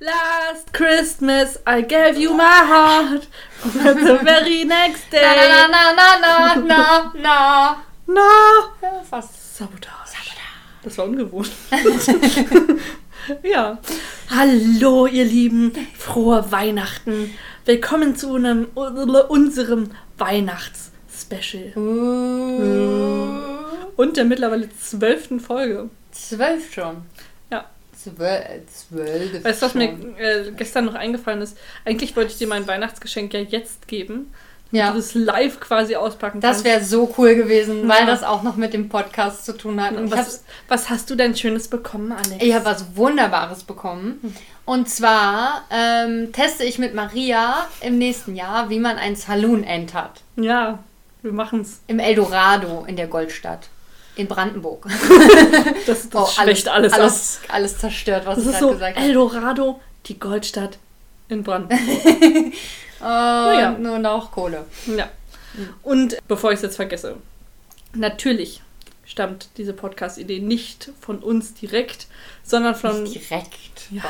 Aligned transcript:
Last 0.00 0.72
Christmas 0.72 1.58
I 1.66 1.82
gave 1.82 2.16
you 2.16 2.34
my 2.34 2.44
heart. 2.44 3.26
But 3.62 3.94
the 3.94 4.18
very 4.22 4.64
next 4.64 5.10
day. 5.10 5.22
Na, 5.22 5.66
na, 5.66 5.92
na, 5.92 6.18
na, 6.18 6.18
na, 6.18 6.54
na, 6.54 7.12
na. 7.14 7.76
Na. 8.06 8.30
Ja, 8.82 9.02
fast. 9.10 9.56
Sabotage. 9.56 10.04
Das 10.84 10.98
war 10.98 11.06
ungewohnt. 11.06 11.50
ja. 13.42 13.78
Hallo, 14.28 15.06
ihr 15.06 15.24
Lieben. 15.24 15.72
Frohe 15.96 16.52
Weihnachten. 16.52 17.32
Willkommen 17.64 18.16
zu 18.16 18.34
einem, 18.34 18.66
unserem 18.74 19.92
Weihnachts-Special. 20.18 21.72
Uh. 21.76 23.40
Und 23.96 24.18
der 24.18 24.26
mittlerweile 24.26 24.68
zwölften 24.76 25.40
Folge. 25.40 25.88
Zwölf 26.10 26.74
schon. 26.74 26.96
Zwölf. 28.04 28.66
Zwölf. 28.90 29.44
Weißt 29.44 29.62
du, 29.62 29.66
was 29.66 29.74
mir 29.74 29.88
äh, 30.18 30.50
gestern 30.56 30.84
noch 30.86 30.94
eingefallen 30.94 31.42
ist? 31.42 31.56
Eigentlich 31.84 32.14
wollte 32.16 32.32
ich 32.32 32.38
dir 32.38 32.46
mein 32.46 32.66
Weihnachtsgeschenk 32.66 33.32
ja 33.34 33.40
jetzt 33.40 33.88
geben. 33.88 34.32
Ja. 34.70 34.90
Du 34.90 34.96
das 34.96 35.14
live 35.14 35.60
quasi 35.60 35.94
auspacken 35.94 36.40
Das 36.40 36.64
wäre 36.64 36.82
so 36.82 37.14
cool 37.16 37.36
gewesen, 37.36 37.82
Ja. 37.82 37.94
weil 37.94 38.06
das 38.06 38.24
auch 38.24 38.42
noch 38.42 38.56
mit 38.56 38.72
dem 38.74 38.88
Podcast 38.88 39.44
zu 39.46 39.56
tun 39.56 39.80
hat. 39.80 39.94
Und 39.94 40.10
was, 40.10 40.42
was 40.66 40.90
hast 40.90 41.08
du 41.10 41.14
denn 41.14 41.36
Schönes 41.36 41.68
bekommen, 41.68 42.10
Alex? 42.10 42.36
Ich 42.40 42.52
habe 42.52 42.64
was 42.64 42.96
Wunderbares 42.96 43.62
bekommen. 43.62 44.34
Und 44.64 44.88
zwar 44.88 45.62
ähm, 45.70 46.32
teste 46.32 46.64
ich 46.64 46.78
mit 46.78 46.94
Maria 46.94 47.66
im 47.82 47.98
nächsten 47.98 48.34
Jahr, 48.34 48.68
wie 48.68 48.80
man 48.80 48.96
einen 48.96 49.14
Saloon 49.14 49.62
entert. 49.62 50.22
Ja, 50.36 50.80
wir 51.22 51.32
machen's. 51.32 51.80
Im 51.86 52.00
Eldorado 52.00 52.84
in 52.88 52.96
der 52.96 53.06
Goldstadt. 53.06 53.68
In 54.16 54.28
Brandenburg. 54.28 54.86
Das, 55.86 56.08
das 56.10 56.22
Oh, 56.22 56.26
schwächt 56.26 56.68
alles, 56.68 56.92
ab. 56.92 57.00
alles, 57.00 57.40
alles 57.48 57.78
zerstört, 57.78 58.26
was 58.26 58.36
Das 58.36 58.44
ich 58.44 58.50
gerade 58.52 58.64
so 58.66 58.72
gesagt 58.72 58.96
habe. 58.96 59.06
Eldorado, 59.06 59.80
die 60.06 60.18
Goldstadt 60.18 60.78
in 61.28 61.42
Brandenburg. 61.42 61.80
Oh, 63.00 63.04
ja. 63.06 63.72
Nur 63.78 63.98
noch 63.98 64.30
Kohle. 64.32 64.64
ja. 64.86 65.10
Und 65.82 66.16
bevor 66.26 66.52
ich 66.52 66.56
es 66.56 66.62
jetzt 66.62 66.76
vergesse, 66.76 67.16
natürlich 67.92 68.62
stammt 69.04 69.48
diese 69.58 69.74
Podcast-Idee 69.74 70.38
nicht 70.40 70.90
von 71.02 71.18
uns 71.18 71.52
direkt, 71.52 72.06
sondern 72.44 72.74
von, 72.74 73.02
Nicht 73.02 73.28
direkt. 73.30 73.90
Ja. 73.90 74.02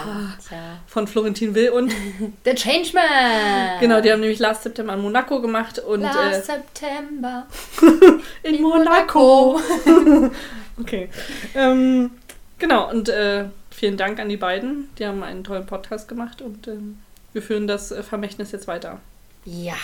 Tja. 0.47 0.79
von 0.87 1.07
Florentin 1.07 1.55
Will 1.55 1.71
und 1.71 1.93
Der 2.45 2.55
Changeman. 2.55 3.81
genau, 3.81 4.01
die 4.01 4.13
haben 4.13 4.21
nämlich 4.21 4.39
Last 4.39 4.65
September 4.65 4.95
in 4.95 5.01
Monaco 5.01 5.41
gemacht 5.41 5.79
und 5.79 6.03
Last 6.03 6.49
äh, 6.49 6.55
September. 6.55 7.47
in 8.43 8.61
Monaco. 8.61 9.61
Okay. 10.77 11.09
Ähm, 11.55 12.11
genau, 12.59 12.91
und 12.91 13.09
äh, 13.09 13.45
vielen 13.71 13.97
Dank 13.97 14.19
an 14.19 14.29
die 14.29 14.37
beiden. 14.37 14.89
Die 14.99 15.07
haben 15.07 15.23
einen 15.23 15.45
tollen 15.45 15.67
Podcast 15.67 16.09
gemacht 16.09 16.43
und 16.43 16.67
ähm, 16.67 16.99
wir 17.33 17.43
führen 17.43 17.69
das 17.69 17.93
äh, 17.93 18.03
Vermächtnis 18.03 18.51
jetzt 18.51 18.67
weiter. 18.67 18.99
Ja. 19.45 19.77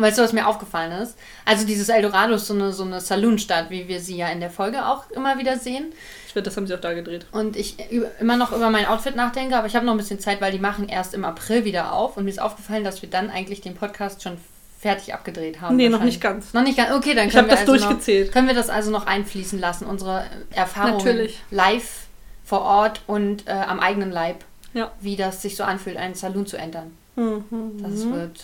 Weißt 0.00 0.18
du, 0.18 0.22
was 0.22 0.32
mir 0.32 0.46
aufgefallen 0.46 0.92
ist? 0.92 1.16
Also 1.44 1.66
dieses 1.66 1.88
Eldorado 1.88 2.34
ist 2.34 2.46
so 2.46 2.54
eine, 2.54 2.72
so 2.72 2.84
eine 2.84 3.00
Saloonstadt, 3.00 3.70
wie 3.70 3.86
wir 3.88 4.00
sie 4.00 4.16
ja 4.16 4.28
in 4.28 4.40
der 4.40 4.50
Folge 4.50 4.86
auch 4.86 5.10
immer 5.10 5.38
wieder 5.38 5.58
sehen. 5.58 5.92
Ich 6.26 6.34
werde, 6.34 6.46
das 6.48 6.56
haben 6.56 6.66
sie 6.66 6.74
auch 6.74 6.80
da 6.80 6.92
gedreht. 6.94 7.26
Und 7.32 7.56
ich 7.56 7.76
immer 8.20 8.36
noch 8.36 8.52
über 8.52 8.70
mein 8.70 8.86
Outfit 8.86 9.16
nachdenke, 9.16 9.56
aber 9.56 9.66
ich 9.66 9.74
habe 9.76 9.84
noch 9.84 9.92
ein 9.94 9.98
bisschen 9.98 10.20
Zeit, 10.20 10.40
weil 10.40 10.52
die 10.52 10.58
machen 10.58 10.88
erst 10.88 11.12
im 11.14 11.24
April 11.24 11.64
wieder 11.64 11.92
auf. 11.92 12.16
Und 12.16 12.24
mir 12.24 12.30
ist 12.30 12.40
aufgefallen, 12.40 12.84
dass 12.84 13.02
wir 13.02 13.10
dann 13.10 13.30
eigentlich 13.30 13.60
den 13.60 13.74
Podcast 13.74 14.22
schon 14.22 14.38
fertig 14.78 15.12
abgedreht 15.12 15.60
haben. 15.60 15.76
Nee, 15.76 15.88
noch 15.90 16.02
nicht 16.02 16.20
ganz. 16.20 16.54
Noch 16.54 16.62
nicht 16.62 16.76
ganz. 16.78 16.92
Okay, 16.92 17.14
dann 17.14 17.26
Ich 17.28 17.34
können 17.34 17.48
habe 17.50 17.58
wir 17.60 17.64
das 17.64 17.68
also 17.68 17.72
durchgezählt. 17.86 18.28
Noch, 18.28 18.32
können 18.32 18.46
wir 18.48 18.54
das 18.54 18.70
also 18.70 18.90
noch 18.90 19.06
einfließen 19.06 19.58
lassen, 19.58 19.84
unsere 19.84 20.24
Erfahrungen 20.52 20.96
Natürlich. 20.98 21.40
live 21.50 22.06
vor 22.44 22.62
Ort 22.62 23.02
und 23.06 23.46
äh, 23.46 23.50
am 23.52 23.78
eigenen 23.80 24.10
Leib, 24.10 24.44
Ja. 24.72 24.90
wie 25.00 25.16
das 25.16 25.42
sich 25.42 25.56
so 25.56 25.64
anfühlt, 25.64 25.96
einen 25.98 26.14
Saloon 26.14 26.46
zu 26.46 26.56
entern. 26.56 26.96
Mhm. 27.16 27.44
Das 27.82 28.10
wird 28.10 28.40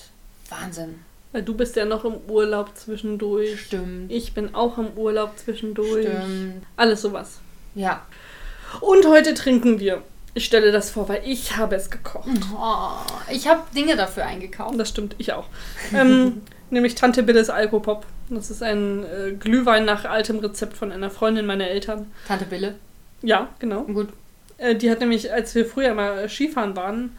Wahnsinn. 0.50 1.00
Weil 1.32 1.42
du 1.42 1.54
bist 1.54 1.76
ja 1.76 1.84
noch 1.84 2.04
im 2.04 2.14
Urlaub 2.28 2.70
zwischendurch. 2.76 3.60
Stimmt. 3.60 4.10
Ich 4.10 4.32
bin 4.32 4.54
auch 4.54 4.78
im 4.78 4.88
Urlaub 4.96 5.38
zwischendurch. 5.38 6.06
Stimmt. 6.06 6.62
Alles 6.76 7.02
sowas. 7.02 7.40
Ja. 7.74 8.06
Und 8.80 9.06
heute 9.06 9.34
trinken 9.34 9.80
wir. 9.80 10.02
Ich 10.34 10.44
stelle 10.44 10.70
das 10.70 10.90
vor, 10.90 11.08
weil 11.08 11.22
ich 11.24 11.56
habe 11.56 11.76
es 11.76 11.90
gekocht. 11.90 12.28
Oh, 12.54 12.90
ich 13.30 13.48
habe 13.48 13.62
Dinge 13.74 13.96
dafür 13.96 14.26
eingekauft. 14.26 14.78
Das 14.78 14.88
stimmt, 14.88 15.14
ich 15.18 15.32
auch. 15.32 15.46
ähm, 15.94 16.42
nämlich 16.70 16.94
Tante 16.94 17.22
Billes 17.22 17.48
Alkopop. 17.48 18.04
Das 18.28 18.50
ist 18.50 18.62
ein 18.62 19.04
äh, 19.04 19.32
Glühwein 19.32 19.84
nach 19.84 20.04
altem 20.04 20.38
Rezept 20.40 20.76
von 20.76 20.92
einer 20.92 21.10
Freundin 21.10 21.46
meiner 21.46 21.68
Eltern. 21.68 22.10
Tante 22.26 22.44
Bille. 22.44 22.74
Ja, 23.22 23.48
genau. 23.58 23.84
Gut. 23.84 24.08
Äh, 24.58 24.74
die 24.74 24.90
hat 24.90 25.00
nämlich, 25.00 25.32
als 25.32 25.54
wir 25.54 25.64
früher 25.64 25.94
mal 25.94 26.28
Skifahren 26.28 26.76
waren, 26.76 27.16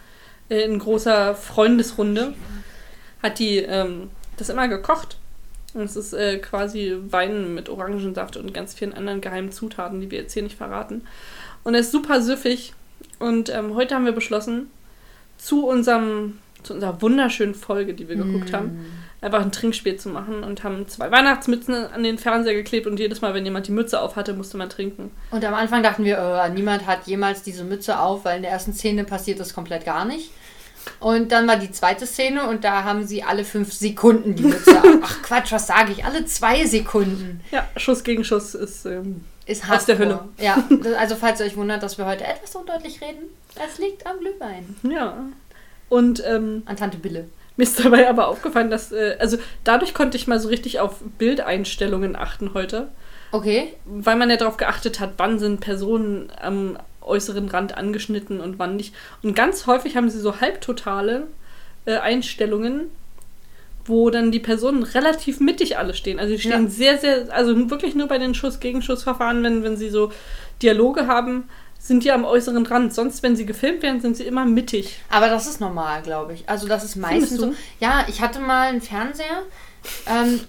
äh, 0.50 0.62
in 0.62 0.80
großer 0.80 1.34
Freundesrunde, 1.34 2.34
hat 3.22 3.40
die 3.40 3.58
ähm, 3.58 4.10
das 4.38 4.50
immer 4.50 4.68
gekocht. 4.68 5.18
Und 5.74 5.84
es 5.84 5.96
ist 5.96 6.14
äh, 6.14 6.38
quasi 6.38 6.96
Wein 7.10 7.54
mit 7.54 7.70
Orangensaft 7.70 8.38
und 8.38 8.54
ganz 8.54 8.74
vielen 8.74 8.94
anderen 8.94 9.22
geheimen 9.22 9.52
Zutaten, 9.52 10.00
die 10.00 10.10
wir 10.10 10.20
jetzt 10.20 10.34
hier 10.34 10.44
nicht 10.44 10.58
verraten. 10.58 11.06
Und 11.64 11.74
er 11.74 11.82
ist 11.82 11.92
super 11.92 12.22
süffig. 12.22 12.74
Und 13.20 13.50
ähm, 13.50 13.76
heute 13.76 13.96
haben 13.96 14.06
wir 14.06 14.12
beschlossen, 14.12 14.72
zu 15.38 15.68
unserem, 15.68 16.40
zu 16.64 16.74
unserer 16.74 17.02
wunderschönen 17.02 17.56
Folge, 17.56 17.94
die 17.94 18.08
wir 18.08 18.16
geguckt 18.16 18.54
haben, 18.54 18.86
einfach 19.22 19.42
ein 19.42 19.52
Trinkspiel 19.52 19.98
zu 19.98 20.10
machen 20.10 20.44
und 20.44 20.64
haben 20.64 20.88
zwei 20.88 21.12
Weihnachtsmützen 21.12 21.74
an 21.74 22.04
den 22.04 22.18
Fernseher 22.18 22.54
geklebt 22.54 22.88
und 22.88 23.00
jedes 23.00 23.22
Mal, 23.22 23.34
wenn 23.34 23.46
jemand 23.46 23.68
die 23.68 23.72
Mütze 23.72 24.02
auf 24.02 24.16
hatte, 24.16 24.34
musste 24.34 24.58
man 24.58 24.70
trinken. 24.70 25.12
Und 25.32 25.44
am 25.44 25.54
Anfang 25.54 25.84
dachten 25.84 26.04
wir, 26.04 26.18
äh, 26.18 26.50
niemand 26.50 26.86
hat 26.86 27.08
jemals 27.08 27.44
diese 27.44 27.64
Mütze 27.64 28.00
auf, 28.00 28.26
weil 28.26 28.38
in 28.38 28.44
der 28.44 28.52
ersten 28.52 28.74
Szene 28.74 29.04
passiert 29.04 29.40
das 29.40 29.54
komplett 29.54 29.86
gar 29.86 30.06
nicht. 30.06 30.32
Und 31.00 31.32
dann 31.32 31.48
war 31.48 31.58
die 31.58 31.72
zweite 31.72 32.06
Szene 32.06 32.48
und 32.48 32.64
da 32.64 32.84
haben 32.84 33.06
sie 33.06 33.24
alle 33.24 33.44
fünf 33.44 33.74
Sekunden 33.74 34.36
die 34.36 34.44
Mütze. 34.44 34.82
Ach 35.04 35.22
Quatsch, 35.22 35.52
was 35.52 35.68
sage 35.68 35.92
ich? 35.92 36.04
Alle 36.06 36.26
zwei 36.26 36.66
Sekunden. 36.66 37.42
Ja, 37.52 37.68
Schuss 37.78 38.04
gegen 38.04 38.24
Schuss 38.24 38.56
ist. 38.56 38.86
Ähm, 38.86 39.24
Ist 39.46 39.70
Aus 39.70 39.86
der. 39.86 39.98
Hölle. 39.98 40.20
Ja, 40.40 40.64
das- 40.70 40.94
also 40.94 41.16
falls 41.16 41.40
ihr 41.40 41.46
euch 41.46 41.56
wundert, 41.58 41.84
dass 41.84 41.98
wir 41.98 42.06
heute 42.06 42.26
etwas 42.26 42.56
undeutlich 42.56 43.02
reden, 43.02 43.24
es 43.56 43.78
liegt 43.80 44.06
am 44.06 44.20
Glühwein. 44.20 44.76
Ja. 44.84 45.18
Und 45.90 46.22
ähm, 46.26 46.64
An 46.66 46.76
Tante 46.76 46.98
Bille. 46.98 47.30
mir 47.56 47.64
ist 47.64 47.84
dabei 47.84 48.10
aber 48.10 48.28
aufgefallen, 48.28 48.70
dass, 48.70 48.92
äh, 48.92 49.16
also 49.20 49.38
dadurch 49.64 49.94
konnte 49.94 50.18
ich 50.18 50.28
mal 50.28 50.40
so 50.40 50.50
richtig 50.50 50.80
auf 50.80 50.96
Bildeinstellungen 51.18 52.16
achten 52.16 52.54
heute, 52.54 52.90
Okay. 53.32 53.74
weil 53.86 54.16
man 54.18 54.30
ja 54.30 54.38
darauf 54.38 54.58
geachtet 54.58 55.00
hat, 55.00 55.14
wann 55.18 55.40
sind 55.40 55.60
Personen 55.62 56.30
am 56.42 56.78
äußeren 57.08 57.48
Rand 57.50 57.78
angeschnitten 57.78 58.40
und 58.42 58.60
wann 58.60 58.76
nicht. 58.76 58.94
Und 59.24 59.36
ganz 59.36 59.66
häufig 59.68 59.96
haben 59.98 60.10
sie 60.10 60.20
so 60.20 60.40
halbtotale 60.42 61.28
äh, 61.86 61.98
Einstellungen, 61.98 62.92
wo 63.86 64.10
dann 64.10 64.32
die 64.32 64.40
Personen 64.40 64.84
relativ 64.84 65.40
mittig 65.40 65.78
alle 65.78 65.94
stehen. 65.94 66.20
Also 66.20 66.34
die 66.34 66.40
stehen 66.40 66.66
Ja. 66.66 66.70
sehr, 66.70 66.98
sehr, 66.98 67.34
also 67.34 67.70
wirklich 67.70 67.96
nur 67.96 68.08
bei 68.08 68.18
den 68.18 68.34
Schuss-Gegenschuss-Verfahren, 68.34 69.44
wenn, 69.44 69.64
wenn 69.64 69.78
sie 69.78 69.90
so 69.90 70.12
Dialoge 70.62 71.08
haben, 71.08 71.48
sind 71.80 72.04
die 72.04 72.12
am 72.12 72.26
äußeren 72.26 72.66
Rand. 72.66 72.94
Sonst, 72.94 73.24
wenn 73.24 73.36
sie 73.38 73.46
gefilmt 73.46 73.82
werden, 73.84 74.02
sind 74.02 74.18
sie 74.18 74.24
immer 74.26 74.44
mittig. 74.46 75.00
Aber 75.10 75.30
das 75.30 75.48
ist 75.48 75.62
normal, 75.62 76.02
glaube 76.02 76.34
ich. 76.34 76.50
Also 76.50 76.68
das 76.68 76.84
ist 76.84 76.98
meistens 76.98 77.40
so. 77.40 77.54
Ja, 77.80 78.06
ich 78.10 78.20
hatte 78.20 78.40
mal 78.40 78.68
einen 78.68 78.82
Fernseher. 78.82 79.44
Ähm, 80.06 80.42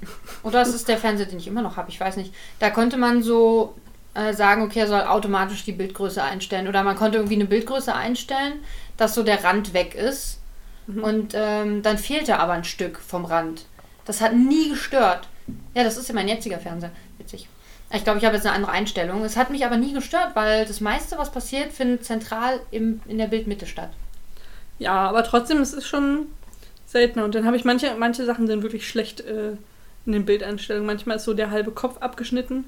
oder 0.42 0.62
es 0.62 0.74
ist 0.74 0.88
der 0.88 0.96
Fernseher, 0.96 1.26
den 1.26 1.38
ich 1.38 1.46
immer 1.46 1.62
noch 1.62 1.76
habe, 1.76 1.90
ich 1.90 2.00
weiß 2.00 2.16
nicht. 2.16 2.34
Da 2.58 2.70
konnte 2.70 2.96
man 2.96 3.22
so 3.22 3.74
äh, 4.18 4.32
sagen, 4.34 4.62
okay, 4.62 4.80
er 4.80 4.88
soll 4.88 5.02
automatisch 5.02 5.64
die 5.64 5.72
Bildgröße 5.72 6.22
einstellen. 6.22 6.68
Oder 6.68 6.82
man 6.82 6.96
konnte 6.96 7.18
irgendwie 7.18 7.36
eine 7.36 7.44
Bildgröße 7.44 7.94
einstellen, 7.94 8.64
dass 8.96 9.14
so 9.14 9.22
der 9.22 9.44
Rand 9.44 9.74
weg 9.74 9.94
ist. 9.94 10.40
Und 10.88 11.34
ähm, 11.34 11.82
dann 11.82 11.98
fehlte 11.98 12.38
aber 12.38 12.54
ein 12.54 12.64
Stück 12.64 12.98
vom 12.98 13.26
Rand. 13.26 13.66
Das 14.06 14.22
hat 14.22 14.34
nie 14.34 14.70
gestört. 14.70 15.28
Ja, 15.74 15.84
das 15.84 15.98
ist 15.98 16.08
ja 16.08 16.14
mein 16.14 16.28
jetziger 16.28 16.58
Fernseher. 16.58 16.92
Witzig. 17.18 17.46
Ich 17.92 18.04
glaube, 18.04 18.18
ich 18.18 18.24
habe 18.24 18.36
jetzt 18.36 18.46
eine 18.46 18.54
andere 18.54 18.72
Einstellung. 18.72 19.22
Es 19.22 19.36
hat 19.36 19.50
mich 19.50 19.66
aber 19.66 19.76
nie 19.76 19.92
gestört, 19.92 20.30
weil 20.34 20.64
das 20.64 20.80
meiste, 20.80 21.18
was 21.18 21.30
passiert, 21.30 21.72
findet 21.72 22.06
zentral 22.06 22.60
im, 22.70 23.02
in 23.06 23.18
der 23.18 23.26
Bildmitte 23.26 23.66
statt. 23.66 23.90
Ja, 24.78 25.08
aber 25.08 25.24
trotzdem, 25.24 25.60
es 25.60 25.74
ist 25.74 25.86
schon 25.86 26.28
seltener. 26.86 27.24
Und 27.24 27.34
dann 27.34 27.44
habe 27.44 27.56
ich 27.56 27.64
manche, 27.64 27.94
manche 27.98 28.24
Sachen 28.24 28.46
sind 28.46 28.62
wirklich 28.62 28.88
schlecht 28.88 29.20
äh, 29.20 29.52
in 30.06 30.12
den 30.12 30.24
Bildeinstellungen. 30.24 30.86
Manchmal 30.86 31.16
ist 31.16 31.24
so 31.24 31.34
der 31.34 31.50
halbe 31.50 31.70
Kopf 31.70 31.98
abgeschnitten. 31.98 32.64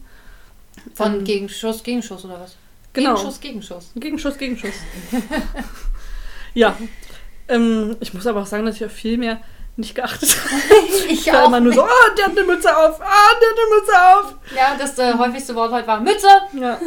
Von 0.94 1.14
Ähm, 1.20 1.24
Gegenschuss, 1.24 1.82
Gegenschuss 1.82 2.24
oder 2.24 2.40
was? 2.40 2.56
Genau. 2.92 3.14
Gegenschuss, 3.14 3.40
Gegenschuss. 3.40 3.90
Gegenschuss, 3.94 4.38
Gegenschuss. 4.38 4.74
ja. 6.54 6.76
Ähm, 7.48 7.96
ich 8.00 8.12
muss 8.14 8.26
aber 8.26 8.42
auch 8.42 8.46
sagen, 8.46 8.66
dass 8.66 8.76
ich 8.76 8.84
auf 8.84 8.92
viel 8.92 9.18
mehr 9.18 9.40
nicht 9.76 9.94
geachtet 9.94 10.36
habe. 10.36 10.62
Ich 11.08 11.26
Ich 11.26 11.32
war 11.32 11.46
immer 11.46 11.60
nur 11.60 11.72
so, 11.72 11.82
ah, 11.82 11.88
der 12.16 12.26
hat 12.26 12.32
eine 12.36 12.44
Mütze 12.44 12.76
auf, 12.76 13.00
ah, 13.00 13.30
der 13.40 13.48
hat 13.48 13.58
eine 13.58 13.76
Mütze 13.80 13.92
auf. 14.18 14.34
Ja, 14.56 14.76
das 14.78 14.98
äh, 14.98 15.16
häufigste 15.16 15.54
Wort 15.54 15.72
heute 15.72 15.86
war 15.86 16.00
Mütze. 16.00 16.28
Ja. 16.58 16.78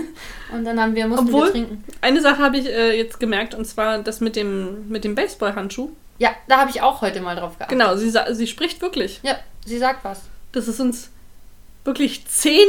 Und 0.53 0.63
dann 0.65 0.79
haben 0.79 0.93
wir, 0.95 1.07
mussten 1.07 1.27
Obwohl- 1.27 1.45
wir 1.47 1.51
trinken. 1.51 1.83
Eine 2.01 2.21
Sache 2.21 2.37
habe 2.39 2.57
ich 2.57 2.65
äh, 2.67 2.95
jetzt 2.97 3.19
gemerkt, 3.19 3.55
und 3.55 3.65
zwar 3.65 3.99
das 3.99 4.19
mit 4.21 4.35
dem, 4.35 4.87
mit 4.89 5.03
dem 5.03 5.15
Baseballhandschuh. 5.15 5.89
Ja, 6.19 6.29
da 6.47 6.57
habe 6.59 6.69
ich 6.69 6.81
auch 6.81 7.01
heute 7.01 7.21
mal 7.21 7.35
drauf 7.35 7.57
geachtet. 7.57 7.69
Genau, 7.77 7.95
sie, 7.95 8.11
sie 8.31 8.47
spricht 8.47 8.81
wirklich. 8.81 9.19
Ja, 9.23 9.37
sie 9.65 9.77
sagt 9.79 10.03
was. 10.05 10.21
Das 10.51 10.67
ist 10.67 10.79
uns 10.79 11.09
wirklich 11.83 12.25
zehn 12.27 12.67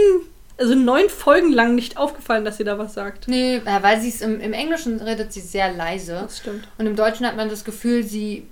also 0.56 0.74
neun 0.74 1.08
Folgen 1.08 1.52
lang 1.52 1.74
nicht 1.74 1.96
aufgefallen, 1.96 2.44
dass 2.44 2.58
sie 2.58 2.64
da 2.64 2.78
was 2.78 2.94
sagt. 2.94 3.28
Nee, 3.28 3.56
äh, 3.56 3.82
weil 3.82 4.00
sie 4.00 4.08
es 4.08 4.20
im, 4.20 4.40
im 4.40 4.52
Englischen 4.52 5.00
redet 5.00 5.32
sie 5.32 5.40
sehr 5.40 5.72
leise. 5.72 6.20
Das 6.22 6.38
stimmt. 6.38 6.68
Und 6.78 6.86
im 6.86 6.96
Deutschen 6.96 7.26
hat 7.26 7.36
man 7.36 7.48
das 7.48 7.64
Gefühl, 7.64 8.04
sie, 8.04 8.46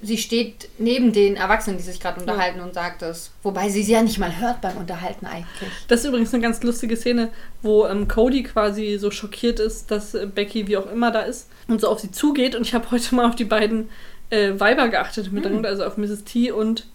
sie 0.00 0.16
steht 0.16 0.70
neben 0.78 1.12
den 1.12 1.36
Erwachsenen, 1.36 1.76
die 1.76 1.82
sich 1.82 2.00
gerade 2.00 2.20
unterhalten 2.20 2.60
und 2.60 2.72
sagt 2.72 3.02
es. 3.02 3.30
Wobei 3.42 3.68
sie 3.68 3.82
sie 3.82 3.92
ja 3.92 4.02
nicht 4.02 4.18
mal 4.18 4.40
hört 4.40 4.62
beim 4.62 4.78
Unterhalten 4.78 5.26
eigentlich. 5.26 5.70
Das 5.88 6.00
ist 6.00 6.06
übrigens 6.06 6.32
eine 6.32 6.42
ganz 6.42 6.62
lustige 6.62 6.96
Szene, 6.96 7.28
wo 7.62 7.86
ähm, 7.86 8.08
Cody 8.08 8.42
quasi 8.42 8.96
so 8.98 9.10
schockiert 9.10 9.60
ist, 9.60 9.90
dass 9.90 10.14
äh, 10.14 10.26
Becky 10.26 10.66
wie 10.66 10.78
auch 10.78 10.90
immer 10.90 11.10
da 11.10 11.20
ist 11.20 11.48
und 11.66 11.80
so 11.80 11.88
auf 11.88 12.00
sie 12.00 12.10
zugeht. 12.10 12.54
Und 12.54 12.62
ich 12.62 12.72
habe 12.72 12.90
heute 12.90 13.14
mal 13.14 13.28
auf 13.28 13.36
die 13.36 13.44
beiden 13.44 13.90
äh, 14.30 14.58
Weiber 14.58 14.88
geachtet 14.88 15.30
miteinander, 15.30 15.68
also 15.68 15.84
auf 15.84 15.98
Mrs. 15.98 16.24
T 16.24 16.52
und, 16.52 16.86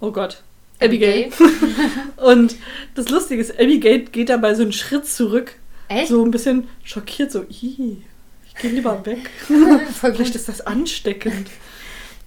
oh 0.00 0.10
Gott, 0.10 0.42
Abigail. 0.80 1.30
und 2.16 2.56
das 2.94 3.08
Lustige 3.08 3.40
ist, 3.40 3.58
Abigail 3.58 4.00
geht 4.00 4.28
dabei 4.28 4.54
so 4.54 4.62
einen 4.62 4.72
Schritt 4.72 5.06
zurück. 5.06 5.54
Echt? 5.88 6.08
So 6.08 6.24
ein 6.24 6.30
bisschen 6.30 6.68
schockiert, 6.84 7.32
so, 7.32 7.42
Ih, 7.42 8.02
ich 8.46 8.54
gehe 8.60 8.70
lieber 8.70 9.04
weg. 9.04 9.30
Vielleicht 10.00 10.34
ist 10.34 10.48
das 10.48 10.60
ansteckend. 10.60 11.48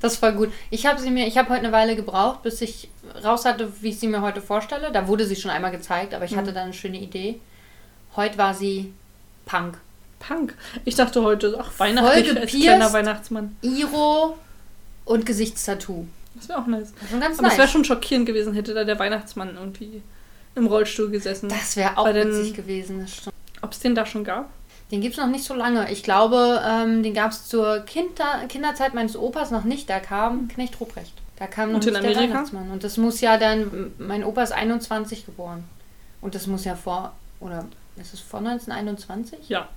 Das 0.02 0.14
ist 0.14 0.20
voll 0.20 0.34
gut. 0.34 0.52
Ich 0.70 0.86
habe 0.86 1.00
sie 1.00 1.10
mir, 1.10 1.28
ich 1.28 1.38
habe 1.38 1.50
heute 1.50 1.62
eine 1.62 1.72
Weile 1.72 1.96
gebraucht, 1.96 2.44
bis 2.44 2.60
ich 2.60 2.90
raus 3.24 3.46
hatte, 3.46 3.72
wie 3.80 3.90
ich 3.90 4.00
sie 4.00 4.08
mir 4.08 4.22
heute 4.22 4.42
vorstelle. 4.42 4.92
Da 4.92 5.08
wurde 5.08 5.26
sie 5.26 5.38
schon 5.38 5.50
einmal 5.50 5.72
gezeigt, 5.72 6.14
aber 6.14 6.26
ich 6.26 6.36
hatte 6.36 6.52
da 6.52 6.64
eine 6.64 6.74
schöne 6.74 7.00
Idee. 7.00 7.40
Heute 8.18 8.38
war 8.38 8.54
sie 8.54 8.92
Punk. 9.46 9.78
Punk. 10.20 10.56
Ich 10.84 10.96
dachte 10.96 11.24
heute, 11.24 11.58
ach, 11.60 11.72
weihnachtlich 11.78 12.38
als 12.38 12.52
kleiner 12.52 12.92
Weihnachtsmann. 12.92 13.56
Iro 13.62 14.38
und 15.06 15.26
Gesichtstattoo. 15.26 16.06
Das 16.36 16.50
wäre 16.50 16.60
auch 16.60 16.68
nice. 16.68 16.94
Das 17.00 17.12
ganz 17.20 17.40
Aber 17.40 17.48
es 17.48 17.54
wäre 17.54 17.64
nice. 17.64 17.72
schon 17.72 17.86
schockierend 17.86 18.26
gewesen, 18.26 18.54
hätte 18.54 18.74
da 18.74 18.84
der 18.84 18.98
Weihnachtsmann 19.00 19.56
irgendwie 19.56 20.02
im 20.56 20.68
Rollstuhl 20.68 21.10
gesessen. 21.10 21.50
Das 21.50 21.76
wäre 21.76 21.98
auch 21.98 22.12
den- 22.12 22.28
witzig 22.30 22.54
gewesen. 22.56 23.06
Ob 23.62 23.72
es 23.72 23.80
den 23.80 23.96
da 23.96 24.06
schon 24.06 24.24
gab? 24.24 24.50
Den 24.92 25.02
gibt 25.02 25.16
es 25.16 25.20
noch 25.20 25.30
nicht 25.30 25.44
so 25.46 25.54
lange. 25.54 25.92
Ich 25.92 26.04
glaube, 26.04 26.62
ähm, 26.68 27.02
den 27.02 27.14
gab 27.14 27.32
es 27.32 27.48
zur 27.48 27.80
Kinder 27.82 28.44
Kinderzeit 28.50 28.94
meines 28.94 29.16
Opas 29.18 29.50
noch 29.52 29.64
nicht. 29.64 29.90
Da 29.90 30.00
kam 30.00 30.48
Knecht 30.50 30.80
Ruprecht. 30.80 31.14
Da 31.38 31.48
kam 31.48 31.70
noch 31.70 31.76
Und 31.78 31.88
in 31.88 31.94
nicht 31.94 32.04
der 32.04 32.12
Amerika? 32.12 32.34
Weihnachtsmann. 32.36 32.70
Und 32.72 32.84
das 32.84 32.98
muss 32.98 33.20
ja 33.22 33.38
dann, 33.38 33.92
mein 33.98 34.24
Opa 34.24 34.44
ist 34.44 34.52
21 34.52 35.26
geboren. 35.26 35.64
Und 36.22 36.36
das 36.36 36.46
muss 36.48 36.64
ja 36.66 36.76
vor, 36.76 37.14
oder 37.40 37.66
ist 37.96 38.14
es 38.14 38.20
vor 38.20 38.40
1921? 38.42 39.50
Ja. 39.50 39.68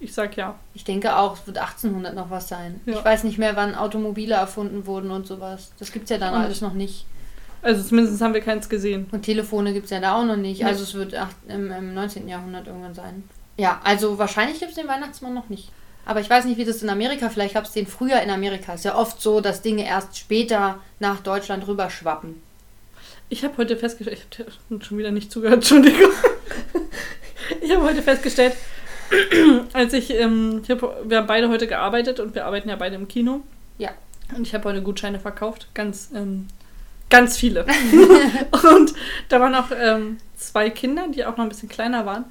Ich 0.00 0.14
sag 0.14 0.36
ja. 0.36 0.54
Ich 0.74 0.84
denke 0.84 1.16
auch, 1.16 1.34
es 1.38 1.46
wird 1.46 1.58
1800 1.58 2.14
noch 2.14 2.30
was 2.30 2.48
sein. 2.48 2.80
Ja. 2.86 2.94
Ich 2.98 3.04
weiß 3.04 3.24
nicht 3.24 3.38
mehr, 3.38 3.56
wann 3.56 3.74
Automobile 3.74 4.34
erfunden 4.34 4.86
wurden 4.86 5.10
und 5.10 5.26
sowas. 5.26 5.72
Das 5.78 5.90
gibt 5.92 6.04
es 6.04 6.10
ja 6.10 6.18
dann 6.18 6.34
Und- 6.34 6.40
alles 6.40 6.60
noch 6.60 6.72
nicht. 6.74 7.04
Also 7.60 7.82
zumindest 7.82 8.20
haben 8.22 8.34
wir 8.34 8.40
keins 8.40 8.68
gesehen. 8.68 9.08
Und 9.10 9.22
Telefone 9.22 9.72
gibt 9.72 9.86
es 9.86 9.90
ja 9.90 9.98
da 9.98 10.14
auch 10.14 10.24
noch 10.24 10.36
nicht. 10.36 10.64
Also 10.64 10.84
es 10.84 10.94
wird 10.94 11.14
acht, 11.16 11.34
im, 11.48 11.72
im 11.72 11.92
19. 11.94 12.28
Jahrhundert 12.28 12.68
irgendwann 12.68 12.94
sein. 12.94 13.24
Ja, 13.56 13.80
also 13.82 14.16
wahrscheinlich 14.18 14.60
gibt 14.60 14.70
es 14.70 14.76
den 14.76 14.86
Weihnachtsmann 14.86 15.34
noch 15.34 15.48
nicht. 15.48 15.72
Aber 16.06 16.20
ich 16.20 16.30
weiß 16.30 16.44
nicht, 16.44 16.56
wie 16.56 16.64
das 16.64 16.82
in 16.84 16.88
Amerika, 16.88 17.28
vielleicht 17.28 17.54
gab 17.54 17.64
es 17.64 17.72
den 17.72 17.88
früher 17.88 18.22
in 18.22 18.30
Amerika. 18.30 18.74
Ist 18.74 18.84
ja 18.84 18.94
oft 18.96 19.20
so, 19.20 19.40
dass 19.40 19.60
Dinge 19.60 19.84
erst 19.84 20.16
später 20.16 20.78
nach 21.00 21.18
Deutschland 21.20 21.66
rüberschwappen. 21.66 22.40
Ich 23.28 23.42
habe 23.44 23.56
heute 23.58 23.76
festgestellt, 23.76 24.24
ich 24.30 24.38
habe 24.70 24.84
schon 24.84 24.96
wieder 24.96 25.10
nicht 25.10 25.32
zugehört, 25.32 25.56
Entschuldigung. 25.56 26.10
Ich 27.62 27.74
habe 27.74 27.82
heute 27.84 28.02
festgestellt, 28.02 28.54
als 29.72 29.92
ich, 29.92 30.10
ähm, 30.10 30.60
ich 30.62 30.70
hab, 30.70 30.82
wir 31.08 31.18
haben 31.18 31.26
beide 31.26 31.48
heute 31.48 31.66
gearbeitet 31.66 32.20
und 32.20 32.34
wir 32.34 32.44
arbeiten 32.46 32.68
ja 32.68 32.76
beide 32.76 32.96
im 32.96 33.08
Kino. 33.08 33.40
Ja. 33.78 33.90
Und 34.36 34.46
ich 34.46 34.54
habe 34.54 34.68
heute 34.68 34.82
Gutscheine 34.82 35.18
verkauft, 35.18 35.68
ganz, 35.74 36.10
ähm, 36.14 36.48
ganz 37.10 37.36
viele. 37.38 37.64
und 38.74 38.92
da 39.28 39.40
waren 39.40 39.54
auch 39.54 39.70
ähm, 39.78 40.18
zwei 40.36 40.70
Kinder, 40.70 41.06
die 41.08 41.24
auch 41.24 41.36
noch 41.36 41.44
ein 41.44 41.48
bisschen 41.48 41.68
kleiner 41.68 42.04
waren. 42.06 42.24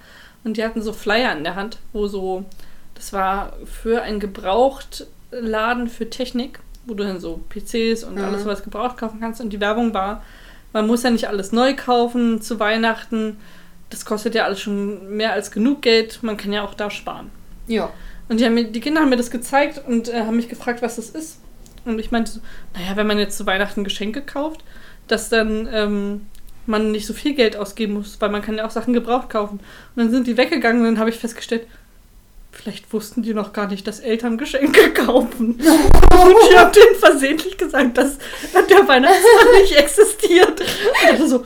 Und 0.44 0.58
die 0.58 0.64
hatten 0.64 0.82
so 0.82 0.94
Flyer 0.94 1.36
in 1.36 1.44
der 1.44 1.56
Hand, 1.56 1.80
wo 1.94 2.08
so, 2.08 2.46
das 2.96 3.12
war 3.14 3.54
für 3.66 4.04
einen 4.04 4.20
Gebrauchtladen 4.20 5.88
für 5.90 6.10
Technik, 6.10 6.60
wo 6.86 6.94
du 6.94 7.04
dann 7.04 7.20
so 7.20 7.42
PCs 7.50 8.04
und 8.04 8.16
Mhm. 8.16 8.24
alles 8.24 8.46
was 8.46 8.64
gebraucht 8.64 8.98
kaufen 8.98 9.20
kannst. 9.20 9.42
Und 9.42 9.52
die 9.52 9.60
Werbung 9.60 9.94
war, 9.94 10.24
man 10.74 10.88
muss 10.88 11.04
ja 11.04 11.10
nicht 11.10 11.28
alles 11.28 11.52
neu 11.52 11.76
kaufen 11.76 12.42
zu 12.42 12.60
Weihnachten. 12.60 13.38
Das 13.90 14.06
kostet 14.06 14.36
ja 14.36 14.46
alles 14.46 14.60
schon 14.60 15.16
mehr 15.16 15.34
als 15.34 15.52
genug 15.52 15.82
Geld. 15.82 16.22
Man 16.22 16.38
kann 16.38 16.52
ja 16.52 16.64
auch 16.64 16.74
da 16.74 16.90
sparen. 16.90 17.30
Ja. 17.68 17.92
Und 18.30 18.40
die, 18.40 18.46
haben 18.46 18.54
mir, 18.54 18.66
die 18.66 18.82
Kinder 18.82 19.02
haben 19.02 19.10
mir 19.10 19.18
das 19.18 19.32
gezeigt 19.32 19.82
und 19.88 20.10
äh, 20.10 20.22
haben 20.22 20.36
mich 20.36 20.50
gefragt, 20.50 20.82
was 20.82 20.98
das 20.98 21.10
ist. 21.10 21.40
Und 21.86 22.00
ich 22.00 22.12
meinte 22.12 22.32
so, 22.32 22.40
naja, 22.74 22.96
wenn 22.96 23.08
man 23.08 23.18
jetzt 23.18 23.38
zu 23.38 23.46
Weihnachten 23.46 23.86
Geschenke 23.86 24.22
kauft, 24.22 24.64
dass 25.08 25.30
dann 25.30 25.70
ähm, 25.72 26.26
man 26.66 26.92
nicht 26.92 27.08
so 27.08 27.14
viel 27.14 27.34
Geld 27.34 27.56
ausgeben 27.56 27.94
muss, 27.94 28.20
weil 28.20 28.30
man 28.30 28.42
kann 28.42 28.58
ja 28.58 28.66
auch 28.66 28.72
Sachen 28.72 28.94
gebraucht 28.94 29.30
kaufen. 29.30 29.60
Und 29.60 30.04
dann 30.04 30.12
sind 30.12 30.28
die 30.28 30.38
weggegangen 30.38 30.82
und 30.82 30.88
dann 30.88 31.00
habe 31.00 31.10
ich 31.10 31.18
festgestellt, 31.18 31.66
vielleicht 32.52 32.92
wussten 32.92 33.22
die 33.22 33.34
noch 33.34 33.54
gar 33.54 33.68
nicht, 33.68 33.88
dass 33.88 34.00
Eltern 34.00 34.38
Geschenke 34.38 34.92
kaufen. 34.94 35.56
und 35.56 36.36
ich 36.50 36.58
habe 36.58 36.72
denen 36.72 36.96
versehentlich 37.00 37.58
gesagt, 37.58 37.98
dass 37.98 38.18
der 38.54 38.88
Weihnachtsmann 38.88 39.62
nicht 39.62 39.76
existiert. 39.76 40.60
Und 40.60 41.20
ich 41.20 41.30
so, 41.30 41.46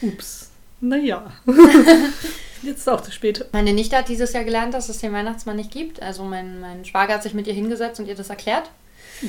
ups, 0.00 0.41
naja. 0.82 1.32
Jetzt 2.62 2.78
ist 2.80 2.88
auch 2.88 3.00
zu 3.00 3.10
spät. 3.10 3.46
Meine 3.52 3.72
Nichte 3.72 3.96
hat 3.96 4.08
dieses 4.08 4.32
Jahr 4.34 4.44
gelernt, 4.44 4.74
dass 4.74 4.88
es 4.88 4.98
den 4.98 5.12
Weihnachtsmann 5.12 5.56
nicht 5.56 5.70
gibt. 5.72 6.00
Also 6.00 6.22
mein, 6.22 6.60
mein 6.60 6.84
Schwager 6.84 7.14
hat 7.14 7.22
sich 7.24 7.34
mit 7.34 7.46
ihr 7.48 7.54
hingesetzt 7.54 7.98
und 7.98 8.06
ihr 8.06 8.14
das 8.14 8.30
erklärt. 8.30 8.70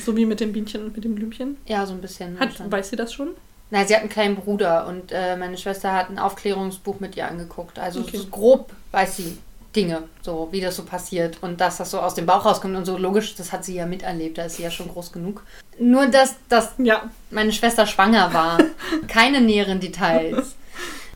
So 0.05 0.15
wie 0.15 0.25
mit 0.25 0.39
dem 0.39 0.53
Bienchen 0.53 0.83
und 0.85 0.95
mit 0.95 1.03
dem 1.03 1.15
Blümchen. 1.15 1.57
Ja, 1.65 1.85
so 1.85 1.93
ein 1.93 2.01
bisschen. 2.01 2.39
Hat, 2.39 2.49
weiß 2.71 2.89
sie 2.91 2.95
das 2.95 3.11
schon? 3.13 3.29
Na, 3.71 3.85
sie 3.85 3.95
hat 3.95 4.01
einen 4.01 4.09
kleinen 4.09 4.35
Bruder 4.35 4.85
und 4.87 5.11
äh, 5.11 5.35
meine 5.35 5.57
Schwester 5.57 5.93
hat 5.93 6.09
ein 6.11 6.19
Aufklärungsbuch 6.19 6.99
mit 6.99 7.15
ihr 7.17 7.27
angeguckt. 7.27 7.79
Also 7.79 8.01
Okay. 8.01 8.17
so 8.17 8.25
grob 8.27 8.71
weiß 8.91 9.17
sie 9.17 9.37
Dinge, 9.75 10.03
so 10.21 10.49
wie 10.51 10.61
das 10.61 10.75
so 10.75 10.83
passiert 10.83 11.37
und 11.41 11.59
dass 11.59 11.77
das 11.77 11.89
so 11.89 11.99
aus 11.99 12.13
dem 12.13 12.27
Bauch 12.27 12.45
rauskommt 12.45 12.75
und 12.75 12.85
so 12.85 12.95
logisch, 12.97 13.33
das 13.33 13.51
hat 13.51 13.65
sie 13.65 13.73
ja 13.73 13.87
miterlebt, 13.87 14.37
da 14.37 14.45
ist 14.45 14.57
sie 14.57 14.63
ja 14.63 14.69
schon 14.69 14.87
groß 14.89 15.11
genug. 15.11 15.41
Nur 15.79 16.05
dass, 16.05 16.35
dass 16.49 16.73
Ja. 16.77 17.09
meine 17.31 17.51
Schwester 17.51 17.87
schwanger 17.87 18.31
war. 18.31 18.59
Keine 19.07 19.41
näheren 19.41 19.79
Details. 19.79 20.55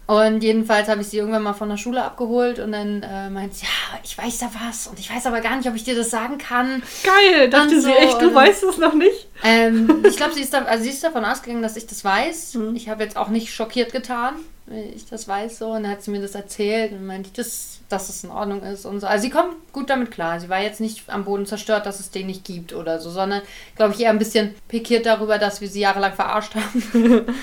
Und 0.07 0.42
jedenfalls 0.42 0.88
habe 0.88 1.01
ich 1.01 1.07
sie 1.07 1.18
irgendwann 1.18 1.44
mal 1.44 1.51
von 1.54 1.68
der 1.68 1.75
Schule 1.75 2.01
abgeholt 2.01 2.59
und 2.59 2.71
dann 2.71 3.04
äh, 3.04 3.30
meint 3.30 3.54
sie, 3.56 3.65
ja, 3.65 4.00
ich 4.04 4.18
weiß 4.18 4.38
da 4.39 4.50
was 4.65 4.88
und 4.88 4.98
ich 4.98 5.13
weiß 5.13 5.25
aber 5.25 5.42
gar 5.42 5.57
nicht, 5.57 5.68
ob 5.68 5.75
ich 5.75 5.83
dir 5.83 5.95
das 5.98 6.09
sagen 6.09 6.38
kann. 6.38 6.81
Geil, 7.04 7.50
dachte 7.50 7.63
Und 7.63 7.69
sie 7.71 7.81
so, 7.81 7.89
echt, 7.94 8.21
du 8.21 8.30
und- 8.30 8.36
weißt 8.36 8.63
es 8.63 8.77
noch 8.77 8.94
nicht? 8.94 9.27
Ähm, 9.44 10.04
ich 10.07 10.15
glaube, 10.15 10.33
sie, 10.33 10.42
ist 10.42 10.54
da- 10.54 10.63
also 10.63 10.83
sie 10.86 10.92
ist 10.92 11.04
davon 11.04 11.25
ausgegangen, 11.25 11.62
dass 11.62 11.75
ich 11.75 11.88
das 11.88 12.06
weiß. 12.06 12.54
Mhm. 12.54 12.75
Ich 12.77 12.88
habe 12.88 13.04
jetzt 13.04 13.18
auch 13.18 13.27
nicht 13.27 13.54
schockiert 13.54 13.92
getan, 13.92 14.36
weil 14.68 14.92
ich 14.95 15.06
das 15.09 15.27
weiß 15.27 15.59
so. 15.59 15.71
Und 15.71 15.83
dann 15.83 15.92
hat 15.92 16.04
sie 16.04 16.12
mir 16.12 16.21
das 16.21 16.36
erzählt 16.36 16.94
und 16.94 17.06
meinte, 17.06 17.30
das, 17.36 17.80
dass 17.89 18.07
es 18.07 18.24
in 18.24 18.31
Ordnung 18.31 18.63
ist 18.63 18.86
und 18.86 19.01
so. 19.01 19.07
Also 19.07 19.24
sie 19.24 19.30
kommt 19.30 19.56
gut 19.74 19.89
damit 19.89 20.12
klar. 20.12 20.39
Sie 20.39 20.48
war 20.48 20.62
jetzt 20.62 20.80
nicht 20.80 21.09
am 21.09 21.25
Boden 21.25 21.45
zerstört, 21.45 21.86
dass 21.86 22.00
es 22.00 22.12
den 22.12 22.27
nicht 22.27 22.45
gibt 22.45 22.71
oder 22.74 23.00
so, 23.01 23.09
sondern, 23.09 23.42
glaube 23.76 23.94
ich, 23.94 23.99
eher 23.99 24.11
ein 24.11 24.19
bisschen 24.19 24.56
pikiert 24.69 25.06
darüber, 25.06 25.37
dass 25.37 25.59
wir 25.59 25.68
sie 25.68 25.81
jahrelang 25.81 26.14
verarscht 26.14 26.56
haben. 26.56 27.26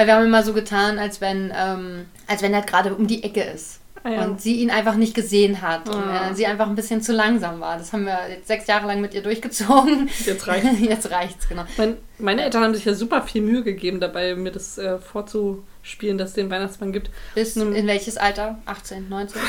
weil 0.00 0.06
wir 0.06 0.14
haben 0.14 0.24
immer 0.24 0.42
so 0.42 0.54
getan, 0.54 0.98
als 0.98 1.20
wenn, 1.20 1.52
ähm, 1.54 2.06
als 2.26 2.40
wenn 2.40 2.54
er 2.54 2.62
gerade 2.62 2.94
um 2.94 3.06
die 3.06 3.22
Ecke 3.22 3.42
ist. 3.42 3.80
Ah, 4.02 4.08
ja. 4.08 4.24
Und 4.24 4.40
sie 4.40 4.62
ihn 4.62 4.70
einfach 4.70 4.94
nicht 4.94 5.12
gesehen 5.14 5.60
hat. 5.60 5.86
Und 5.86 6.02
Ah. 6.02 6.30
äh, 6.30 6.34
sie 6.34 6.46
einfach 6.46 6.66
ein 6.66 6.74
bisschen 6.74 7.02
zu 7.02 7.12
langsam 7.12 7.60
war. 7.60 7.76
Das 7.76 7.92
haben 7.92 8.06
wir 8.06 8.18
jetzt 8.30 8.48
sechs 8.48 8.66
Jahre 8.66 8.86
lang 8.86 9.02
mit 9.02 9.12
ihr 9.12 9.20
durchgezogen. 9.22 10.08
Jetzt 10.24 10.46
reicht's. 10.48 10.80
Jetzt 10.80 11.10
reicht's, 11.10 11.46
genau. 11.50 11.64
Mein, 11.76 11.98
meine 12.18 12.44
Eltern 12.44 12.62
haben 12.64 12.74
sich 12.74 12.86
ja 12.86 12.94
super 12.94 13.20
viel 13.20 13.42
Mühe 13.42 13.62
gegeben, 13.62 14.00
dabei 14.00 14.34
mir 14.36 14.52
das 14.52 14.78
äh, 14.78 14.96
vorzuspielen, 15.80 16.18
dass 16.18 16.30
es 16.30 16.34
den 16.34 16.50
Weihnachtsmann 16.50 16.92
gibt. 16.92 17.10
Bis 17.34 17.56
Einem- 17.56 17.74
in 17.74 17.86
welches 17.86 18.16
Alter? 18.16 18.58
18, 18.66 19.08
19? 19.08 19.40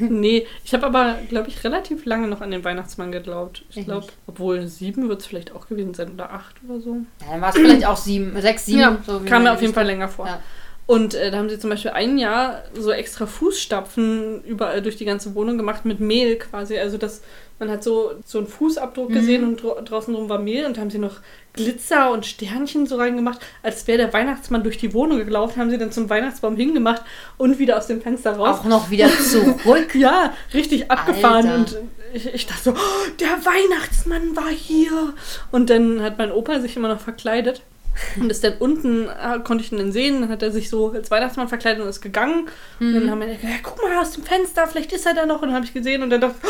nee, 0.00 0.46
ich 0.64 0.74
habe 0.74 0.86
aber, 0.86 1.16
glaube 1.28 1.48
ich, 1.48 1.64
relativ 1.64 2.04
lange 2.04 2.28
noch 2.28 2.40
an 2.40 2.50
den 2.50 2.64
Weihnachtsmann 2.64 3.12
geglaubt. 3.12 3.64
Ich 3.70 3.84
glaube, 3.84 4.06
obwohl 4.26 4.66
sieben 4.68 5.08
wird 5.08 5.20
es 5.20 5.26
vielleicht 5.26 5.52
auch 5.52 5.68
gewesen 5.68 5.94
sein 5.94 6.12
oder 6.12 6.32
acht 6.32 6.56
oder 6.68 6.80
so. 6.80 6.98
Ja, 7.22 7.32
dann 7.32 7.40
war 7.40 7.48
es 7.50 7.56
vielleicht 7.56 7.86
auch 7.86 7.96
sieben, 7.96 8.40
sechs, 8.40 8.66
sieben. 8.66 8.80
Ja, 8.80 8.98
so 9.06 9.20
kam 9.20 9.44
mir 9.44 9.52
auf 9.52 9.60
jeden. 9.60 9.74
Fall 9.74 9.86
länger 9.86 10.08
vor. 10.08 10.26
Ja. 10.26 10.40
Und 10.86 11.14
äh, 11.14 11.30
da 11.30 11.38
haben 11.38 11.48
sie 11.48 11.58
zum 11.58 11.70
Beispiel 11.70 11.92
ein 11.92 12.18
Jahr 12.18 12.62
so 12.78 12.90
extra 12.90 13.24
Fußstapfen 13.26 14.44
überall 14.44 14.82
durch 14.82 14.96
die 14.96 15.06
ganze 15.06 15.34
Wohnung 15.34 15.56
gemacht 15.56 15.84
mit 15.86 15.98
Mehl 16.00 16.36
quasi. 16.36 16.78
Also 16.78 16.98
das, 16.98 17.22
man 17.58 17.70
hat 17.70 17.82
so, 17.82 18.12
so 18.26 18.36
einen 18.38 18.46
Fußabdruck 18.46 19.08
Mhm. 19.08 19.14
gesehen 19.14 19.44
und 19.44 19.62
dra 19.62 19.80
draußen 19.80 20.12
drum 20.12 20.28
war 20.28 20.38
Mehl 20.38 20.66
und 20.66 20.76
da 20.76 20.82
haben 20.82 20.90
sie 20.90 20.98
noch 20.98 21.16
Glitzer 21.54 22.10
und 22.10 22.26
Sternchen 22.26 22.86
so 22.86 22.96
reingemacht, 22.96 23.38
als 23.62 23.86
wäre 23.86 23.96
der 23.98 24.12
Weihnachtsmann 24.12 24.62
durch 24.62 24.76
die 24.76 24.92
Wohnung 24.92 25.24
gelaufen, 25.24 25.58
haben 25.60 25.70
sie 25.70 25.78
dann 25.78 25.92
zum 25.92 26.10
Weihnachtsbaum 26.10 26.56
hingemacht 26.56 27.02
und 27.38 27.58
wieder 27.58 27.78
aus 27.78 27.86
dem 27.86 28.02
Fenster 28.02 28.36
raus. 28.36 28.58
Auch 28.60 28.64
noch 28.64 28.90
wieder 28.90 29.08
zurück. 29.08 29.94
Ja, 29.94 30.34
richtig 30.52 30.90
abgefahren. 30.90 31.46
Alter. 31.48 31.78
Und 31.78 31.78
ich, 32.12 32.26
ich 32.34 32.46
dachte 32.46 32.62
so, 32.62 32.70
oh, 32.72 33.10
der 33.20 33.28
Weihnachtsmann 33.46 34.36
war 34.36 34.50
hier. 34.50 35.14
Und 35.50 35.70
dann 35.70 36.02
hat 36.02 36.18
mein 36.18 36.30
Opa 36.32 36.60
sich 36.60 36.76
immer 36.76 36.88
noch 36.88 37.00
verkleidet. 37.00 37.62
Und 38.20 38.30
ist 38.30 38.42
dann 38.44 38.54
unten, 38.58 39.08
äh, 39.08 39.38
konnte 39.44 39.64
ich 39.64 39.72
ihn 39.72 39.78
dann 39.78 39.92
sehen, 39.92 40.20
dann 40.20 40.30
hat 40.30 40.42
er 40.42 40.50
sich 40.50 40.68
so 40.70 40.90
als 40.92 41.10
Weihnachtsmann 41.10 41.48
verkleidet 41.48 41.82
und 41.82 41.88
ist 41.88 42.00
gegangen. 42.00 42.48
Und 42.80 42.90
Mhm. 42.90 42.94
dann 42.94 43.10
haben 43.10 43.20
wir 43.20 43.26
gesagt, 43.28 43.44
ja, 43.44 43.50
guck 43.62 43.82
mal 43.82 43.96
aus 44.00 44.12
dem 44.12 44.24
Fenster, 44.24 44.66
vielleicht 44.66 44.92
ist 44.92 45.06
er 45.06 45.14
da 45.14 45.26
noch. 45.26 45.42
Und 45.42 45.48
dann 45.48 45.54
habe 45.56 45.64
ich 45.64 45.72
gesehen 45.74 46.02
und 46.02 46.10
dann 46.10 46.20
dachte 46.20 46.36
ich, 46.42 46.48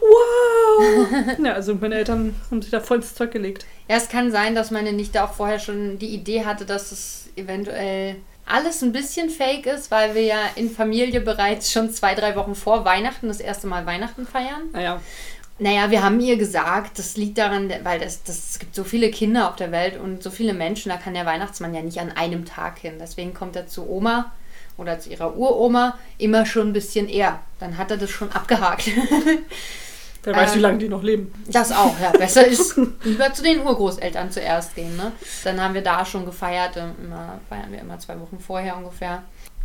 oh, 0.00 0.06
wow. 0.78 1.38
ja, 1.44 1.52
also 1.52 1.74
meine 1.74 1.94
Eltern 1.96 2.34
haben 2.50 2.62
sich 2.62 2.70
da 2.70 2.80
voll 2.80 2.98
ins 2.98 3.14
Zeug 3.14 3.30
gelegt. 3.32 3.64
Ja, 3.88 3.96
es 3.96 4.08
kann 4.08 4.30
sein, 4.30 4.54
dass 4.54 4.70
meine 4.70 4.92
Nichte 4.92 5.22
auch 5.24 5.32
vorher 5.34 5.58
schon 5.58 5.98
die 5.98 6.08
Idee 6.14 6.44
hatte, 6.44 6.64
dass 6.64 6.92
es 6.92 7.28
eventuell 7.36 8.16
alles 8.46 8.82
ein 8.82 8.92
bisschen 8.92 9.30
fake 9.30 9.64
ist, 9.66 9.90
weil 9.90 10.14
wir 10.14 10.22
ja 10.22 10.36
in 10.56 10.68
Familie 10.70 11.20
bereits 11.22 11.72
schon 11.72 11.90
zwei, 11.90 12.14
drei 12.14 12.36
Wochen 12.36 12.54
vor 12.54 12.84
Weihnachten 12.84 13.28
das 13.28 13.40
erste 13.40 13.66
Mal 13.66 13.86
Weihnachten 13.86 14.26
feiern. 14.26 14.68
Naja, 14.72 15.00
Naja, 15.58 15.90
wir 15.90 16.02
haben 16.02 16.18
ihr 16.18 16.36
gesagt, 16.36 16.98
das 16.98 17.16
liegt 17.16 17.38
daran, 17.38 17.72
weil 17.84 18.00
das, 18.00 18.24
das, 18.24 18.50
es 18.50 18.58
gibt 18.58 18.74
so 18.74 18.82
viele 18.82 19.10
Kinder 19.10 19.48
auf 19.48 19.56
der 19.56 19.70
Welt 19.70 19.96
und 19.98 20.22
so 20.22 20.30
viele 20.30 20.52
Menschen, 20.52 20.88
da 20.88 20.96
kann 20.96 21.14
der 21.14 21.26
Weihnachtsmann 21.26 21.74
ja 21.74 21.80
nicht 21.82 22.00
an 22.00 22.10
einem 22.10 22.44
Tag 22.44 22.78
hin. 22.78 22.94
Deswegen 22.98 23.34
kommt 23.34 23.54
er 23.54 23.68
zu 23.68 23.88
Oma 23.88 24.32
oder 24.76 24.98
zu 24.98 25.10
ihrer 25.10 25.36
Uroma 25.36 25.96
immer 26.18 26.44
schon 26.44 26.68
ein 26.70 26.72
bisschen 26.72 27.08
eher. 27.08 27.40
Dann 27.60 27.78
hat 27.78 27.92
er 27.92 27.96
das 27.98 28.10
schon 28.10 28.32
abgehakt. 28.32 28.90
wer 30.24 30.34
weiß, 30.34 30.50
Ähm, 30.52 30.56
wie 30.56 30.62
lange 30.62 30.78
die 30.78 30.88
noch 30.88 31.04
leben. 31.04 31.32
Das 31.46 31.70
auch, 31.70 31.98
ja. 32.00 32.10
Besser 32.10 32.44
ist 32.46 32.76
lieber 33.04 33.32
zu 33.32 33.44
den 33.44 33.60
Urgroßeltern 33.60 34.32
zuerst 34.32 34.74
gehen. 34.74 34.96
Ne? 34.96 35.12
Dann 35.44 35.60
haben 35.60 35.74
wir 35.74 35.82
da 35.82 36.04
schon 36.04 36.24
gefeiert. 36.24 36.76
ähm, 36.76 36.94
Immer, 37.04 37.38
feiern 37.48 37.70
wir 37.70 37.78
immer 37.80 37.98
zwei 38.00 38.18
Wochen 38.18 38.40
vorher 38.40 38.76
ungefähr. 38.76 39.22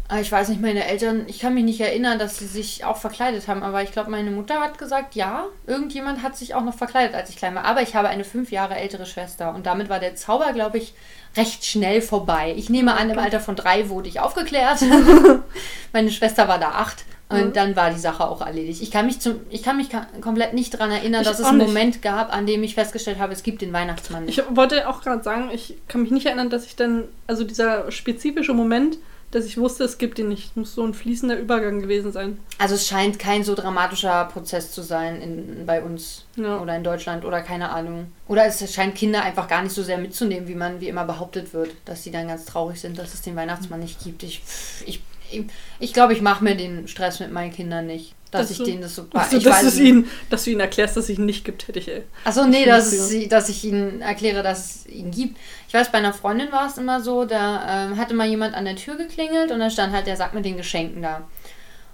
Aber 0.09 0.21
ich 0.21 0.31
weiß 0.31 0.49
nicht, 0.49 0.59
meine 0.59 0.85
Eltern, 0.85 1.25
ich 1.27 1.39
kann 1.39 1.53
mich 1.53 1.63
nicht 1.63 1.79
erinnern, 1.79 2.17
dass 2.17 2.39
sie 2.39 2.47
sich 2.47 2.83
auch 2.83 2.97
verkleidet 2.97 3.47
haben. 3.47 3.61
Aber 3.61 3.83
ich 3.83 3.91
glaube, 3.91 4.09
meine 4.09 4.31
Mutter 4.31 4.59
hat 4.59 4.79
gesagt, 4.79 5.13
ja, 5.13 5.45
irgendjemand 5.67 6.23
hat 6.23 6.35
sich 6.35 6.55
auch 6.55 6.63
noch 6.63 6.73
verkleidet, 6.73 7.15
als 7.15 7.29
ich 7.29 7.35
klein 7.37 7.53
war. 7.53 7.63
Aber 7.63 7.83
ich 7.83 7.95
habe 7.95 8.07
eine 8.09 8.23
fünf 8.23 8.51
Jahre 8.51 8.75
ältere 8.75 9.05
Schwester. 9.05 9.53
Und 9.53 9.67
damit 9.67 9.87
war 9.87 9.99
der 9.99 10.15
Zauber, 10.15 10.51
glaube 10.53 10.79
ich, 10.79 10.95
recht 11.37 11.63
schnell 11.63 12.01
vorbei. 12.01 12.55
Ich 12.57 12.71
nehme 12.71 12.95
an, 12.97 13.09
im 13.11 13.19
Alter 13.19 13.39
von 13.39 13.55
drei 13.55 13.87
wurde 13.89 14.09
ich 14.09 14.19
aufgeklärt. 14.19 14.79
meine 15.93 16.11
Schwester 16.11 16.47
war 16.47 16.57
da 16.59 16.69
acht. 16.71 17.05
Und 17.31 17.49
Mhm. 17.49 17.53
dann 17.53 17.75
war 17.75 17.91
die 17.91 17.99
Sache 17.99 18.27
auch 18.27 18.41
erledigt. 18.43 18.81
Ich 18.81 18.89
kann 18.89 19.05
mich, 19.05 19.19
zum, 19.19 19.41
ich 19.51 19.61
kann 19.61 19.77
mich 19.77 19.89
komplett 20.21 20.55
nicht 20.55 20.73
daran 20.73 20.89
erinnern, 20.89 21.21
Ich 21.21 21.27
dass 21.27 21.39
es 21.39 21.45
einen 21.45 21.59
nicht. 21.59 21.67
Moment 21.67 22.01
gab, 22.01 22.33
an 22.35 22.47
dem 22.47 22.63
ich 22.63 22.73
festgestellt 22.73 23.19
habe, 23.19 23.33
es 23.33 23.43
gibt 23.43 23.61
den 23.61 23.71
Weihnachtsmann 23.71 24.25
nicht. 24.25 24.39
Ich 24.39 24.43
wollte 24.55 24.89
auch 24.89 25.01
gerade 25.03 25.21
sagen, 25.21 25.51
ich 25.53 25.77
kann 25.87 26.01
mich 26.01 26.09
nicht 26.09 26.25
erinnern, 26.25 26.49
dass 26.49 26.65
ich 26.65 26.75
dann, 26.75 27.03
also 27.27 27.43
dieser 27.43 27.91
spezifische 27.91 28.55
Moment, 28.55 28.97
dass 29.31 29.45
ich 29.45 29.57
wusste, 29.57 29.83
es 29.83 29.97
gibt 29.97 30.17
ihn 30.19 30.29
nicht, 30.29 30.57
muss 30.57 30.73
so 30.75 30.83
ein 30.83 30.93
fließender 30.93 31.37
Übergang 31.37 31.81
gewesen 31.81 32.11
sein. 32.11 32.39
Also 32.57 32.75
es 32.75 32.87
scheint 32.87 33.19
kein 33.19 33.43
so 33.43 33.55
dramatischer 33.55 34.25
Prozess 34.25 34.71
zu 34.71 34.81
sein 34.81 35.21
in, 35.21 35.65
bei 35.65 35.83
uns 35.83 36.25
Ja. 36.35 36.59
oder 36.59 36.75
in 36.75 36.83
Deutschland 36.83 37.25
oder 37.25 37.41
keine 37.41 37.69
Ahnung. 37.69 38.11
Oder 38.27 38.45
es 38.45 38.73
scheint 38.73 38.95
Kinder 38.95 39.21
einfach 39.23 39.47
gar 39.47 39.61
nicht 39.61 39.73
so 39.75 39.83
sehr 39.83 39.97
mitzunehmen, 39.97 40.47
wie 40.47 40.55
man 40.55 40.81
wie 40.81 40.87
immer 40.87 41.05
behauptet 41.05 41.53
wird, 41.53 41.71
dass 41.85 42.03
sie 42.03 42.11
dann 42.11 42.27
ganz 42.27 42.45
traurig 42.45 42.79
sind, 42.81 42.97
dass 42.97 43.13
es 43.13 43.21
den 43.21 43.35
Weihnachtsmann 43.35 43.79
nicht 43.81 44.03
gibt. 44.03 44.23
Ich 44.23 44.41
ich 44.85 45.01
ich, 45.31 45.45
ich 45.79 45.93
glaube, 45.93 46.13
ich 46.13 46.21
mache 46.21 46.43
mir 46.43 46.55
den 46.55 46.87
Stress 46.87 47.19
mit 47.19 47.31
meinen 47.31 47.51
Kindern 47.53 47.85
nicht, 47.85 48.15
dass 48.31 48.41
Dass 48.41 48.51
ich 48.51 48.57
du- 48.59 48.63
denen 48.65 48.81
das 48.81 48.95
so 48.95 49.05
Also, 49.13 49.37
ich 49.37 49.43
dass, 49.43 49.65
weiß 49.65 49.79
ihn, 49.79 50.07
dass 50.29 50.43
du 50.43 50.51
ihnen 50.51 50.59
erklärst, 50.59 50.95
dass 50.95 51.05
es 51.09 51.17
ihn 51.17 51.25
nicht 51.25 51.43
gibt, 51.45 51.67
hätte 51.67 51.79
ich. 51.79 51.87
Äh, 51.87 52.03
Achso, 52.25 52.45
nee, 52.45 52.63
dass, 52.65 53.09
sie- 53.09 53.27
dass 53.27 53.49
ich 53.49 53.63
ihnen 53.65 54.01
erkläre, 54.01 54.43
dass 54.43 54.75
es 54.75 54.87
ihn 54.87 55.09
gibt. 55.09 55.37
Ich 55.67 55.73
weiß, 55.73 55.91
bei 55.91 55.97
einer 55.97 56.13
Freundin 56.13 56.51
war 56.51 56.67
es 56.67 56.77
immer 56.77 57.01
so, 57.01 57.25
da 57.25 57.85
ähm, 57.87 57.97
hatte 57.97 58.13
mal 58.13 58.27
jemand 58.27 58.53
an 58.53 58.65
der 58.65 58.75
Tür 58.75 58.95
geklingelt 58.97 59.51
und 59.51 59.59
da 59.59 59.69
stand 59.69 59.93
halt 59.93 60.05
der 60.07 60.15
Sack 60.15 60.33
mit 60.35 60.45
den 60.45 60.57
Geschenken 60.57 61.01
da. 61.01 61.27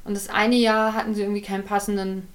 Und 0.04 0.16
das 0.16 0.30
eine 0.30 0.56
Jahr 0.56 0.94
hatten 0.94 1.16
sie 1.16 1.22
irgendwie 1.22 1.42
keinen 1.42 1.64
passenden 1.64 2.28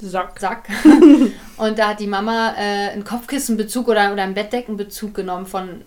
Sack. 0.00 0.38
Sack. 0.40 0.68
und 1.56 1.78
da 1.78 1.88
hat 1.88 2.00
die 2.00 2.06
Mama 2.06 2.54
äh, 2.56 2.90
einen 2.90 3.04
Kopfkissenbezug 3.04 3.88
oder, 3.88 4.12
oder 4.12 4.22
einen 4.22 4.34
Bettdeckenbezug 4.34 5.14
genommen 5.14 5.46
von, 5.46 5.82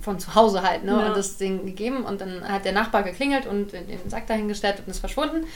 von 0.00 0.18
zu 0.18 0.34
Hause 0.34 0.62
halt, 0.62 0.84
ne? 0.84 0.92
Ja. 0.92 1.08
Und 1.08 1.16
das 1.16 1.36
Ding 1.36 1.64
gegeben. 1.66 2.04
Und 2.04 2.20
dann 2.20 2.46
hat 2.46 2.64
der 2.64 2.72
Nachbar 2.72 3.02
geklingelt 3.02 3.46
und 3.46 3.72
den 3.72 3.86
Sack 4.08 4.26
dahingestellt 4.26 4.78
und 4.84 4.90
ist 4.90 4.98
verschwunden. 5.00 5.46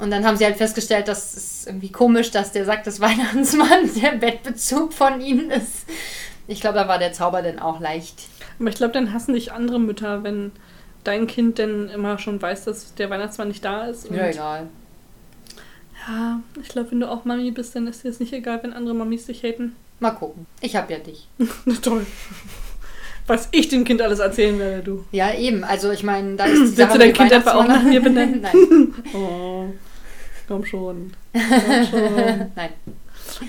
Und 0.00 0.10
dann 0.10 0.24
haben 0.24 0.36
sie 0.36 0.44
halt 0.44 0.56
festgestellt, 0.56 1.08
dass 1.08 1.34
es 1.36 1.66
irgendwie 1.66 1.92
komisch, 1.92 2.30
dass 2.30 2.52
der 2.52 2.64
Sack 2.64 2.84
des 2.84 3.00
Weihnachtsmanns 3.00 3.94
der 4.00 4.12
Bettbezug 4.12 4.92
von 4.92 5.20
ihnen 5.20 5.50
ist. 5.50 5.84
Ich 6.48 6.60
glaube, 6.60 6.78
da 6.78 6.88
war 6.88 6.98
der 6.98 7.12
Zauber 7.12 7.42
dann 7.42 7.58
auch 7.58 7.80
leicht. 7.80 8.22
Aber 8.58 8.68
ich 8.68 8.74
glaube, 8.76 8.92
dann 8.92 9.12
hassen 9.12 9.34
dich 9.34 9.52
andere 9.52 9.78
Mütter, 9.78 10.22
wenn 10.24 10.52
dein 11.04 11.26
Kind 11.26 11.58
denn 11.58 11.88
immer 11.88 12.18
schon 12.18 12.40
weiß, 12.40 12.64
dass 12.64 12.94
der 12.94 13.10
Weihnachtsmann 13.10 13.48
nicht 13.48 13.64
da 13.64 13.86
ist. 13.86 14.10
Ja, 14.10 14.26
egal. 14.28 14.68
Ja, 16.08 16.40
ich 16.62 16.68
glaube, 16.68 16.90
wenn 16.92 17.00
du 17.00 17.10
auch 17.10 17.24
Mami 17.26 17.50
bist, 17.50 17.76
dann 17.76 17.86
ist 17.86 18.02
dir 18.04 18.08
es 18.08 18.20
nicht 18.20 18.32
egal, 18.32 18.62
wenn 18.62 18.72
andere 18.72 18.94
Mamis 18.94 19.26
dich 19.26 19.42
haten. 19.42 19.76
Mal 19.98 20.12
gucken. 20.12 20.46
Ich 20.62 20.76
habe 20.76 20.92
ja 20.92 20.98
dich. 20.98 21.28
Na 21.66 21.74
toll. 21.82 22.06
Was 23.26 23.48
ich 23.52 23.68
dem 23.68 23.84
Kind 23.84 24.00
alles 24.02 24.18
erzählen 24.18 24.58
werde, 24.58 24.82
du. 24.82 25.04
Ja, 25.12 25.32
eben. 25.34 25.62
Also 25.62 25.90
ich 25.90 26.02
meine, 26.02 26.36
da 26.36 26.44
ist 26.46 26.54
die 26.54 26.60
Willst 26.62 26.76
Sache 26.78 26.92
du 26.94 26.98
dein 27.00 27.12
Kind 27.12 27.32
etwa 27.32 27.52
auch 27.52 27.64
Weihnachtsmann- 27.64 27.68
nach 27.68 27.82
mir 27.82 28.00
benennen? 28.02 28.40
Nein. 28.40 28.94
Oh, 29.14 29.66
komm 30.50 30.64
schon. 30.66 31.12
Komm 31.32 31.86
schon. 31.88 32.50
Nein. 32.56 32.70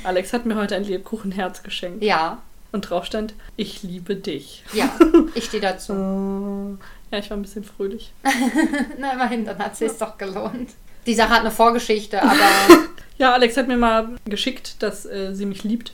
Alex 0.04 0.34
hat 0.34 0.46
mir 0.46 0.56
heute 0.56 0.76
ein 0.76 0.84
Lebkuchenherz 0.84 1.64
geschenkt. 1.64 2.04
Ja, 2.04 2.44
Und 2.72 2.90
drauf 2.90 3.06
stand, 3.06 3.34
ich 3.58 3.82
liebe 3.82 4.16
dich. 4.16 4.64
ja, 4.74 4.88
ich 5.34 5.46
stehe 5.46 5.62
dazu. 5.62 5.94
Oh. 5.94 6.78
Ja, 7.12 7.18
ich 7.18 7.30
war 7.32 7.38
ein 7.38 7.42
bisschen 7.42 7.64
fröhlich. 7.64 8.14
Na, 9.00 9.14
immerhin, 9.14 9.46
dann 9.46 9.58
hat 9.58 9.82
es 9.82 9.98
doch 9.98 10.18
gelohnt. 10.20 10.70
Die 11.08 11.16
Sache 11.16 11.32
hat 11.32 11.42
eine 11.42 11.52
Vorgeschichte, 11.52 12.22
aber 12.22 12.36
Ja, 13.18 13.34
Alex 13.34 13.58
hat 13.58 13.68
mir 13.68 13.78
mal 13.78 14.10
geschickt, 14.26 14.82
dass 14.84 15.06
äh, 15.08 15.34
sie 15.34 15.48
mich 15.48 15.64
liebt. 15.64 15.94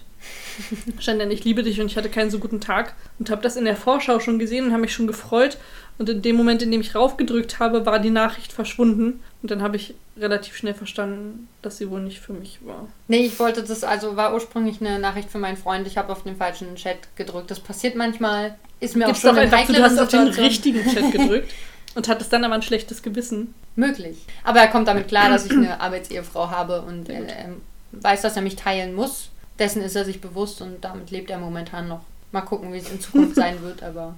Stand 0.99 1.21
dann, 1.21 1.31
ich 1.31 1.45
liebe 1.45 1.63
dich 1.63 1.79
und 1.79 1.87
ich 1.87 1.95
hatte 1.95 2.09
keinen 2.09 2.29
so 2.31 2.39
guten 2.39 2.59
Tag. 2.59 2.93
Und 3.17 3.29
habe 3.29 3.41
das 3.41 3.55
in 3.55 3.63
der 3.65 3.77
Vorschau 3.77 4.19
schon 4.19 4.39
gesehen 4.39 4.65
und 4.65 4.71
habe 4.73 4.81
mich 4.81 4.93
schon 4.93 5.07
gefreut. 5.07 5.57
Und 5.97 6.09
in 6.09 6.21
dem 6.21 6.35
Moment, 6.35 6.61
in 6.61 6.71
dem 6.71 6.81
ich 6.81 6.93
raufgedrückt 6.95 7.59
habe, 7.59 7.85
war 7.85 7.99
die 7.99 8.09
Nachricht 8.09 8.51
verschwunden. 8.51 9.21
Und 9.41 9.51
dann 9.51 9.61
habe 9.61 9.75
ich 9.75 9.93
relativ 10.17 10.55
schnell 10.55 10.73
verstanden, 10.73 11.47
dass 11.61 11.77
sie 11.77 11.89
wohl 11.89 12.01
nicht 12.01 12.19
für 12.19 12.33
mich 12.33 12.59
war. 12.65 12.87
nee, 13.07 13.25
ich 13.25 13.39
wollte 13.39 13.63
das, 13.63 13.83
also 13.83 14.15
war 14.15 14.33
ursprünglich 14.33 14.81
eine 14.81 14.97
Nachricht 14.97 15.29
für 15.29 15.37
meinen 15.37 15.57
Freund. 15.57 15.85
Ich 15.85 15.97
habe 15.97 16.11
auf 16.11 16.23
den 16.23 16.35
falschen 16.35 16.75
Chat 16.75 16.97
gedrückt. 17.15 17.51
Das 17.51 17.59
passiert 17.59 17.95
manchmal. 17.95 18.55
Ist 18.79 18.95
mir 18.95 19.05
Gibt's 19.05 19.23
auch 19.25 19.29
schon 19.29 19.37
einfach, 19.37 19.65
du 19.67 19.81
hast 19.81 19.99
auf 19.99 20.07
den 20.07 20.27
richtigen 20.27 20.83
Chat 20.83 21.11
gedrückt 21.11 21.53
und 21.95 22.07
hattest 22.07 22.33
dann 22.33 22.43
aber 22.43 22.55
ein 22.55 22.61
schlechtes 22.61 23.01
Gewissen. 23.01 23.53
möglich. 23.75 24.17
Aber 24.43 24.59
er 24.59 24.67
kommt 24.67 24.87
damit 24.87 25.07
klar, 25.07 25.29
dass 25.29 25.45
ich 25.45 25.51
eine 25.51 25.79
Arbeitsehefrau 25.81 26.49
habe 26.49 26.81
und 26.81 27.09
er, 27.09 27.27
er 27.27 27.49
weiß, 27.91 28.21
dass 28.21 28.35
er 28.35 28.41
mich 28.41 28.55
teilen 28.55 28.93
muss. 28.95 29.29
Dessen 29.59 29.81
ist 29.81 29.95
er 29.95 30.05
sich 30.05 30.21
bewusst 30.21 30.61
und 30.61 30.83
damit 30.83 31.11
lebt 31.11 31.29
er 31.29 31.39
momentan 31.39 31.87
noch. 31.87 32.01
Mal 32.31 32.41
gucken, 32.41 32.73
wie 32.73 32.77
es 32.77 32.91
in 32.91 32.99
Zukunft 32.99 33.35
sein 33.35 33.61
wird, 33.61 33.83
aber 33.83 34.15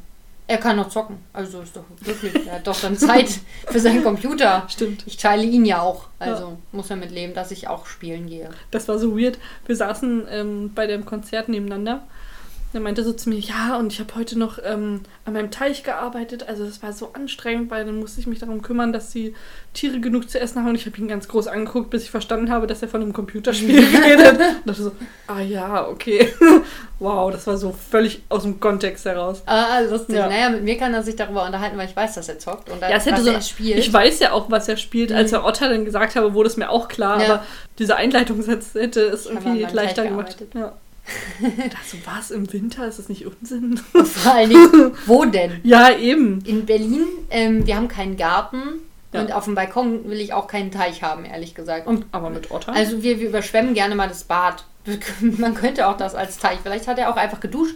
er 0.49 0.57
kann 0.57 0.77
noch 0.77 0.89
zocken. 0.89 1.19
Also 1.31 1.61
ist 1.61 1.75
doch 1.75 1.83
wirklich, 2.01 2.47
er 2.47 2.55
hat 2.55 2.65
doch 2.65 2.81
dann 2.81 2.97
Zeit 2.97 3.39
für 3.67 3.79
seinen 3.79 4.03
Computer. 4.03 4.65
Stimmt. 4.67 5.03
Ich 5.05 5.17
teile 5.17 5.43
ihn 5.43 5.63
ja 5.63 5.79
auch. 5.79 6.07
Also 6.17 6.57
muss 6.71 6.89
er 6.89 6.95
mit 6.95 7.11
leben, 7.11 7.35
dass 7.35 7.51
ich 7.51 7.67
auch 7.67 7.85
spielen 7.85 8.27
gehe. 8.27 8.49
Das 8.71 8.87
war 8.87 8.97
so 8.97 9.15
weird. 9.15 9.37
Wir 9.67 9.75
saßen 9.75 10.25
ähm, 10.27 10.71
bei 10.73 10.87
dem 10.87 11.05
Konzert 11.05 11.49
nebeneinander. 11.49 12.01
Er 12.71 12.81
meinte 12.81 13.03
so 13.03 13.13
zu 13.13 13.29
mir, 13.29 13.39
ja, 13.39 13.77
und 13.77 13.91
ich 13.91 13.99
habe 13.99 14.13
heute 14.13 14.37
noch 14.37 14.59
ähm, 14.63 15.01
an 15.25 15.33
meinem 15.33 15.49
Teich 15.49 15.81
gearbeitet. 15.81 16.47
Also 16.47 16.65
das 16.65 16.83
war 16.83 16.93
so 16.93 17.13
anstrengend, 17.13 17.71
weil 17.71 17.83
dann 17.83 17.97
musste 17.97 18.19
ich 18.19 18.27
mich 18.27 18.37
darum 18.37 18.61
kümmern, 18.61 18.93
dass 18.93 19.09
die 19.09 19.33
Tiere 19.73 19.99
genug 19.99 20.29
zu 20.29 20.39
essen 20.39 20.59
haben. 20.59 20.69
Und 20.69 20.75
ich 20.75 20.85
habe 20.85 20.95
ihn 20.99 21.07
ganz 21.07 21.27
groß 21.27 21.47
angeguckt, 21.47 21.89
bis 21.89 22.03
ich 22.03 22.11
verstanden 22.11 22.51
habe, 22.51 22.67
dass 22.67 22.83
er 22.83 22.87
von 22.87 23.01
einem 23.01 23.11
Computerspiel 23.11 23.79
redet. 24.05 24.33
Und 24.33 24.67
dachte 24.67 24.83
so, 24.83 24.91
ah 25.25 25.39
ja, 25.39 25.87
okay. 25.87 26.31
wow, 26.99 27.31
das 27.31 27.47
war 27.47 27.57
so 27.57 27.71
völlig 27.71 28.21
aus 28.29 28.43
dem 28.43 28.59
Kontext 28.59 29.03
heraus. 29.05 29.41
Ah, 29.47 29.79
lustig. 29.79 30.17
Ja. 30.17 30.27
Naja, 30.27 30.51
mit 30.51 30.63
mir 30.63 30.77
kann 30.77 30.93
er 30.93 31.01
sich 31.01 31.15
darüber 31.15 31.45
unterhalten, 31.47 31.75
weil 31.75 31.89
ich 31.89 31.95
weiß, 31.95 32.13
dass 32.13 32.29
er 32.29 32.37
zockt 32.37 32.69
und 32.69 32.79
Ja, 32.81 32.89
es 32.89 33.05
hätte 33.07 33.23
so, 33.23 33.31
er 33.31 33.41
spielt. 33.41 33.79
ich 33.79 33.91
weiß 33.91 34.19
ja 34.19 34.31
auch, 34.33 34.51
was 34.51 34.67
er 34.69 34.77
spielt. 34.77 35.11
Als 35.11 35.31
er 35.31 35.43
Otter 35.43 35.69
dann 35.69 35.85
gesagt 35.85 36.15
habe, 36.15 36.35
wurde 36.35 36.49
es 36.49 36.57
mir 36.57 36.69
auch 36.69 36.87
klar. 36.87 37.19
Ja. 37.19 37.25
Aber 37.25 37.45
diese 37.79 37.95
Einleitungssatz 37.95 38.75
hätte 38.75 39.01
es 39.01 39.25
irgendwie 39.25 39.65
leichter 39.73 40.03
gemacht. 40.03 40.37
Ja. 40.53 40.73
Das 41.71 41.91
so, 41.91 41.97
was 42.05 42.31
im 42.31 42.51
Winter? 42.51 42.87
Ist 42.87 42.99
das 42.99 43.09
nicht 43.09 43.25
Unsinn? 43.25 43.77
Vor 43.93 44.33
allen 44.33 44.49
Dingen, 44.49 44.91
wo 45.05 45.25
denn? 45.25 45.59
Ja, 45.63 45.91
eben. 45.97 46.41
In 46.45 46.65
Berlin, 46.65 47.05
ähm, 47.29 47.65
wir 47.65 47.75
haben 47.75 47.87
keinen 47.87 48.17
Garten 48.17 48.79
Ja. 49.13 49.21
und 49.21 49.31
auf 49.31 49.45
dem 49.45 49.55
Balkon 49.55 50.09
will 50.09 50.19
ich 50.19 50.33
auch 50.33 50.47
keinen 50.47 50.71
Teich 50.71 51.01
haben, 51.03 51.25
ehrlich 51.25 51.55
gesagt. 51.55 51.87
Und 51.87 52.05
Aber 52.11 52.29
mit 52.29 52.51
Otter? 52.51 52.73
also 52.73 53.01
wir, 53.03 53.19
wir 53.19 53.29
überschwemmen 53.29 53.73
gerne 53.73 53.95
mal 53.95 54.07
das 54.07 54.23
Bad. 54.23 54.65
Man 55.21 55.53
könnte 55.55 55.87
auch 55.87 55.97
das 55.97 56.15
als 56.15 56.37
Teich. 56.37 56.59
Vielleicht 56.63 56.87
hat 56.87 56.97
er 56.97 57.11
auch 57.11 57.17
einfach 57.17 57.39
geduscht 57.39 57.75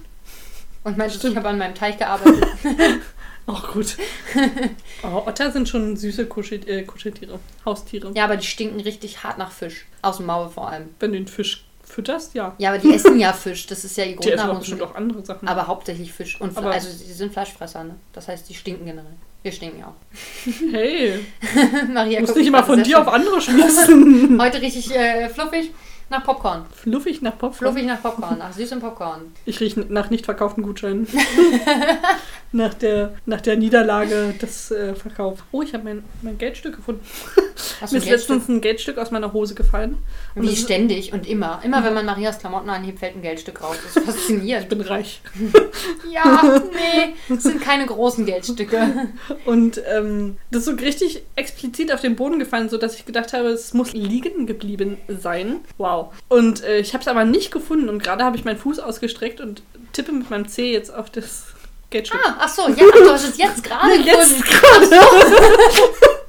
und 0.84 0.98
meinte, 0.98 1.28
ich 1.28 1.36
habe 1.36 1.48
an 1.50 1.58
meinem 1.58 1.76
Teich 1.76 1.98
gearbeitet. 1.98 2.46
auch 3.46 3.72
gut. 3.74 3.98
Aber 5.04 5.28
Otter 5.28 5.52
sind 5.52 5.70
schon 5.70 5.96
süße 5.98 6.26
Kuschel, 6.26 6.68
äh, 6.68 6.84
Kuscheltiere, 6.84 7.40
Haustiere. 7.66 8.12
ja, 8.16 8.24
aber 8.24 8.38
die 8.38 8.48
stinken 8.48 8.80
richtig 8.80 9.24
hart 9.24 9.38
nach 9.38 9.52
Fisch. 9.52 9.86
Aus 10.02 10.18
dem 10.18 10.26
Maul 10.26 10.50
vor 10.50 10.70
allem. 10.70 10.90
Wenn 11.00 11.12
du 11.12 11.18
den 11.20 11.28
Fisch 11.28 11.66
fütterst, 11.94 12.34
ja. 12.34 12.54
Ja, 12.58 12.70
aber 12.72 12.80
die 12.80 12.94
essen 12.94 13.20
ja 13.20 13.32
Fisch. 13.34 13.68
Das 13.68 13.84
ist 13.86 13.96
ja 13.98 14.04
ihr 14.04 14.12
Die 14.12 14.16
Grundnahrungsmittel. 14.18 14.60
bestimmt 14.60 14.82
auch 14.84 14.96
andere 14.96 15.26
Sachen. 15.26 15.48
Aber 15.48 15.68
hauptsächlich 15.68 16.12
Fisch. 16.12 16.40
Und 16.42 16.58
Aber- 16.58 16.72
also 16.72 16.90
sie 16.90 17.14
sind 17.14 17.32
Fleischfresser, 17.32 17.84
ne? 17.84 17.96
Das 18.14 18.28
heißt, 18.28 18.50
die 18.50 18.54
stinken 18.54 18.86
generell. 18.86 19.14
Wir 19.44 19.52
stinken 19.52 19.80
ja 19.80 19.88
auch. 19.88 19.94
hey, 20.72 21.20
Maria 21.94 22.20
musst 22.22 22.34
guckt 22.34 22.38
nicht 22.40 22.48
immer 22.48 22.64
von 22.64 22.82
dir 22.82 23.00
auf 23.02 23.08
andere 23.08 23.42
schließen. 23.42 24.40
Heute 24.42 24.62
richtig 24.62 24.94
äh, 24.96 25.30
fluffig. 25.30 25.72
Nach 26.10 26.24
Popcorn. 26.24 26.66
Fluffig 26.76 27.22
nach 27.22 27.32
Popcorn. 27.38 27.54
Fluffig 27.54 27.86
nach 27.86 28.02
Popcorn, 28.02 28.38
nach 28.38 28.54
süßem 28.54 28.80
Popcorn. 28.80 29.34
Ich 29.46 29.60
rieche 29.62 29.80
nach 29.80 30.10
nicht 30.10 30.26
verkauften 30.26 30.62
Gutscheinen. 30.62 31.08
Nach, 32.54 32.74
der, 32.74 33.14
nach 33.26 33.42
der 33.42 33.58
Niederlage 33.58 34.34
des 34.42 34.72
äh, 34.72 34.96
Verkaufs. 34.96 35.44
Oh, 35.52 35.62
ich 35.62 35.74
habe 35.74 35.84
mein, 35.84 36.04
mein 36.22 36.38
Geldstück 36.38 36.76
gefunden. 36.76 37.02
Mir 37.92 37.98
ist 37.98 38.10
letztens 38.10 38.48
ein 38.48 38.62
Geldstück 38.62 38.98
aus 38.98 39.12
meiner 39.12 39.34
Hose 39.34 39.56
gefallen. 39.56 39.98
Und 40.36 40.44
Wie 40.44 40.56
ständig 40.56 41.14
und 41.14 41.28
immer. 41.28 41.62
Immer 41.64 41.84
wenn 41.84 41.94
man 41.94 42.06
Marias 42.06 42.40
Klamotten 42.40 42.70
anhebt, 42.70 43.00
fällt 43.00 43.16
ein 43.16 43.22
Geldstück 43.22 43.62
raus. 43.62 43.76
Das 43.84 43.96
ist 43.96 43.98
Ich 43.98 44.04
faszinierend. 44.04 44.70
bin 44.70 44.82
reich. 44.82 45.22
Ja, 46.12 46.62
nee, 46.72 47.14
das 47.30 47.44
sind 47.44 47.62
keine 47.62 47.86
großen 47.86 48.26
Geldstücke. 48.26 49.10
Und 49.46 49.82
ähm, 49.92 50.38
das 50.52 50.60
ist 50.62 50.66
so 50.66 50.72
richtig 50.84 51.24
explizit 51.36 51.92
auf 51.92 52.02
den 52.02 52.16
Boden 52.16 52.40
gefallen, 52.40 52.70
sodass 52.70 52.96
ich 52.96 53.06
gedacht 53.06 53.34
habe, 53.34 53.50
es 53.50 53.74
muss 53.74 53.94
liegen 53.94 54.46
geblieben 54.46 54.98
sein. 55.08 55.62
Wow. 55.78 56.14
Und 56.30 56.64
äh, 56.64 56.80
ich 56.80 56.94
habe 56.94 57.02
es 57.02 57.08
aber 57.08 57.26
nicht 57.26 57.52
gefunden. 57.52 57.90
Und 57.90 58.02
gerade 58.04 58.24
habe 58.24 58.38
ich 58.38 58.46
meinen 58.46 58.58
Fuß 58.58 58.80
ausgestreckt 58.80 59.42
und 59.42 59.64
tippe 59.92 60.12
mit 60.12 60.30
meinem 60.30 60.48
Zeh 60.48 60.72
jetzt 60.72 60.94
auf 60.94 61.10
das 61.10 61.46
Geldstück. 61.94 62.20
Ah, 62.26 62.36
ach 62.40 62.50
so, 62.50 62.68
ja, 62.68 62.84
ach, 62.90 62.94
du 62.98 63.10
hast 63.12 63.30
es 63.30 63.38
jetzt 63.38 63.64
gerade 63.64 63.96
Jetzt 63.96 64.44
gefunden. 64.44 64.90
gerade. 64.90 65.04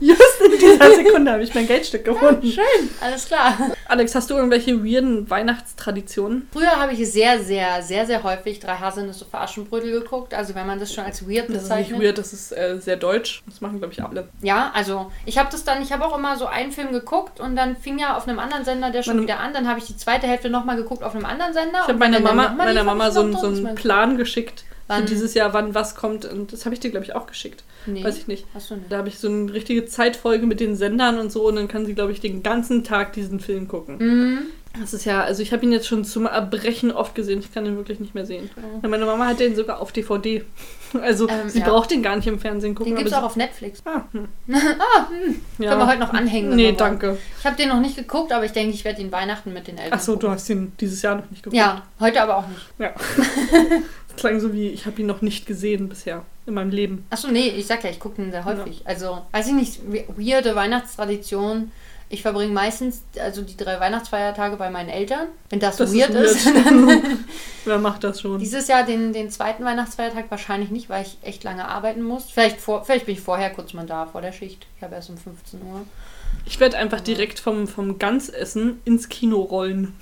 Just 0.00 0.40
in 0.44 0.58
dieser 0.58 0.94
Sekunde 0.94 1.32
habe 1.32 1.42
ich 1.42 1.54
mein 1.54 1.66
Geldstück 1.66 2.04
gefunden. 2.04 2.46
Schön, 2.46 2.90
alles 3.00 3.26
klar. 3.26 3.54
Alex, 3.88 4.14
hast 4.14 4.28
du 4.30 4.34
irgendwelche 4.36 4.84
weirden 4.84 5.28
Weihnachtstraditionen? 5.28 6.46
Früher 6.52 6.70
habe 6.78 6.92
ich 6.92 7.10
sehr, 7.10 7.40
sehr, 7.42 7.82
sehr, 7.82 8.04
sehr 8.06 8.22
häufig 8.22 8.60
drei 8.60 8.74
Haselnüsse 8.76 9.24
für 9.24 9.38
Aschenbrödel 9.38 9.90
geguckt. 10.00 10.34
Also 10.34 10.54
wenn 10.54 10.66
man 10.66 10.78
das 10.78 10.92
schon 10.94 11.04
als 11.04 11.26
weird 11.28 11.48
Das 11.48 11.56
ist 11.56 11.62
bezeichnet. 11.62 11.98
nicht 11.98 12.06
weird, 12.06 12.18
das 12.18 12.32
ist 12.34 12.52
äh, 12.52 12.78
sehr 12.78 12.96
deutsch. 12.96 13.42
Das 13.46 13.60
machen, 13.62 13.78
glaube 13.78 13.94
ich, 13.94 14.02
alle. 14.04 14.28
Ja, 14.42 14.70
also 14.74 15.10
ich 15.24 15.38
habe 15.38 15.48
das 15.50 15.64
dann, 15.64 15.82
ich 15.82 15.92
habe 15.92 16.04
auch 16.04 16.16
immer 16.16 16.36
so 16.36 16.46
einen 16.46 16.70
Film 16.70 16.92
geguckt 16.92 17.40
und 17.40 17.56
dann 17.56 17.74
fing 17.76 17.98
ja 17.98 18.16
auf 18.16 18.28
einem 18.28 18.38
anderen 18.38 18.64
Sender 18.64 18.90
der 18.90 19.02
schon 19.02 19.14
Meine- 19.16 19.26
wieder 19.26 19.40
an. 19.40 19.54
Dann 19.54 19.66
habe 19.66 19.78
ich 19.80 19.86
die 19.86 19.96
zweite 19.96 20.26
Hälfte 20.26 20.50
nochmal 20.50 20.76
geguckt 20.76 21.02
auf 21.02 21.14
einem 21.14 21.24
anderen 21.24 21.54
Sender. 21.54 21.80
Ich 21.82 21.88
habe 21.88 21.94
meiner 21.98 22.20
Mama, 22.20 22.50
meiner 22.50 22.84
Mama 22.84 23.10
so, 23.10 23.20
einen- 23.22 23.36
so 23.36 23.46
einen 23.46 23.74
Plan 23.74 24.16
geschickt 24.18 24.64
Wann? 24.88 25.02
für 25.02 25.08
dieses 25.08 25.34
Jahr, 25.34 25.52
wann 25.52 25.74
was 25.74 25.94
kommt. 25.94 26.24
Und 26.24 26.52
das 26.52 26.64
habe 26.64 26.74
ich 26.74 26.80
dir, 26.80 26.90
glaube 26.90 27.04
ich, 27.04 27.14
auch 27.14 27.26
geschickt. 27.26 27.62
Nee, 27.86 28.02
Weiß 28.02 28.18
ich 28.18 28.26
nicht. 28.26 28.46
hast 28.54 28.70
du 28.70 28.76
nicht. 28.76 28.90
Da 28.90 28.98
habe 28.98 29.08
ich 29.08 29.18
so 29.18 29.28
eine 29.28 29.52
richtige 29.52 29.86
Zeitfolge 29.86 30.46
mit 30.46 30.60
den 30.60 30.76
Sendern 30.76 31.18
und 31.18 31.30
so 31.30 31.46
und 31.46 31.56
dann 31.56 31.68
kann 31.68 31.86
sie, 31.86 31.94
glaube 31.94 32.12
ich, 32.12 32.20
den 32.20 32.42
ganzen 32.42 32.84
Tag 32.84 33.12
diesen 33.12 33.38
Film 33.40 33.68
gucken. 33.68 33.98
Mhm. 33.98 34.38
Das 34.80 34.92
ist 34.94 35.04
ja, 35.06 35.22
also 35.22 35.42
ich 35.42 35.52
habe 35.52 35.64
ihn 35.64 35.72
jetzt 35.72 35.86
schon 35.86 36.04
zum 36.04 36.26
Erbrechen 36.26 36.92
oft 36.92 37.14
gesehen. 37.14 37.40
Ich 37.40 37.52
kann 37.52 37.66
ihn 37.66 37.76
wirklich 37.76 38.00
nicht 38.00 38.14
mehr 38.14 38.26
sehen. 38.26 38.50
Ja, 38.82 38.88
Meine 38.88 39.06
Mama 39.06 39.26
hat 39.26 39.40
den 39.40 39.56
sogar 39.56 39.80
auf 39.80 39.92
DVD. 39.92 40.44
Also 41.02 41.28
Ähm, 41.28 41.50
sie 41.50 41.58
ja. 41.58 41.68
braucht 41.68 41.90
den 41.90 42.02
gar 42.02 42.16
nicht 42.16 42.26
im 42.28 42.38
Fernsehen 42.38 42.74
gucken. 42.74 42.94
Den 42.94 42.96
gibt 42.96 43.10
es 43.10 43.14
auch 43.14 43.22
auf 43.22 43.36
Netflix. 43.36 43.82
Ah, 43.84 44.04
hm. 44.12 44.26
ah, 44.54 45.08
hm. 45.10 45.38
ja. 45.58 45.68
Können 45.68 45.80
wir 45.82 45.86
heute 45.86 45.98
noch 45.98 46.14
anhängen. 46.14 46.56
Nee, 46.56 46.68
wollen. 46.68 46.76
danke. 46.78 47.18
Ich 47.38 47.44
habe 47.44 47.56
den 47.56 47.68
noch 47.68 47.80
nicht 47.80 47.94
geguckt, 47.94 48.32
aber 48.32 48.46
ich 48.46 48.52
denke, 48.52 48.72
ich 48.72 48.86
werde 48.86 49.02
ihn 49.02 49.12
Weihnachten 49.12 49.52
mit 49.52 49.66
den 49.66 49.76
Eltern 49.76 49.92
Achso, 49.92 50.16
du 50.16 50.30
hast 50.30 50.48
ihn 50.48 50.72
dieses 50.80 51.02
Jahr 51.02 51.16
noch 51.16 51.30
nicht 51.30 51.42
geguckt. 51.42 51.58
Ja, 51.58 51.82
heute 52.00 52.22
aber 52.22 52.38
auch 52.38 52.48
nicht. 52.48 52.60
ja. 52.78 52.94
klang 54.18 54.40
so 54.40 54.52
wie, 54.52 54.68
ich 54.68 54.84
habe 54.86 55.00
ihn 55.00 55.06
noch 55.06 55.22
nicht 55.22 55.46
gesehen 55.46 55.88
bisher 55.88 56.24
in 56.46 56.54
meinem 56.54 56.70
Leben. 56.70 57.06
Achso, 57.10 57.28
nee, 57.28 57.48
ich 57.48 57.66
sag 57.66 57.82
ja, 57.84 57.90
ich 57.90 58.00
gucke 58.00 58.16
den 58.22 58.30
sehr 58.30 58.44
häufig. 58.44 58.82
Also, 58.84 59.22
weiß 59.32 59.46
ich 59.48 59.52
nicht, 59.54 59.80
we- 59.90 60.04
weirde 60.16 60.54
Weihnachtstradition. 60.54 61.70
Ich 62.10 62.22
verbringe 62.22 62.52
meistens 62.54 63.02
also 63.20 63.42
die 63.42 63.56
drei 63.56 63.78
Weihnachtsfeiertage 63.80 64.56
bei 64.56 64.70
meinen 64.70 64.88
Eltern. 64.88 65.26
Wenn 65.50 65.60
das, 65.60 65.76
Das 65.76 65.92
weird 65.94 66.08
ist 66.10 66.36
ist. 66.36 66.46
weird. 66.54 66.66
dann 66.66 67.24
Wer 67.66 67.78
macht 67.78 68.02
das 68.02 68.22
schon? 68.22 68.38
dieses 68.38 68.66
Jahr 68.66 68.84
den, 68.84 69.12
den 69.12 69.30
zweiten 69.30 69.62
Weihnachtsfeiertag 69.62 70.30
wahrscheinlich 70.30 70.70
nicht, 70.70 70.88
weil 70.88 71.02
ich 71.04 71.18
echt 71.20 71.44
lange 71.44 71.68
arbeiten 71.68 72.02
muss. 72.02 72.24
Vielleicht, 72.30 72.60
vor, 72.62 72.82
vielleicht 72.84 73.04
bin 73.04 73.14
ich 73.14 73.20
vorher 73.20 73.50
kurz 73.50 73.74
mal 73.74 73.84
da, 73.84 74.06
vor 74.06 74.22
der 74.22 74.32
Schicht. 74.32 74.66
Ich 74.78 74.82
habe 74.82 74.94
erst 74.94 75.10
um 75.10 75.18
15 75.18 75.60
Uhr. 75.60 75.82
Ich 76.46 76.58
werde 76.60 76.78
einfach 76.78 77.00
direkt 77.00 77.40
vom, 77.40 77.68
vom 77.68 77.98
Ganzessen 77.98 78.80
ins 78.86 79.10
Kino 79.10 79.40
rollen. 79.40 79.94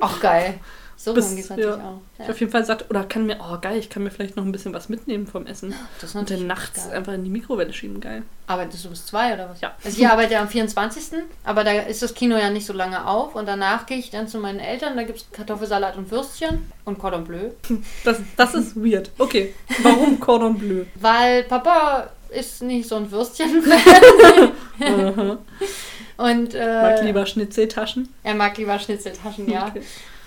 Auch 0.00 0.20
geil. 0.20 0.54
So 1.04 1.12
Bis- 1.14 1.26
rum 1.30 1.34
geht's 1.36 1.48
natürlich 1.50 1.76
ja. 1.76 1.88
auch. 1.88 2.00
Ich 2.20 2.24
Ja. 2.26 2.30
auf 2.30 2.38
jeden 2.38 2.52
Fall 2.52 2.64
sagt, 2.64 2.88
oder 2.88 3.02
kann 3.02 3.26
mir, 3.26 3.36
oh 3.40 3.58
geil, 3.60 3.76
ich 3.76 3.90
kann 3.90 4.04
mir 4.04 4.10
vielleicht 4.12 4.36
noch 4.36 4.44
ein 4.44 4.52
bisschen 4.52 4.72
was 4.72 4.88
mitnehmen 4.88 5.26
vom 5.26 5.46
Essen. 5.46 5.74
Das 6.00 6.10
ist 6.10 6.14
Und 6.16 6.30
dann 6.30 6.46
nachts 6.46 6.84
geil. 6.86 6.98
einfach 6.98 7.12
in 7.14 7.24
die 7.24 7.30
Mikrowelle 7.30 7.72
schieben, 7.72 8.00
geil. 8.00 8.22
Arbeitest 8.46 8.84
du 8.84 8.90
bis 8.90 9.04
zwei 9.06 9.34
oder 9.34 9.50
was? 9.50 9.60
Ja. 9.60 9.74
Also 9.84 9.98
ich 9.98 10.06
arbeite 10.06 10.38
am 10.38 10.48
24. 10.48 11.22
Aber 11.42 11.64
da 11.64 11.72
ist 11.72 12.02
das 12.02 12.14
Kino 12.14 12.36
ja 12.36 12.50
nicht 12.50 12.66
so 12.66 12.72
lange 12.72 13.04
auf. 13.08 13.34
Und 13.34 13.46
danach 13.48 13.86
gehe 13.86 13.98
ich 13.98 14.10
dann 14.10 14.28
zu 14.28 14.38
meinen 14.38 14.60
Eltern. 14.60 14.96
Da 14.96 15.02
gibt 15.02 15.18
es 15.18 15.26
Kartoffelsalat 15.32 15.96
und 15.96 16.08
Würstchen 16.12 16.70
und 16.84 16.98
Cordon 17.00 17.24
Bleu. 17.24 17.50
Das, 18.04 18.18
das 18.36 18.54
ist 18.54 18.76
weird. 18.76 19.10
Okay, 19.18 19.54
warum 19.82 20.20
Cordon 20.20 20.56
Bleu? 20.56 20.84
Weil 20.94 21.42
Papa 21.44 22.10
ist 22.30 22.62
nicht 22.62 22.88
so 22.88 22.94
ein 22.96 23.10
Würstchen. 23.10 23.62
Und 26.18 26.54
äh, 26.54 26.82
Mag 26.82 27.02
lieber 27.02 27.26
Schnitzeltaschen. 27.26 28.08
er 28.22 28.34
mag 28.34 28.56
lieber 28.56 28.78
Schnitzeltaschen, 28.78 29.50
ja. 29.50 29.66
Okay. 29.68 29.82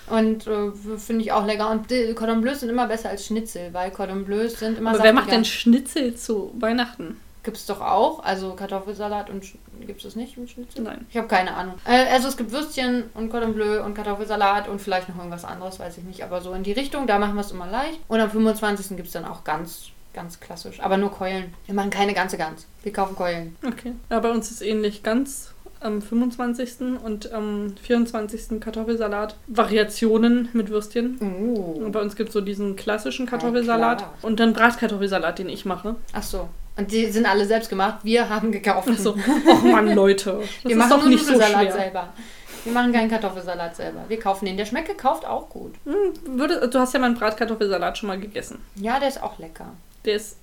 Und 0.08 0.46
äh, 0.46 0.70
finde 0.98 1.22
ich 1.22 1.32
auch 1.32 1.44
lecker. 1.46 1.70
Und 1.70 1.88
Cordon 2.14 2.40
Bleus 2.40 2.60
sind 2.60 2.70
immer 2.70 2.86
besser 2.86 3.10
als 3.10 3.26
Schnitzel, 3.26 3.72
weil 3.72 3.90
Cordon 3.90 4.24
Bleus 4.24 4.58
sind 4.58 4.78
immer 4.78 4.90
Aber 4.90 5.02
wer 5.02 5.12
macht 5.12 5.24
saftiger. 5.24 5.36
denn 5.36 5.44
Schnitzel 5.44 6.14
zu 6.16 6.52
Weihnachten? 6.58 7.20
Gibt 7.42 7.58
es 7.58 7.66
doch 7.66 7.80
auch. 7.80 8.24
Also 8.24 8.54
Kartoffelsalat 8.54 9.30
und 9.30 9.44
gibt 9.86 9.98
es 9.98 10.02
das 10.02 10.16
nicht 10.16 10.36
mit 10.36 10.50
Schnitzel? 10.50 10.82
Nein. 10.82 11.06
Ich 11.10 11.16
habe 11.16 11.28
keine 11.28 11.54
Ahnung. 11.54 11.76
Äh, 11.84 12.12
also 12.12 12.26
es 12.26 12.36
gibt 12.36 12.50
Würstchen 12.50 13.04
und 13.14 13.30
Cordon 13.30 13.54
Bleu 13.54 13.84
und 13.84 13.94
Kartoffelsalat 13.94 14.68
und 14.68 14.80
vielleicht 14.80 15.08
noch 15.08 15.16
irgendwas 15.16 15.44
anderes, 15.44 15.78
weiß 15.78 15.98
ich 15.98 16.04
nicht. 16.04 16.24
Aber 16.24 16.40
so 16.40 16.52
in 16.54 16.64
die 16.64 16.72
Richtung, 16.72 17.06
da 17.06 17.18
machen 17.20 17.34
wir 17.34 17.42
es 17.42 17.52
immer 17.52 17.68
leicht. 17.68 18.00
Und 18.08 18.18
am 18.20 18.30
25. 18.30 18.96
gibt 18.96 19.06
es 19.06 19.12
dann 19.12 19.24
auch 19.24 19.44
ganz, 19.44 19.90
ganz 20.12 20.40
klassisch. 20.40 20.80
Aber 20.80 20.96
nur 20.96 21.12
Keulen. 21.12 21.54
Wir 21.66 21.74
machen 21.74 21.90
keine 21.90 22.14
ganze 22.14 22.36
Gans. 22.36 22.66
Wir 22.82 22.92
kaufen 22.92 23.14
Keulen. 23.14 23.54
Okay. 23.64 23.92
Ja, 24.10 24.18
bei 24.18 24.30
uns 24.30 24.50
ist 24.50 24.62
ähnlich 24.62 25.04
ganz 25.04 25.52
am 25.86 26.02
25. 26.02 27.00
und 27.02 27.32
am 27.32 27.72
24. 27.82 28.60
Kartoffelsalat. 28.60 29.36
Variationen 29.46 30.48
mit 30.52 30.68
Würstchen. 30.70 31.16
Und 31.18 31.86
Uh. 31.86 31.90
bei 31.90 32.00
uns 32.02 32.16
gibt 32.16 32.28
es 32.30 32.32
so 32.34 32.40
diesen 32.40 32.76
klassischen 32.76 33.26
Ja, 33.26 33.30
Kartoffelsalat 33.30 33.98
klar. 33.98 34.14
und 34.22 34.40
dann 34.40 34.52
Bratkartoffelsalat, 34.52 35.38
den 35.38 35.48
ich 35.48 35.64
mache. 35.64 35.96
Ach 36.12 36.22
so. 36.22 36.48
Und 36.76 36.92
die 36.92 37.06
sind 37.06 37.24
alle 37.24 37.46
selbst 37.46 37.70
gemacht. 37.70 38.00
Wir 38.02 38.28
haben 38.28 38.52
gekauft. 38.52 38.88
Achso. 38.88 39.10
Och 39.48 39.62
Mann, 39.62 39.94
Leute. 39.94 40.40
Das 40.40 40.64
Wir 40.64 40.70
ist 40.72 40.76
machen 40.76 40.90
doch 40.90 41.06
nicht 41.06 41.24
so 41.24 41.34
schwer. 41.40 41.72
selber. 41.72 42.12
Wir 42.64 42.72
machen 42.72 42.92
keinen 42.92 43.08
Kartoffelsalat 43.08 43.76
selber. 43.76 44.04
Wir 44.08 44.18
kaufen 44.18 44.44
den. 44.44 44.56
Der 44.56 44.66
schmeckt 44.66 44.88
gekauft 44.88 45.24
auch 45.24 45.48
gut. 45.48 45.72
Hm, 45.84 46.38
würde, 46.38 46.68
du 46.68 46.78
hast 46.78 46.92
ja 46.92 47.00
meinen 47.00 47.14
Bratkartoffelsalat 47.14 47.96
schon 47.96 48.08
mal 48.08 48.18
gegessen. 48.20 48.58
Ja, 48.74 48.98
der 48.98 49.08
ist 49.08 49.22
auch 49.22 49.38
lecker. 49.38 49.68
Der 50.04 50.16
ist 50.16 50.36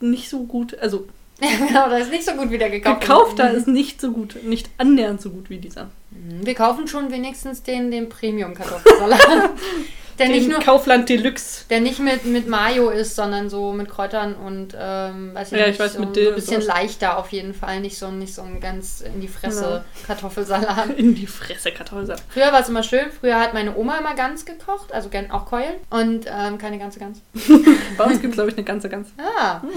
nicht 0.00 0.28
so 0.28 0.44
gut. 0.44 0.78
Also, 0.78 0.98
Ja, 0.98 1.02
genau, 1.68 1.88
der 1.88 1.98
ist 1.98 2.10
nicht 2.10 2.24
so 2.24 2.32
gut 2.32 2.50
wie 2.50 2.58
der 2.58 2.70
gekaufte. 2.70 3.00
gekaufter 3.00 3.50
ist 3.50 3.66
nicht 3.66 4.00
so 4.00 4.12
gut. 4.12 4.36
Nicht 4.44 4.70
annähernd 4.78 5.20
so 5.20 5.30
gut 5.30 5.50
wie 5.50 5.58
dieser. 5.58 5.90
Wir 6.10 6.54
kaufen 6.54 6.86
schon 6.86 7.10
wenigstens 7.10 7.62
den, 7.62 7.90
den 7.90 8.08
Premium-Kartoffelsalat. 8.08 9.50
der, 10.26 10.36
nicht 10.36 10.48
nur, 10.48 10.60
Kaufland 10.60 11.08
Deluxe. 11.08 11.64
der 11.70 11.80
nicht 11.80 11.98
mit, 11.98 12.24
mit 12.24 12.48
Mayo 12.48 12.90
ist, 12.90 13.16
sondern 13.16 13.48
so 13.50 13.72
mit 13.72 13.88
Kräutern 13.88 14.34
und 14.34 14.76
ähm, 14.78 15.34
weiß 15.34 15.52
ich 15.52 15.58
Ja, 15.58 15.64
ich 15.64 15.70
nicht, 15.72 15.80
weiß, 15.80 15.94
so, 15.94 16.00
mit 16.00 16.16
Dill 16.16 16.28
ein 16.28 16.34
bisschen 16.34 16.62
sowas. 16.62 16.74
leichter 16.76 17.18
auf 17.18 17.30
jeden 17.32 17.54
Fall. 17.54 17.80
Nicht 17.80 17.98
so, 17.98 18.10
nicht 18.10 18.34
so 18.34 18.42
ein 18.42 18.60
ganz 18.60 19.00
in 19.00 19.20
die 19.20 19.28
Fresse 19.28 19.62
Genau. 19.62 20.06
Kartoffelsalat. 20.06 20.90
In 20.96 21.14
die 21.14 21.26
Fresse 21.26 21.72
Kartoffelsalat. 21.72 22.22
Früher 22.28 22.52
war 22.52 22.60
es 22.60 22.68
immer 22.68 22.82
schön. 22.82 23.06
Früher 23.20 23.38
hat 23.38 23.54
meine 23.54 23.76
Oma 23.76 23.98
immer 23.98 24.14
Gans 24.14 24.44
gekocht, 24.44 24.92
also 24.92 25.08
gern 25.08 25.30
auch 25.30 25.46
Keulen 25.46 25.74
und 25.90 26.26
ähm, 26.26 26.58
keine 26.58 26.78
ganze 26.78 26.98
Gans. 26.98 27.20
Bei 27.96 28.04
uns 28.04 28.20
gibt 28.20 28.32
es, 28.32 28.34
glaube 28.34 28.50
ich, 28.50 28.56
eine 28.56 28.64
ganze, 28.64 28.88
ganz. 28.88 29.08
Ah. 29.18 29.60
Hm. 29.62 29.70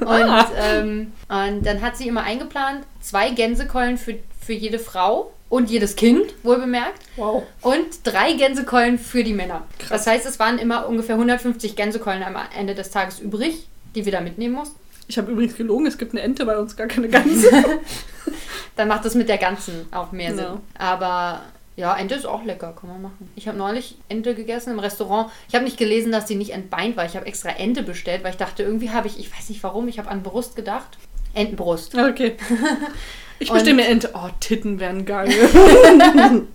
Und, 0.00 0.46
ähm, 0.58 1.12
und 1.28 1.64
dann 1.66 1.82
hat 1.82 1.96
sie 1.96 2.08
immer 2.08 2.22
eingeplant, 2.22 2.84
zwei 3.00 3.30
Gänsekeulen 3.30 3.98
für, 3.98 4.16
für 4.40 4.52
jede 4.54 4.78
Frau 4.78 5.30
und 5.50 5.68
jedes 5.68 5.96
Kind, 5.96 6.32
wohl 6.42 6.58
bemerkt. 6.58 7.02
Wow. 7.16 7.42
Und 7.60 7.86
drei 8.04 8.32
Gänsekeulen 8.32 8.98
für 8.98 9.22
die 9.22 9.34
Männer. 9.34 9.66
Krass. 9.78 10.04
Das 10.04 10.06
heißt, 10.06 10.26
es 10.26 10.38
waren 10.38 10.58
immer 10.58 10.88
ungefähr 10.88 11.16
150 11.16 11.76
Gänsekeulen 11.76 12.22
am 12.22 12.36
Ende 12.56 12.74
des 12.74 12.90
Tages 12.90 13.20
übrig, 13.20 13.66
die 13.94 14.06
wir 14.06 14.12
da 14.12 14.22
mitnehmen 14.22 14.54
mussten. 14.54 14.78
Ich 15.08 15.18
habe 15.18 15.32
übrigens 15.32 15.56
gelogen, 15.56 15.86
es 15.86 15.98
gibt 15.98 16.12
eine 16.12 16.22
Ente 16.22 16.46
bei 16.46 16.56
uns, 16.56 16.76
gar 16.76 16.86
keine 16.86 17.08
Gans. 17.08 17.44
Dann 18.76 18.88
macht 18.88 19.04
das 19.04 19.14
mit 19.14 19.28
der 19.28 19.38
ganzen 19.38 19.86
auch 19.90 20.12
mehr 20.12 20.34
Sinn. 20.34 20.44
Ja. 20.44 20.60
Aber 20.78 21.42
ja, 21.74 21.96
Ente 21.96 22.14
ist 22.14 22.26
auch 22.26 22.44
lecker, 22.44 22.72
kann 22.78 22.88
man 22.88 23.02
machen. 23.02 23.32
Ich 23.34 23.48
habe 23.48 23.58
neulich 23.58 23.96
Ente 24.08 24.36
gegessen 24.36 24.70
im 24.70 24.78
Restaurant. 24.78 25.32
Ich 25.48 25.54
habe 25.56 25.64
nicht 25.64 25.78
gelesen, 25.78 26.12
dass 26.12 26.26
die 26.26 26.36
nicht 26.36 26.52
entbeint 26.52 26.96
war. 26.96 27.06
Ich 27.06 27.16
habe 27.16 27.26
extra 27.26 27.50
Ente 27.50 27.82
bestellt, 27.82 28.22
weil 28.22 28.30
ich 28.30 28.36
dachte, 28.36 28.62
irgendwie 28.62 28.90
habe 28.90 29.08
ich, 29.08 29.18
ich 29.18 29.36
weiß 29.36 29.48
nicht 29.48 29.62
warum, 29.64 29.88
ich 29.88 29.98
habe 29.98 30.08
an 30.08 30.22
Brust 30.22 30.54
gedacht. 30.54 30.98
Entenbrust. 31.34 31.94
Okay. 31.96 32.36
Ich 33.40 33.50
mir 33.74 33.86
Ente. 33.86 34.10
Oh, 34.14 34.28
Titten 34.38 34.78
wären 34.78 35.04
geil. 35.06 35.30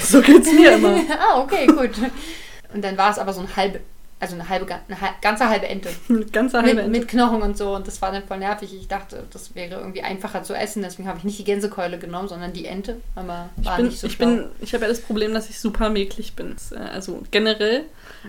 so 0.00 0.22
geht's 0.22 0.52
mir 0.52 0.72
immer. 0.72 1.00
ah, 1.18 1.40
okay, 1.40 1.66
gut. 1.66 1.90
Und 2.72 2.82
dann 2.82 2.96
war 2.96 3.10
es 3.10 3.18
aber 3.18 3.32
so 3.32 3.40
ein 3.40 3.56
halbe, 3.56 3.80
also 4.24 4.34
eine 4.34 4.48
halbe, 4.48 4.66
eine 4.66 4.96
ganze 5.22 5.48
halbe 5.48 5.66
Ente. 5.68 5.88
Mit 6.08 6.32
ganzer 6.32 6.58
halbe 6.62 6.74
Mit, 6.74 6.84
Ente. 6.86 6.98
mit 7.00 7.08
Knochen 7.08 7.42
und 7.42 7.56
so. 7.56 7.74
Und 7.74 7.86
das 7.86 8.00
war 8.02 8.10
dann 8.12 8.24
voll 8.26 8.38
nervig. 8.38 8.74
Ich 8.74 8.88
dachte, 8.88 9.24
das 9.32 9.54
wäre 9.54 9.80
irgendwie 9.80 10.02
einfacher 10.02 10.42
zu 10.42 10.54
essen. 10.54 10.82
Deswegen 10.82 11.08
habe 11.08 11.18
ich 11.18 11.24
nicht 11.24 11.38
die 11.38 11.44
Gänsekeule 11.44 11.98
genommen, 11.98 12.28
sondern 12.28 12.52
die 12.52 12.66
Ente. 12.66 12.96
Aber 13.14 13.50
Ich 13.60 13.66
war 13.66 13.76
bin, 13.76 13.86
nicht 13.86 14.00
so 14.00 14.06
ich 14.06 14.18
bin, 14.18 14.46
ich 14.60 14.72
habe 14.74 14.82
ja 14.84 14.88
das 14.88 15.00
Problem, 15.00 15.32
dass 15.34 15.48
ich 15.50 15.60
super 15.60 15.90
mäglich 15.90 16.34
bin. 16.34 16.56
Äh, 16.72 16.76
Also 16.78 17.22
generell, 17.30 17.84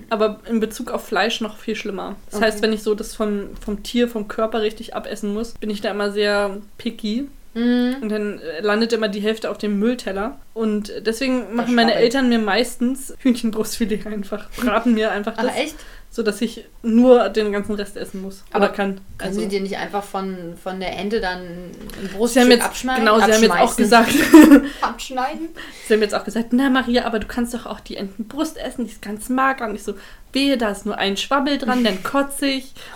aber 0.10 0.40
in 0.48 0.60
Bezug 0.60 0.92
auf 0.92 1.06
Fleisch 1.06 1.42
noch 1.42 1.58
viel 1.58 1.76
schlimmer. 1.76 2.16
Das 2.28 2.36
Okay. 2.36 2.46
heißt, 2.46 2.62
wenn 2.62 2.74
ich 2.74 2.84
so 2.84 2.96
das 2.96 3.16
vom, 3.16 3.56
vom 3.64 3.84
Tier, 3.84 4.08
vom 4.10 4.28
Körper 4.28 4.62
richtig 4.62 4.96
abessen 4.96 5.34
muss, 5.34 5.54
bin 5.54 5.70
ich 5.70 5.82
da 5.82 5.92
immer 5.92 6.12
sehr 6.12 6.58
picky. 6.78 7.28
Mhm. 7.56 7.96
Und 8.02 8.10
dann 8.10 8.40
äh, 8.40 8.60
landet 8.62 8.92
immer 8.94 9.08
die 9.08 9.22
Hälfte 9.22 9.50
auf 9.50 9.58
dem 9.58 9.80
Müllteller. 9.80 10.38
Und 10.54 10.92
deswegen 11.06 11.56
machen 11.56 11.74
meine. 11.74 11.96
Eltern 11.96 12.28
mir 12.28 12.40
meistens 12.40 13.16
Hühnchenbrustfilet 13.20 14.06
einfach. 14.06 14.50
Braten 14.58 14.94
mir 14.94 15.12
einfach 15.12 15.36
das, 15.36 15.46
Aber 15.46 15.56
echt? 15.56 15.76
Sodass 16.16 16.40
ich 16.40 16.64
nur 16.82 17.28
den 17.28 17.52
ganzen 17.52 17.76
Rest 17.76 17.98
essen 17.98 18.22
muss. 18.22 18.42
Aber 18.54 18.70
kann. 18.70 19.02
Können 19.18 19.30
Also- 19.32 19.42
Sie 19.42 19.50
dir 19.50 19.60
nicht 19.60 19.76
einfach 19.76 20.02
von, 20.02 20.56
von 20.64 20.80
der 20.80 20.98
Ente 20.98 21.20
dann 21.20 21.42
ein 21.42 22.10
Bruststück 22.16 22.48
jetzt, 22.50 22.64
abschneiden? 22.64 23.04
genau, 23.04 23.18
sie 23.18 23.34
haben 23.34 23.42
jetzt 23.44 23.52
auch 23.52 23.76
gesagt, 23.76 24.14
Abschneiden? 24.82 25.50
sie 25.86 25.94
haben 25.94 26.02
jetzt 26.02 26.16
auch 26.16 26.24
gesagt, 26.24 26.54
na 26.54 26.70
Maria, 26.70 27.04
aber 27.06 27.20
du 27.20 27.28
kannst 27.28 27.54
doch 27.54 27.66
auch 27.66 27.82
die 27.82 27.98
Entenbrust 27.98 28.56
essen, 28.58 28.86
die 28.86 28.92
ist 28.92 29.02
ganz 29.02 29.28
mager. 29.28 29.68
Und 29.68 29.76
ich 29.76 29.84
so, 29.84 29.96
wehe, 30.32 30.58
da 30.58 30.70
ist 30.70 30.86
nur 30.86 30.98
ein 30.98 31.18
Schwabbel 31.18 31.58
dran, 31.58 31.84
dann 31.84 32.02
kotze 32.02 32.46
ich. 32.48 32.74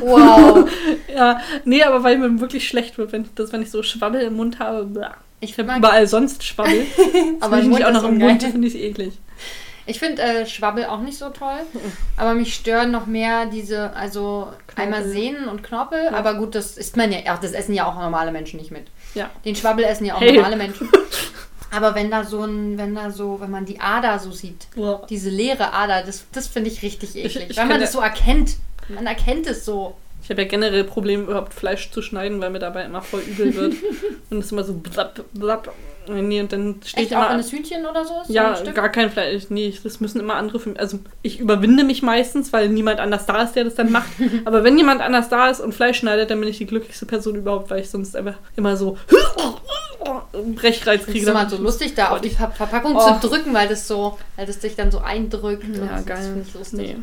Wow. 0.00 0.68
Ja, 1.14 1.40
nee, 1.64 1.82
aber 1.82 2.04
weil 2.04 2.16
mir 2.16 2.40
wirklich 2.40 2.68
schlecht 2.68 2.96
wird, 2.96 3.12
wenn 3.12 3.22
ich, 3.22 3.28
das, 3.34 3.52
wenn 3.52 3.60
ich 3.60 3.70
so 3.70 3.82
Schwabbel 3.82 4.20
im 4.22 4.34
Mund 4.36 4.58
habe. 4.60 4.84
blah. 4.84 5.14
Ich 5.40 5.50
Ich 5.50 5.58
habe 5.58 5.76
überall 5.76 6.06
sonst 6.06 6.44
Schwabbel. 6.44 6.86
Aber 7.40 7.58
ich 7.60 7.84
auch 7.84 7.92
noch 7.92 8.04
im. 8.04 8.18
Mund, 8.18 8.42
finde 8.42 8.66
ich 8.68 8.76
eklig. 8.76 9.12
Ich 9.88 9.98
finde 9.98 10.22
äh, 10.22 10.46
Schwabbel 10.46 10.84
auch 10.84 11.00
nicht 11.00 11.16
so 11.18 11.30
toll, 11.30 11.60
aber 12.16 12.34
mich 12.34 12.54
stören 12.54 12.90
noch 12.90 13.06
mehr 13.06 13.46
diese, 13.46 13.94
also 13.94 14.48
einmal 14.76 15.04
Sehnen 15.04 15.48
und 15.48 15.62
Knorpel, 15.62 16.08
aber 16.08 16.34
gut, 16.34 16.54
das 16.54 16.76
isst 16.76 16.96
man 16.96 17.10
ja, 17.10 17.20
ach, 17.28 17.38
das 17.40 17.52
essen 17.52 17.74
ja 17.74 17.86
auch 17.86 17.94
normale 17.94 18.30
Menschen 18.30 18.58
nicht 18.58 18.70
mit. 18.70 18.86
Ja. 19.14 19.30
Den 19.44 19.56
Schwabbel 19.56 19.84
essen 19.84 20.04
ja 20.04 20.14
auch 20.14 20.20
Hey. 20.20 20.34
normale 20.34 20.56
Menschen. 20.56 20.88
Aber 21.70 21.94
wenn 21.94 22.10
da 22.10 22.24
so 22.24 22.44
ein, 22.44 22.78
wenn 22.78 22.94
da 22.94 23.10
so, 23.10 23.40
wenn 23.40 23.50
man 23.50 23.66
die 23.66 23.78
Ader 23.78 24.18
so 24.18 24.30
sieht, 24.32 24.68
Boah. 24.74 25.06
diese 25.08 25.28
leere 25.28 25.74
Ader, 25.74 26.02
das, 26.02 26.24
das 26.32 26.46
finde 26.48 26.70
ich 26.70 26.80
richtig 26.82 27.14
eklig. 27.14 27.36
ich 27.50 27.56
weil 27.56 27.56
kann 27.56 27.68
man 27.68 27.76
ja- 27.78 27.82
das 27.84 27.92
so 27.92 28.00
erkennt. 28.00 28.56
Man 28.88 29.06
erkennt 29.06 29.46
es 29.46 29.66
so. 29.66 29.94
Ich 30.22 30.30
habe 30.30 30.42
ja 30.42 30.48
generell 30.48 30.84
Probleme, 30.84 31.24
überhaupt 31.24 31.52
Fleisch 31.52 31.90
zu 31.90 32.00
schneiden, 32.00 32.40
weil 32.40 32.48
mir 32.50 32.58
dabei 32.58 32.84
immer 32.84 33.02
voll 33.02 33.20
übel 33.20 33.54
wird. 33.54 33.74
und 34.30 34.38
es 34.38 34.50
immer 34.50 34.64
so 34.64 34.72
blapp, 34.74 35.22
blapp. 35.34 35.72
Nee, 36.08 36.40
und 36.40 36.52
dann 36.52 36.80
steht 36.84 37.04
Echt 37.04 37.14
auch 37.14 37.20
immer. 37.22 37.30
wenn 37.30 37.40
es 37.40 37.52
Hühnchen 37.52 37.84
oder 37.86 38.04
so 38.04 38.20
ist? 38.20 38.28
so 38.28 38.32
ja, 38.32 38.56
Stück? 38.56 38.74
gar 38.74 38.88
kein 38.88 39.10
Fleisch. 39.10 39.44
Nee, 39.50 39.74
das 39.82 40.00
müssen 40.00 40.20
immer 40.20 40.34
andere 40.36 40.58
für 40.58 40.70
mich. 40.70 40.80
Also 40.80 40.98
ich 41.22 41.38
überwinde 41.38 41.84
mich 41.84 42.02
meistens, 42.02 42.52
weil 42.52 42.68
niemand 42.68 43.00
anders 43.00 43.26
da 43.26 43.42
ist, 43.42 43.52
der 43.54 43.64
das 43.64 43.74
dann 43.74 43.92
macht. 43.92 44.08
Aber 44.44 44.64
wenn 44.64 44.76
jemand 44.78 45.00
anders 45.00 45.28
da 45.28 45.48
ist 45.48 45.60
und 45.60 45.74
Fleisch 45.74 45.98
schneidet, 45.98 46.30
dann 46.30 46.40
bin 46.40 46.48
ich 46.48 46.58
die 46.58 46.66
glücklichste 46.66 47.06
Person 47.06 47.34
überhaupt, 47.36 47.70
weil 47.70 47.80
ich 47.80 47.90
sonst 47.90 48.16
einfach 48.16 48.34
immer 48.56 48.76
so 48.76 48.96
Brechreiz 50.54 51.00
Das 51.00 51.06
kriege. 51.10 51.24
ist 51.24 51.28
immer 51.28 51.48
so 51.48 51.56
lustig, 51.56 51.94
da 51.94 52.10
auf 52.10 52.20
die 52.20 52.30
Ver 52.30 52.50
Verpackung 52.50 52.94
Oh. 52.96 53.18
zu 53.20 53.28
drücken, 53.28 53.52
weil 53.54 53.68
das 53.68 53.86
so, 53.88 54.16
weil 54.36 54.46
das 54.46 54.58
dich 54.58 54.76
dann 54.76 54.90
so 54.90 54.98
eindrückt. 55.00 55.64
und 55.64 55.74
Ja, 55.74 55.96
das, 55.96 56.06
geil. 56.06 56.16
Das 56.16 56.26
finde 56.26 56.44
ich 56.48 56.54
lustig. 56.54 56.78
Nee. 56.80 56.96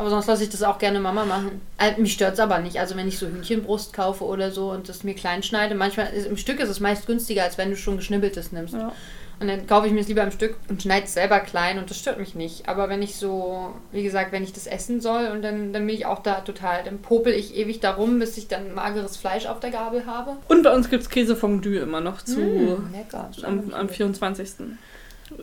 Aber 0.00 0.08
sonst 0.08 0.26
lasse 0.28 0.42
ich 0.44 0.48
das 0.48 0.62
auch 0.62 0.78
gerne 0.78 0.98
Mama 0.98 1.26
machen. 1.26 1.60
Äh, 1.78 2.00
mich 2.00 2.14
stört 2.14 2.32
es 2.34 2.40
aber 2.40 2.58
nicht. 2.58 2.80
Also 2.80 2.96
wenn 2.96 3.06
ich 3.06 3.18
so 3.18 3.26
Hühnchenbrust 3.26 3.92
kaufe 3.92 4.24
oder 4.24 4.50
so 4.50 4.70
und 4.70 4.88
das 4.88 5.04
mir 5.04 5.14
klein 5.14 5.42
schneide, 5.42 5.74
manchmal 5.74 6.10
ist, 6.14 6.26
im 6.26 6.38
Stück 6.38 6.58
ist 6.58 6.70
es 6.70 6.80
meist 6.80 7.06
günstiger, 7.06 7.42
als 7.42 7.58
wenn 7.58 7.68
du 7.68 7.76
schon 7.76 7.98
geschnibbeltes 7.98 8.50
nimmst. 8.50 8.72
Ja. 8.72 8.92
Und 9.40 9.48
dann 9.48 9.66
kaufe 9.66 9.86
ich 9.86 9.92
mir 9.92 10.00
es 10.00 10.08
lieber 10.08 10.22
im 10.22 10.30
Stück 10.30 10.56
und 10.68 10.82
schneide 10.82 11.04
es 11.04 11.14
selber 11.14 11.40
klein 11.40 11.78
und 11.78 11.90
das 11.90 11.98
stört 11.98 12.18
mich 12.18 12.34
nicht. 12.34 12.66
Aber 12.68 12.88
wenn 12.88 13.02
ich 13.02 13.16
so, 13.16 13.74
wie 13.92 14.02
gesagt, 14.02 14.32
wenn 14.32 14.42
ich 14.42 14.52
das 14.54 14.66
essen 14.66 15.00
soll 15.02 15.26
und 15.26 15.42
dann, 15.42 15.72
dann 15.74 15.86
bin 15.86 15.94
ich 15.94 16.06
auch 16.06 16.22
da 16.22 16.40
total, 16.40 16.82
dann 16.84 17.00
popel 17.00 17.32
ich 17.34 17.54
ewig 17.56 17.80
darum, 17.80 18.18
bis 18.18 18.36
ich 18.38 18.48
dann 18.48 18.74
mageres 18.74 19.16
Fleisch 19.18 19.44
auf 19.46 19.60
der 19.60 19.70
Gabel 19.70 20.06
habe. 20.06 20.36
Und 20.48 20.62
bei 20.62 20.74
uns 20.74 20.88
gibt 20.88 21.02
es 21.02 21.10
Käsefondue 21.10 21.78
immer 21.78 22.00
noch 22.00 22.22
zu 22.22 22.40
Mm, 22.40 22.92
lecker. 22.92 23.30
am, 23.42 23.72
am 23.74 23.88
24. 23.90 24.48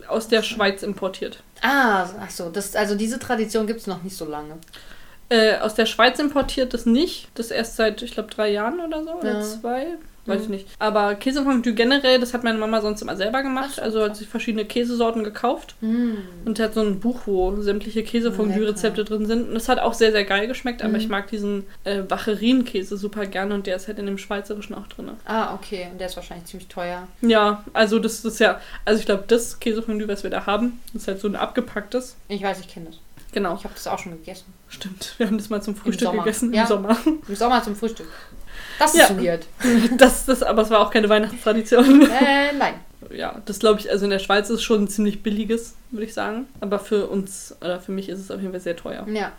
Aus 0.08 0.28
der 0.28 0.42
Schweiz 0.42 0.82
importiert. 0.82 1.42
Ah, 1.62 2.06
ach 2.20 2.30
so, 2.30 2.50
das, 2.50 2.76
also 2.76 2.94
diese 2.94 3.18
Tradition 3.18 3.66
gibt 3.66 3.80
es 3.80 3.86
noch 3.86 4.02
nicht 4.02 4.16
so 4.16 4.24
lange. 4.24 4.58
Äh, 5.30 5.58
aus 5.58 5.74
der 5.74 5.86
Schweiz 5.86 6.18
importiert 6.18 6.72
das 6.74 6.86
nicht. 6.86 7.28
Das 7.34 7.50
erst 7.50 7.76
seit, 7.76 8.00
ich 8.02 8.12
glaube, 8.12 8.30
drei 8.30 8.50
Jahren 8.50 8.80
oder 8.80 9.04
so. 9.04 9.12
Oder 9.14 9.32
Ja. 9.34 9.42
zwei. 9.42 9.86
Weiß 10.28 10.38
Mhm. 10.38 10.44
ich 10.44 10.48
nicht. 10.50 10.66
Aber 10.78 11.14
Käsefondue 11.16 11.72
generell, 11.74 12.20
das 12.20 12.34
hat 12.34 12.44
meine 12.44 12.58
Mama 12.58 12.80
sonst 12.80 13.02
immer 13.02 13.16
selber 13.16 13.42
gemacht. 13.42 13.70
Ach 13.72 13.76
so, 13.76 13.82
also 13.82 14.02
hat 14.04 14.16
sich 14.16 14.28
verschiedene 14.28 14.64
Käsesorten 14.64 15.24
gekauft. 15.24 15.74
Mm. 15.80 16.14
Und 16.44 16.60
hat 16.60 16.74
so 16.74 16.80
ein 16.80 17.00
Buch, 17.00 17.20
wo 17.26 17.60
sämtliche 17.60 18.02
Käsefondue-Rezepte 18.02 19.04
drin 19.04 19.26
sind. 19.26 19.48
Und 19.48 19.54
das 19.54 19.68
hat 19.68 19.78
auch 19.80 19.94
sehr, 19.94 20.12
sehr 20.12 20.24
geil 20.24 20.46
geschmeckt. 20.46 20.82
Aber 20.82 20.90
Mhm. 20.90 20.96
ich 21.00 21.08
mag 21.08 21.26
diesen 21.28 21.64
äh, 21.84 22.02
Wacharien-Käse 22.08 22.96
super 22.96 23.26
gerne. 23.26 23.54
Und 23.54 23.66
der 23.66 23.76
ist 23.76 23.88
halt 23.88 23.98
in 23.98 24.06
dem 24.06 24.18
Schweizerischen 24.18 24.74
auch 24.74 24.86
drin. 24.86 25.10
Ah, 25.24 25.54
okay. 25.54 25.88
Und 25.90 25.98
der 25.98 26.08
ist 26.08 26.16
wahrscheinlich 26.16 26.46
ziemlich 26.46 26.68
teuer. 26.68 27.08
Ja, 27.22 27.64
also 27.72 27.98
das 27.98 28.24
ist 28.24 28.38
ja... 28.38 28.60
Also 28.84 29.00
ich 29.00 29.06
glaube, 29.06 29.24
das 29.26 29.58
Käsefondue, 29.60 30.06
was 30.08 30.22
wir 30.22 30.30
da 30.30 30.46
haben, 30.46 30.80
ist 30.94 31.08
halt 31.08 31.20
so 31.20 31.28
ein 31.28 31.36
abgepacktes. 31.36 32.16
Ich 32.28 32.42
weiß, 32.42 32.60
ich 32.60 32.68
kenne 32.68 32.86
das. 32.86 32.98
Genau. 33.32 33.54
Ich 33.56 33.64
habe 33.64 33.74
das 33.74 33.86
auch 33.86 33.98
schon 33.98 34.12
gegessen. 34.12 34.46
Stimmt, 34.70 35.14
wir 35.18 35.26
haben 35.26 35.36
das 35.36 35.50
mal 35.50 35.62
zum 35.62 35.76
Frühstück 35.76 36.08
Sommer. 36.08 36.24
gegessen 36.24 36.52
Ja. 36.54 36.62
im 36.62 36.68
Sommer. 36.68 36.96
Im 37.28 37.34
Sommer 37.36 37.62
zum 37.62 37.76
Frühstück. 37.76 38.06
Das 38.78 38.94
ist 38.94 39.00
Ja. 39.10 39.20
weird. 39.22 39.46
Das, 39.98 40.24
das, 40.26 40.42
aber 40.42 40.62
es 40.62 40.70
war 40.70 40.80
auch 40.80 40.90
keine 40.90 41.08
Weihnachtstradition. 41.08 42.02
Äh, 42.02 42.52
nein. 42.58 42.74
Ja, 43.10 43.40
das 43.46 43.58
glaube 43.58 43.80
ich, 43.80 43.90
also 43.90 44.04
in 44.04 44.10
der 44.10 44.18
Schweiz 44.18 44.50
ist 44.50 44.56
es 44.56 44.62
schon 44.62 44.84
ein 44.84 44.88
ziemlich 44.88 45.22
billiges, 45.22 45.74
würde 45.90 46.04
ich 46.06 46.14
sagen. 46.14 46.46
Aber 46.60 46.78
für 46.78 47.06
uns, 47.06 47.54
oder 47.60 47.80
für 47.80 47.92
mich 47.92 48.08
ist 48.08 48.18
es 48.18 48.30
auf 48.30 48.40
jeden 48.40 48.52
Fall 48.52 48.60
sehr 48.60 48.76
teuer. 48.76 49.06
Ja. 49.12 49.32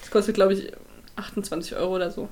Das 0.00 0.10
kostet, 0.10 0.34
glaube 0.34 0.54
ich, 0.54 0.72
28 1.16 1.76
Euro 1.76 1.94
oder 1.96 2.10
so. 2.10 2.28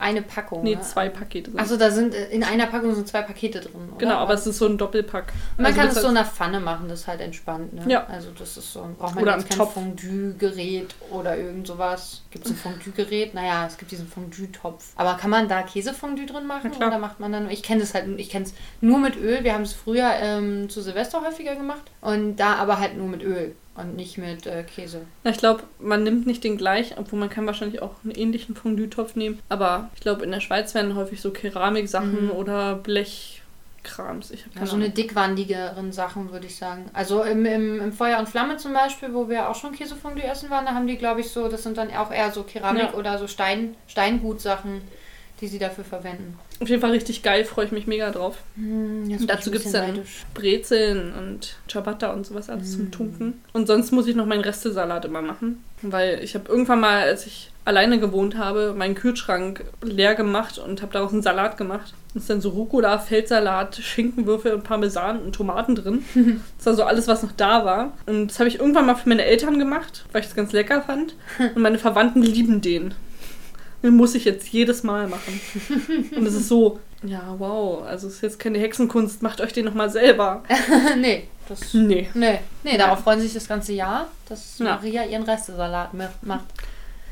Eine 0.00 0.22
Packung. 0.22 0.62
Nee, 0.62 0.76
ne? 0.76 0.80
zwei 0.80 1.10
Pakete. 1.10 1.50
sind 1.50 1.60
Achso, 1.60 1.76
da 1.76 1.90
sind 1.90 2.14
äh, 2.14 2.30
in 2.30 2.42
einer 2.42 2.66
Packung 2.66 2.94
sind 2.94 3.06
zwei 3.06 3.20
Pakete 3.20 3.60
drin. 3.60 3.90
Oder? 3.90 3.98
Genau, 3.98 4.14
aber 4.14 4.32
es 4.32 4.46
ist 4.46 4.56
so 4.56 4.66
ein 4.66 4.78
Doppelpack. 4.78 5.30
man 5.58 5.66
Also 5.66 5.78
kann 5.78 5.88
es 5.88 5.94
so 5.96 6.08
in 6.08 6.14
der 6.14 6.24
Pfanne 6.24 6.58
machen, 6.58 6.88
das 6.88 7.00
ist 7.00 7.06
halt 7.06 7.20
entspannt. 7.20 7.74
Ne? 7.74 7.84
Ja. 7.86 8.06
Also 8.06 8.30
das 8.30 8.56
ist 8.56 8.72
so, 8.72 8.88
braucht 8.98 9.14
man 9.14 9.24
Oder 9.24 9.36
jetzt 9.36 9.50
kein. 9.50 9.66
Fondue-Gerät 9.66 10.94
oder 11.10 11.36
irgend 11.36 11.66
sowas. 11.66 12.22
Gibt 12.30 12.46
es 12.46 12.52
ein 12.52 12.56
Fondue-Gerät? 12.56 13.34
Naja, 13.34 13.66
es 13.66 13.76
gibt 13.76 13.90
diesen 13.90 14.08
Fondue-Topf. 14.08 14.92
Aber 14.96 15.18
kann 15.18 15.28
man 15.28 15.48
da 15.48 15.60
Käsefondue 15.62 16.24
drin 16.24 16.46
machen? 16.46 16.70
Klar. 16.70 16.88
Oder 16.88 16.98
macht 16.98 17.20
man 17.20 17.30
dann, 17.30 17.50
ich 17.50 17.62
kenne 17.62 17.80
das 17.80 17.92
halt, 17.92 18.06
ich 18.18 18.30
kenne 18.30 18.46
es 18.46 18.54
nur 18.80 18.98
mit 18.98 19.16
Öl. 19.16 19.44
Wir 19.44 19.52
haben 19.52 19.62
es 19.62 19.74
früher 19.74 20.10
ähm, 20.22 20.70
zu 20.70 20.80
Silvester 20.80 21.20
häufiger 21.22 21.56
gemacht. 21.56 21.82
Und 22.00 22.36
da 22.36 22.54
aber 22.54 22.80
halt 22.80 22.96
nur 22.96 23.06
mit 23.06 23.22
Öl 23.22 23.54
und 23.76 23.96
nicht 23.96 24.18
mit 24.18 24.46
äh, 24.46 24.62
Käse. 24.64 25.02
Na, 25.24 25.30
ich 25.30 25.38
glaube, 25.38 25.62
man 25.78 26.02
nimmt 26.02 26.26
nicht 26.26 26.44
den 26.44 26.56
gleich, 26.58 26.98
obwohl 26.98 27.18
man 27.18 27.30
kann 27.30 27.46
wahrscheinlich 27.46 27.80
auch 27.82 27.92
einen 28.04 28.12
ähnlichen 28.14 28.54
Fondue-Topf 28.56 29.14
nehmen. 29.16 29.38
Aber 29.48 29.90
ich 29.94 30.00
glaube, 30.00 30.24
in 30.24 30.30
der 30.32 30.40
Schweiz 30.40 30.74
werden 30.74 30.96
häufig 30.96 31.20
so 31.20 31.30
Keramiksachen 31.30 32.26
Mhm. 32.26 32.30
oder 32.32 32.74
Blechkrams. 32.76 34.30
Ich 34.32 34.44
Ja, 34.58 34.66
so 34.66 34.76
eine 34.76 34.90
dickwandigeren 34.90 35.92
Sachen, 35.92 36.32
würde 36.32 36.46
ich 36.46 36.56
sagen. 36.56 36.90
Also 36.92 37.22
im, 37.22 37.46
im, 37.46 37.80
im 37.80 37.92
Feuer 37.92 38.18
und 38.18 38.28
Flamme 38.28 38.56
zum 38.56 38.72
Beispiel, 38.72 39.14
wo 39.14 39.28
wir 39.28 39.48
auch 39.48 39.54
schon 39.54 39.72
Käsefondue 39.72 40.24
essen 40.24 40.50
waren, 40.50 40.66
da 40.66 40.74
haben 40.74 40.86
die, 40.86 40.96
glaube 40.96 41.20
ich, 41.20 41.30
so, 41.30 41.48
das 41.48 41.62
sind 41.62 41.78
dann 41.78 41.90
auch 41.94 42.10
eher 42.10 42.30
so 42.32 42.42
Keramik 42.42 42.82
Ja. 42.92 42.94
oder 42.94 43.18
so 43.18 43.26
Stein, 43.26 43.76
Steingutsachen, 43.86 44.82
die 45.40 45.48
sie 45.48 45.58
dafür 45.58 45.84
verwenden. 45.84 46.38
Auf 46.60 46.68
jeden 46.68 46.82
Fall 46.82 46.90
richtig 46.90 47.22
geil, 47.22 47.44
freue 47.46 47.64
ich 47.64 47.72
mich 47.72 47.86
mega 47.86 48.10
drauf. 48.10 48.36
Hm, 48.56 49.08
bin 49.08 49.26
Dazu 49.26 49.50
gibt's 49.50 49.64
bisschen 49.64 49.80
dann- 49.80 49.94
neidisch. 49.96 50.24
Brezeln 50.34 51.12
und 51.14 51.56
Ciabatta 51.68 52.12
und 52.12 52.26
sowas 52.26 52.50
alles 52.50 52.68
Mm. 52.68 52.76
zum 52.76 52.90
Tunken. 52.90 53.40
Und 53.54 53.66
sonst 53.66 53.92
muss 53.92 54.06
ich 54.06 54.14
noch 54.14 54.26
meinen 54.26 54.42
Restesalat 54.42 55.06
immer 55.06 55.22
machen. 55.22 55.64
Weil 55.82 56.20
ich 56.22 56.34
habe 56.34 56.48
irgendwann 56.50 56.80
mal, 56.80 57.00
als 57.04 57.24
ich 57.26 57.50
alleine 57.64 57.98
gewohnt 57.98 58.36
habe, 58.36 58.74
meinen 58.76 58.94
Kühlschrank 58.94 59.64
leer 59.82 60.14
gemacht 60.14 60.58
und 60.58 60.82
habe 60.82 60.92
daraus 60.92 61.12
einen 61.12 61.22
Salat 61.22 61.56
gemacht. 61.56 61.94
Da 62.12 62.20
ist 62.20 62.28
dann 62.28 62.40
so 62.42 62.50
Rucola, 62.50 62.98
Feldsalat, 62.98 63.76
Schinkenwürfel 63.76 64.52
und 64.52 64.64
Parmesan 64.64 65.20
und 65.22 65.34
Tomaten 65.34 65.76
drin. 65.76 66.04
Das 66.58 66.66
war 66.66 66.74
so 66.74 66.82
alles, 66.84 67.08
was 67.08 67.22
noch 67.22 67.32
da 67.32 67.64
war. 67.64 67.92
Und 68.04 68.28
das 68.28 68.38
habe 68.38 68.48
ich 68.48 68.58
irgendwann 68.58 68.84
mal 68.84 68.96
für 68.96 69.08
meine 69.08 69.24
Eltern 69.24 69.58
gemacht, 69.58 70.04
weil 70.12 70.20
ich 70.20 70.28
es 70.28 70.34
ganz 70.34 70.52
lecker 70.52 70.82
fand. 70.82 71.14
Und 71.54 71.62
meine 71.62 71.78
Verwandten 71.78 72.20
lieben 72.22 72.60
den. 72.60 72.92
Den 73.82 73.96
muss 73.96 74.14
ich 74.14 74.24
jetzt 74.24 74.48
jedes 74.48 74.82
Mal 74.82 75.06
machen. 75.08 75.40
Und 76.16 76.26
es 76.26 76.34
ist 76.34 76.48
so, 76.48 76.78
ja, 77.02 77.34
wow, 77.38 77.82
also 77.84 78.08
es 78.08 78.14
ist 78.16 78.22
jetzt 78.22 78.38
keine 78.38 78.58
Hexenkunst, 78.58 79.22
macht 79.22 79.40
euch 79.40 79.52
den 79.52 79.64
nochmal 79.64 79.88
selber. 79.90 80.42
nee, 80.98 81.28
das. 81.48 81.72
Nee. 81.72 82.08
Nee, 82.14 82.40
nee, 82.62 82.76
darauf 82.76 83.00
freuen 83.00 83.20
sie 83.20 83.26
sich 83.26 83.34
das 83.34 83.48
ganze 83.48 83.72
Jahr, 83.72 84.08
dass 84.28 84.58
Ja. 84.58 84.66
Maria 84.66 85.04
ihren 85.04 85.22
Restesalat 85.22 85.90
macht. 85.94 86.44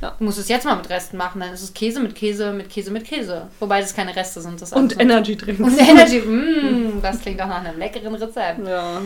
Ja. 0.00 0.14
Du 0.16 0.24
musst 0.24 0.38
es 0.38 0.48
jetzt 0.48 0.64
mal 0.64 0.76
mit 0.76 0.88
Resten 0.90 1.16
machen, 1.16 1.40
dann 1.40 1.52
ist 1.52 1.62
es 1.62 1.74
Käse 1.74 1.98
mit 1.98 2.14
Käse 2.14 2.52
mit 2.52 2.70
Käse 2.70 2.92
mit 2.92 3.04
Käse. 3.04 3.48
Wobei 3.58 3.80
das 3.80 3.94
keine 3.94 4.14
Reste 4.14 4.40
sind. 4.40 4.60
Das 4.62 4.72
Und 4.72 5.00
Energy 5.00 5.36
Drinks. 5.36 5.60
Und 5.60 5.76
Energy. 5.76 6.20
Mm, 6.28 7.02
das 7.02 7.20
klingt 7.20 7.40
auch 7.42 7.48
nach 7.48 7.64
einem 7.64 7.78
leckeren 7.78 8.14
Rezept. 8.14 8.64
Ja. 8.66 9.00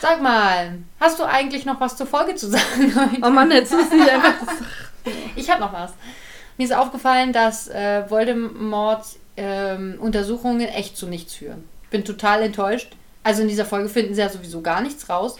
Sag 0.00 0.22
mal, 0.22 0.78
hast 1.00 1.18
du 1.18 1.24
eigentlich 1.24 1.64
noch 1.64 1.80
was 1.80 1.96
zur 1.96 2.06
Folge 2.06 2.34
zu 2.36 2.48
sagen 2.50 2.92
heute? 2.94 3.20
Oh 3.26 3.30
Mann, 3.30 3.50
jetzt 3.50 3.72
ist 3.72 3.92
nicht 3.92 4.08
einfach. 4.08 4.34
Ich 5.34 5.50
habe 5.50 5.60
noch 5.60 5.72
was. 5.72 5.92
Mir 6.58 6.64
ist 6.64 6.74
aufgefallen, 6.74 7.32
dass 7.32 7.68
äh, 7.68 8.08
Voldemorts 8.08 9.18
ähm, 9.36 9.96
Untersuchungen 10.00 10.68
echt 10.68 10.96
zu 10.96 11.06
nichts 11.06 11.34
führen. 11.34 11.64
Bin 11.90 12.04
total 12.04 12.42
enttäuscht. 12.42 12.96
Also 13.24 13.42
in 13.42 13.48
dieser 13.48 13.64
Folge 13.64 13.88
finden 13.88 14.14
sie 14.14 14.20
ja 14.20 14.28
sowieso 14.28 14.60
gar 14.60 14.80
nichts 14.80 15.08
raus. 15.08 15.36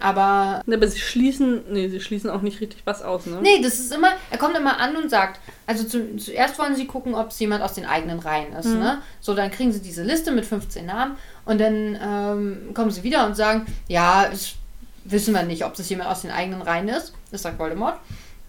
Aber 0.00 0.62
Ne, 0.66 0.76
aber 0.76 0.88
sie 0.88 0.98
schließen. 0.98 1.62
Nee, 1.70 1.88
sie 1.88 2.00
schließen 2.00 2.28
auch 2.28 2.42
nicht 2.42 2.60
richtig 2.60 2.82
was 2.84 3.02
aus, 3.02 3.26
ne? 3.26 3.38
nee, 3.42 3.62
das 3.62 3.78
ist 3.78 3.92
immer, 3.92 4.08
er 4.30 4.38
kommt 4.38 4.56
immer 4.56 4.80
an 4.80 4.96
und 4.96 5.08
sagt, 5.08 5.40
also 5.66 5.84
zu, 5.84 6.16
zuerst 6.16 6.58
wollen 6.58 6.74
sie 6.74 6.86
gucken, 6.86 7.14
ob 7.14 7.30
es 7.30 7.38
jemand 7.38 7.62
aus 7.62 7.74
den 7.74 7.86
eigenen 7.86 8.18
Reihen 8.18 8.52
ist. 8.54 8.66
Mhm. 8.66 8.80
Ne? 8.80 9.02
So, 9.20 9.34
dann 9.34 9.50
kriegen 9.50 9.72
sie 9.72 9.80
diese 9.80 10.02
Liste 10.02 10.32
mit 10.32 10.46
15 10.46 10.84
Namen 10.84 11.16
und 11.44 11.60
dann 11.60 11.98
ähm, 12.02 12.74
kommen 12.74 12.90
sie 12.90 13.04
wieder 13.04 13.24
und 13.26 13.36
sagen, 13.36 13.66
ja, 13.86 14.28
wissen 15.04 15.32
wir 15.32 15.44
nicht, 15.44 15.64
ob 15.64 15.74
das 15.74 15.88
jemand 15.88 16.10
aus 16.10 16.22
den 16.22 16.30
eigenen 16.32 16.62
Reihen 16.62 16.88
ist. 16.88 17.12
Das 17.30 17.42
sagt 17.42 17.58
Voldemort. 17.58 17.98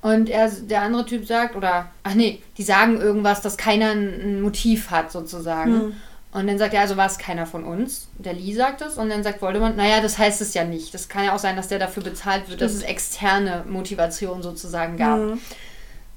Und 0.01 0.29
er, 0.29 0.49
der 0.49 0.81
andere 0.81 1.05
Typ 1.05 1.25
sagt, 1.25 1.55
oder, 1.55 1.89
ach 2.03 2.13
nee, 2.13 2.41
die 2.57 2.63
sagen 2.63 3.01
irgendwas, 3.01 3.41
dass 3.41 3.57
keiner 3.57 3.91
ein 3.91 4.41
Motiv 4.41 4.91
hat, 4.91 5.11
sozusagen. 5.11 5.71
Mhm. 5.71 5.93
Und 6.31 6.47
dann 6.47 6.57
sagt 6.57 6.73
er, 6.73 6.81
also 6.81 6.97
war 6.97 7.07
es 7.07 7.17
keiner 7.17 7.45
von 7.45 7.63
uns. 7.63 8.09
Der 8.17 8.33
Lee 8.33 8.53
sagt 8.53 8.81
es. 8.81 8.97
Und 8.97 9.09
dann 9.09 9.23
sagt 9.23 9.41
Voldemort, 9.41 9.77
naja, 9.77 10.01
das 10.01 10.17
heißt 10.17 10.41
es 10.41 10.53
ja 10.53 10.65
nicht. 10.65 10.93
Das 10.93 11.07
kann 11.07 11.23
ja 11.23 11.33
auch 11.33 11.39
sein, 11.39 11.55
dass 11.55 11.69
der 11.69 11.79
dafür 11.79 12.03
bezahlt 12.03 12.49
wird, 12.49 12.61
dass 12.61 12.73
es 12.73 12.83
externe 12.83 13.63
Motivation 13.67 14.43
sozusagen 14.43 14.97
gab. 14.97 15.17
Mhm. 15.17 15.39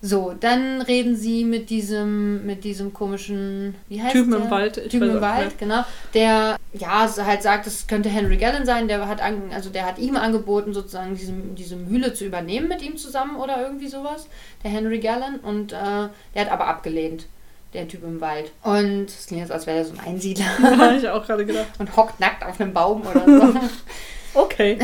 So, 0.01 0.33
dann 0.39 0.81
reden 0.81 1.17
sie 1.17 1.45
mit 1.45 1.71
diesem, 1.71 2.47
mit 2.47 2.63
diesem 2.63 2.93
komischen, 2.93 3.75
wie 3.89 4.01
heißt 4.01 4.13
Typen 4.13 4.31
der? 4.31 4.41
im 4.43 4.51
Wald, 4.51 4.77
ich 4.77 4.89
Typen 4.93 5.11
im 5.11 5.21
Wald, 5.21 5.47
nicht. 5.47 5.59
genau. 5.59 5.85
Der, 6.15 6.57
ja, 6.73 7.11
halt 7.17 7.43
sagt, 7.43 7.67
es 7.67 7.89
könnte 7.89 8.09
Henry 8.09 8.37
Gallen 8.37 8.65
sein. 8.65 8.87
Der 8.87 9.09
hat, 9.09 9.21
an, 9.21 9.51
also 9.53 9.71
der 9.71 9.87
hat 9.87 9.99
ihm 9.99 10.15
angeboten, 10.15 10.73
sozusagen 10.73 11.17
diese, 11.17 11.33
diese 11.33 11.75
Mühle 11.75 12.15
zu 12.15 12.25
übernehmen 12.25 12.69
mit 12.69 12.81
ihm 12.81 12.97
zusammen 12.97 13.37
oder 13.37 13.61
irgendwie 13.61 13.89
sowas. 13.89 14.29
Der 14.63 14.71
Henry 14.71 15.01
Gallen. 15.01 15.41
Und 15.41 15.73
äh, 15.73 16.09
der 16.35 16.43
hat 16.43 16.53
aber 16.53 16.69
abgelehnt. 16.69 17.27
Der 17.75 17.87
Typ 17.89 18.05
im 18.05 18.21
Wald. 18.21 18.53
Und 18.63 19.07
es 19.07 19.27
klingt 19.27 19.43
jetzt, 19.43 19.53
als 19.53 19.67
wäre 19.67 19.79
er 19.79 19.85
so 19.85 19.93
ein 19.93 20.01
Einsiedler 20.01 20.47
Habe 20.63 20.97
ich 20.97 21.09
auch 21.09 21.27
gerade 21.27 21.45
gedacht. 21.45 21.67
und 21.79 21.97
hockt 21.97 22.21
nackt 22.21 22.45
auf 22.45 22.61
einem 22.61 22.73
Baum 22.73 23.03
oder 23.03 23.25
so. 23.27 23.61
Okay. 24.39 24.79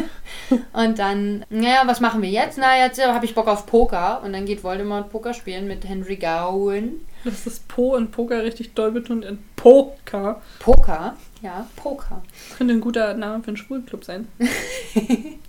Und 0.72 0.98
dann, 1.00 1.44
naja, 1.50 1.82
was 1.86 2.00
machen 2.00 2.22
wir 2.22 2.30
jetzt? 2.30 2.58
Na, 2.58 2.78
jetzt 2.78 3.00
äh, 3.00 3.06
habe 3.06 3.24
ich 3.24 3.34
Bock 3.34 3.48
auf 3.48 3.66
Poker. 3.66 4.22
Und 4.22 4.32
dann 4.32 4.46
geht 4.46 4.62
Voldemort 4.62 5.10
Poker 5.10 5.34
spielen 5.34 5.66
mit 5.66 5.88
Henry 5.88 6.14
Gowan. 6.14 7.00
Das 7.24 7.46
ist 7.46 7.66
Po 7.66 7.94
und 7.96 8.12
Poker 8.12 8.44
richtig 8.44 8.74
doll 8.74 8.92
betont 8.92 9.24
in 9.24 9.38
Poker. 9.56 10.42
Poker? 10.60 11.16
Ja, 11.42 11.66
Poker. 11.74 12.22
Das 12.48 12.58
könnte 12.58 12.74
ein 12.74 12.80
guter 12.80 13.14
Name 13.14 13.42
für 13.42 13.48
einen 13.48 13.56
Schwulenclub 13.56 14.04
sein. 14.04 14.28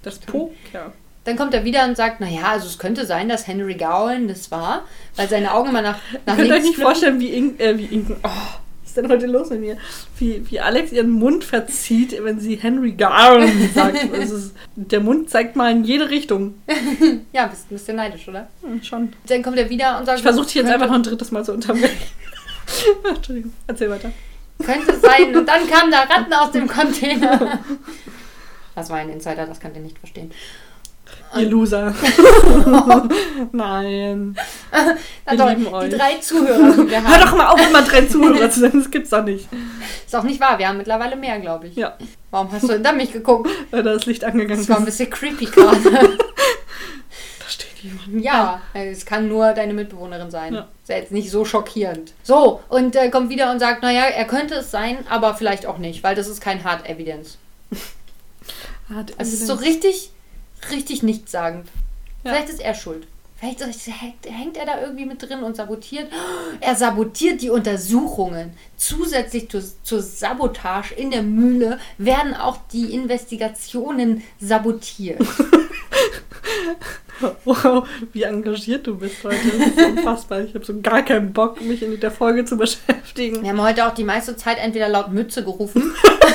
Das 0.01 0.19
Poker. 0.19 0.93
Dann 1.23 1.35
kommt 1.35 1.55
er 1.55 1.65
wieder 1.65 1.85
und 1.85 1.97
sagt, 1.97 2.19
naja, 2.19 2.43
also 2.51 2.67
es 2.67 2.77
könnte 2.77 3.07
sein, 3.07 3.27
dass 3.27 3.47
Henry 3.47 3.73
Gowan 3.73 4.27
das 4.27 4.51
war, 4.51 4.83
weil 5.15 5.27
seine 5.27 5.51
Augen 5.53 5.69
immer 5.69 5.81
nach, 5.81 5.97
nach 6.27 6.37
Ihr 6.37 6.43
könnt 6.43 6.59
euch 6.59 6.63
nicht 6.63 6.79
vorstellen, 6.79 7.19
wie 7.19 7.33
Ink, 7.33 7.59
äh, 7.59 7.75
wie 7.77 7.85
Ink, 7.85 8.15
oh, 8.23 8.29
ist 8.95 9.03
denn 9.03 9.11
heute 9.11 9.27
los 9.27 9.49
mit 9.49 9.59
mir? 9.59 9.77
Wie, 10.17 10.49
wie 10.49 10.59
Alex 10.59 10.91
ihren 10.91 11.11
Mund 11.11 11.43
verzieht, 11.43 12.17
wenn 12.23 12.39
sie 12.39 12.55
Henry 12.55 12.93
Garn 12.93 13.51
sagt. 13.73 14.03
Ist, 14.13 14.53
der 14.75 15.01
Mund 15.01 15.29
zeigt 15.29 15.55
mal 15.55 15.71
in 15.71 15.83
jede 15.83 16.09
Richtung. 16.09 16.55
Ja, 17.33 17.47
bist 17.47 17.69
ein 17.69 17.75
bisschen 17.75 17.97
neidisch, 17.97 18.27
oder? 18.27 18.47
Hm, 18.61 18.81
schon. 18.81 19.13
Dann 19.27 19.43
kommt 19.43 19.57
er 19.57 19.69
wieder 19.69 19.99
und 19.99 20.05
sagt, 20.05 20.19
Ich 20.19 20.23
versuche 20.23 20.45
dich 20.45 20.55
jetzt 20.55 20.69
einfach 20.69 20.87
noch 20.87 20.95
ein 20.95 21.03
drittes 21.03 21.31
Mal 21.31 21.43
zu 21.43 21.53
unterbrechen. 21.53 21.97
Entschuldigung, 23.15 23.51
erzähl 23.67 23.89
weiter. 23.89 24.11
Könnte 24.63 24.97
sein. 24.97 25.35
Und 25.35 25.47
dann 25.47 25.67
kamen 25.67 25.91
da 25.91 26.03
Ratten 26.03 26.33
aus 26.33 26.51
dem 26.51 26.67
Container. 26.67 27.59
Das 28.73 28.89
war 28.89 28.97
ein 28.97 29.09
Insider, 29.09 29.45
das 29.45 29.59
könnt 29.59 29.75
ihr 29.75 29.81
nicht 29.81 29.99
verstehen. 29.99 30.31
Ihr 31.37 31.49
Loser. 31.49 31.93
Nein. 33.51 34.35
Na 35.25 35.49
lieben 35.49 35.67
die 35.83 35.89
drei 35.97 36.15
Zuhörer, 36.15 36.71
die 36.71 36.89
wir 36.89 37.01
Hör 37.03 37.09
haben. 37.19 37.25
doch 37.25 37.35
mal 37.37 37.47
auf, 37.49 37.67
immer 37.69 37.81
drei 37.81 38.05
Zuhörer 38.05 38.49
zu 38.49 38.61
sein. 38.61 38.71
Das 38.75 38.89
gibt's 38.91 39.09
doch 39.09 39.23
nicht. 39.23 39.47
Ist 40.05 40.15
auch 40.15 40.23
nicht 40.23 40.39
wahr, 40.39 40.57
wir 40.59 40.67
haben 40.67 40.77
mittlerweile 40.77 41.15
mehr, 41.15 41.39
glaube 41.39 41.67
ich. 41.67 41.75
Ja, 41.75 41.97
Warum 42.31 42.51
hast 42.51 42.63
du 42.63 42.67
denn 42.69 42.83
da 42.83 42.91
mich 42.91 43.11
geguckt? 43.11 43.49
weil 43.71 43.83
da 43.83 43.93
das 43.93 44.05
Licht 44.05 44.23
angegangen 44.23 44.57
Das 44.59 44.69
war 44.69 44.77
ein 44.77 44.83
ist. 44.83 44.97
bisschen 44.97 45.09
creepy 45.09 45.45
gerade. 45.45 45.79
Da 45.81 47.49
steht 47.49 47.77
jemand. 47.83 48.23
ja, 48.23 48.61
es 48.73 49.05
kann 49.05 49.27
nur 49.27 49.51
deine 49.53 49.73
Mitbewohnerin 49.73 50.31
sein. 50.31 50.53
Ja. 50.53 50.61
Ist 50.83 50.89
ja 50.89 50.95
jetzt 50.97 51.11
nicht 51.11 51.29
so 51.31 51.45
schockierend. 51.45 52.13
So, 52.23 52.61
und 52.69 52.95
er 52.95 53.09
kommt 53.11 53.29
wieder 53.29 53.51
und 53.51 53.59
sagt, 53.59 53.83
naja, 53.83 54.03
er 54.05 54.25
könnte 54.25 54.55
es 54.55 54.71
sein, 54.71 54.97
aber 55.09 55.35
vielleicht 55.35 55.65
auch 55.65 55.77
nicht, 55.77 56.03
weil 56.03 56.15
das 56.15 56.27
ist 56.27 56.41
kein 56.41 56.63
Hard 56.63 56.87
Evidence. 56.89 57.37
Hat 58.93 59.13
Es 59.17 59.33
ist 59.33 59.47
so 59.47 59.53
richtig, 59.55 60.11
richtig 60.71 61.03
nichtssagend. 61.03 61.67
Ja. 62.23 62.31
Vielleicht 62.31 62.49
ist 62.49 62.59
er 62.61 62.73
schuld. 62.73 63.07
Vielleicht 63.37 63.59
hängt- 63.61 64.57
er 64.57 64.65
da 64.65 64.81
irgendwie 64.81 65.05
mit 65.05 65.21
drin 65.21 65.43
und 65.43 65.55
sabotiert. 65.55 66.11
Er 66.61 66.75
sabotiert 66.75 67.41
die 67.41 67.49
Untersuchungen. 67.49 68.53
Zusätzlich 68.77 69.49
zu, 69.49 69.61
zur 69.83 70.01
Sabotage 70.01 70.93
in 70.95 71.11
der 71.11 71.21
Mühle 71.21 71.79
werden 71.97 72.33
auch 72.33 72.57
die 72.71 72.93
Investigationen 72.93 74.23
sabotiert. 74.39 75.19
Wow, 77.45 77.87
wie 78.13 78.23
engagiert 78.23 78.87
du 78.87 78.97
bist 78.97 79.23
heute. 79.23 79.37
Das 79.57 79.67
ist 79.67 79.85
unfassbar. 79.85 80.41
Ich 80.41 80.53
habe 80.53 80.65
so 80.65 80.79
gar 80.81 81.03
keinen 81.03 81.31
Bock, 81.31 81.61
mich 81.61 81.83
in 81.83 81.99
der 81.99 82.11
Folge 82.11 82.45
zu 82.45 82.57
beschäftigen. 82.57 83.43
Wir 83.43 83.49
haben 83.49 83.61
heute 83.61 83.85
auch 83.87 83.93
die 83.93 84.03
meiste 84.03 84.35
Zeit 84.35 84.57
entweder 84.57 84.89
laut 84.89 85.11
Mütze 85.11 85.43
gerufen 85.43 85.93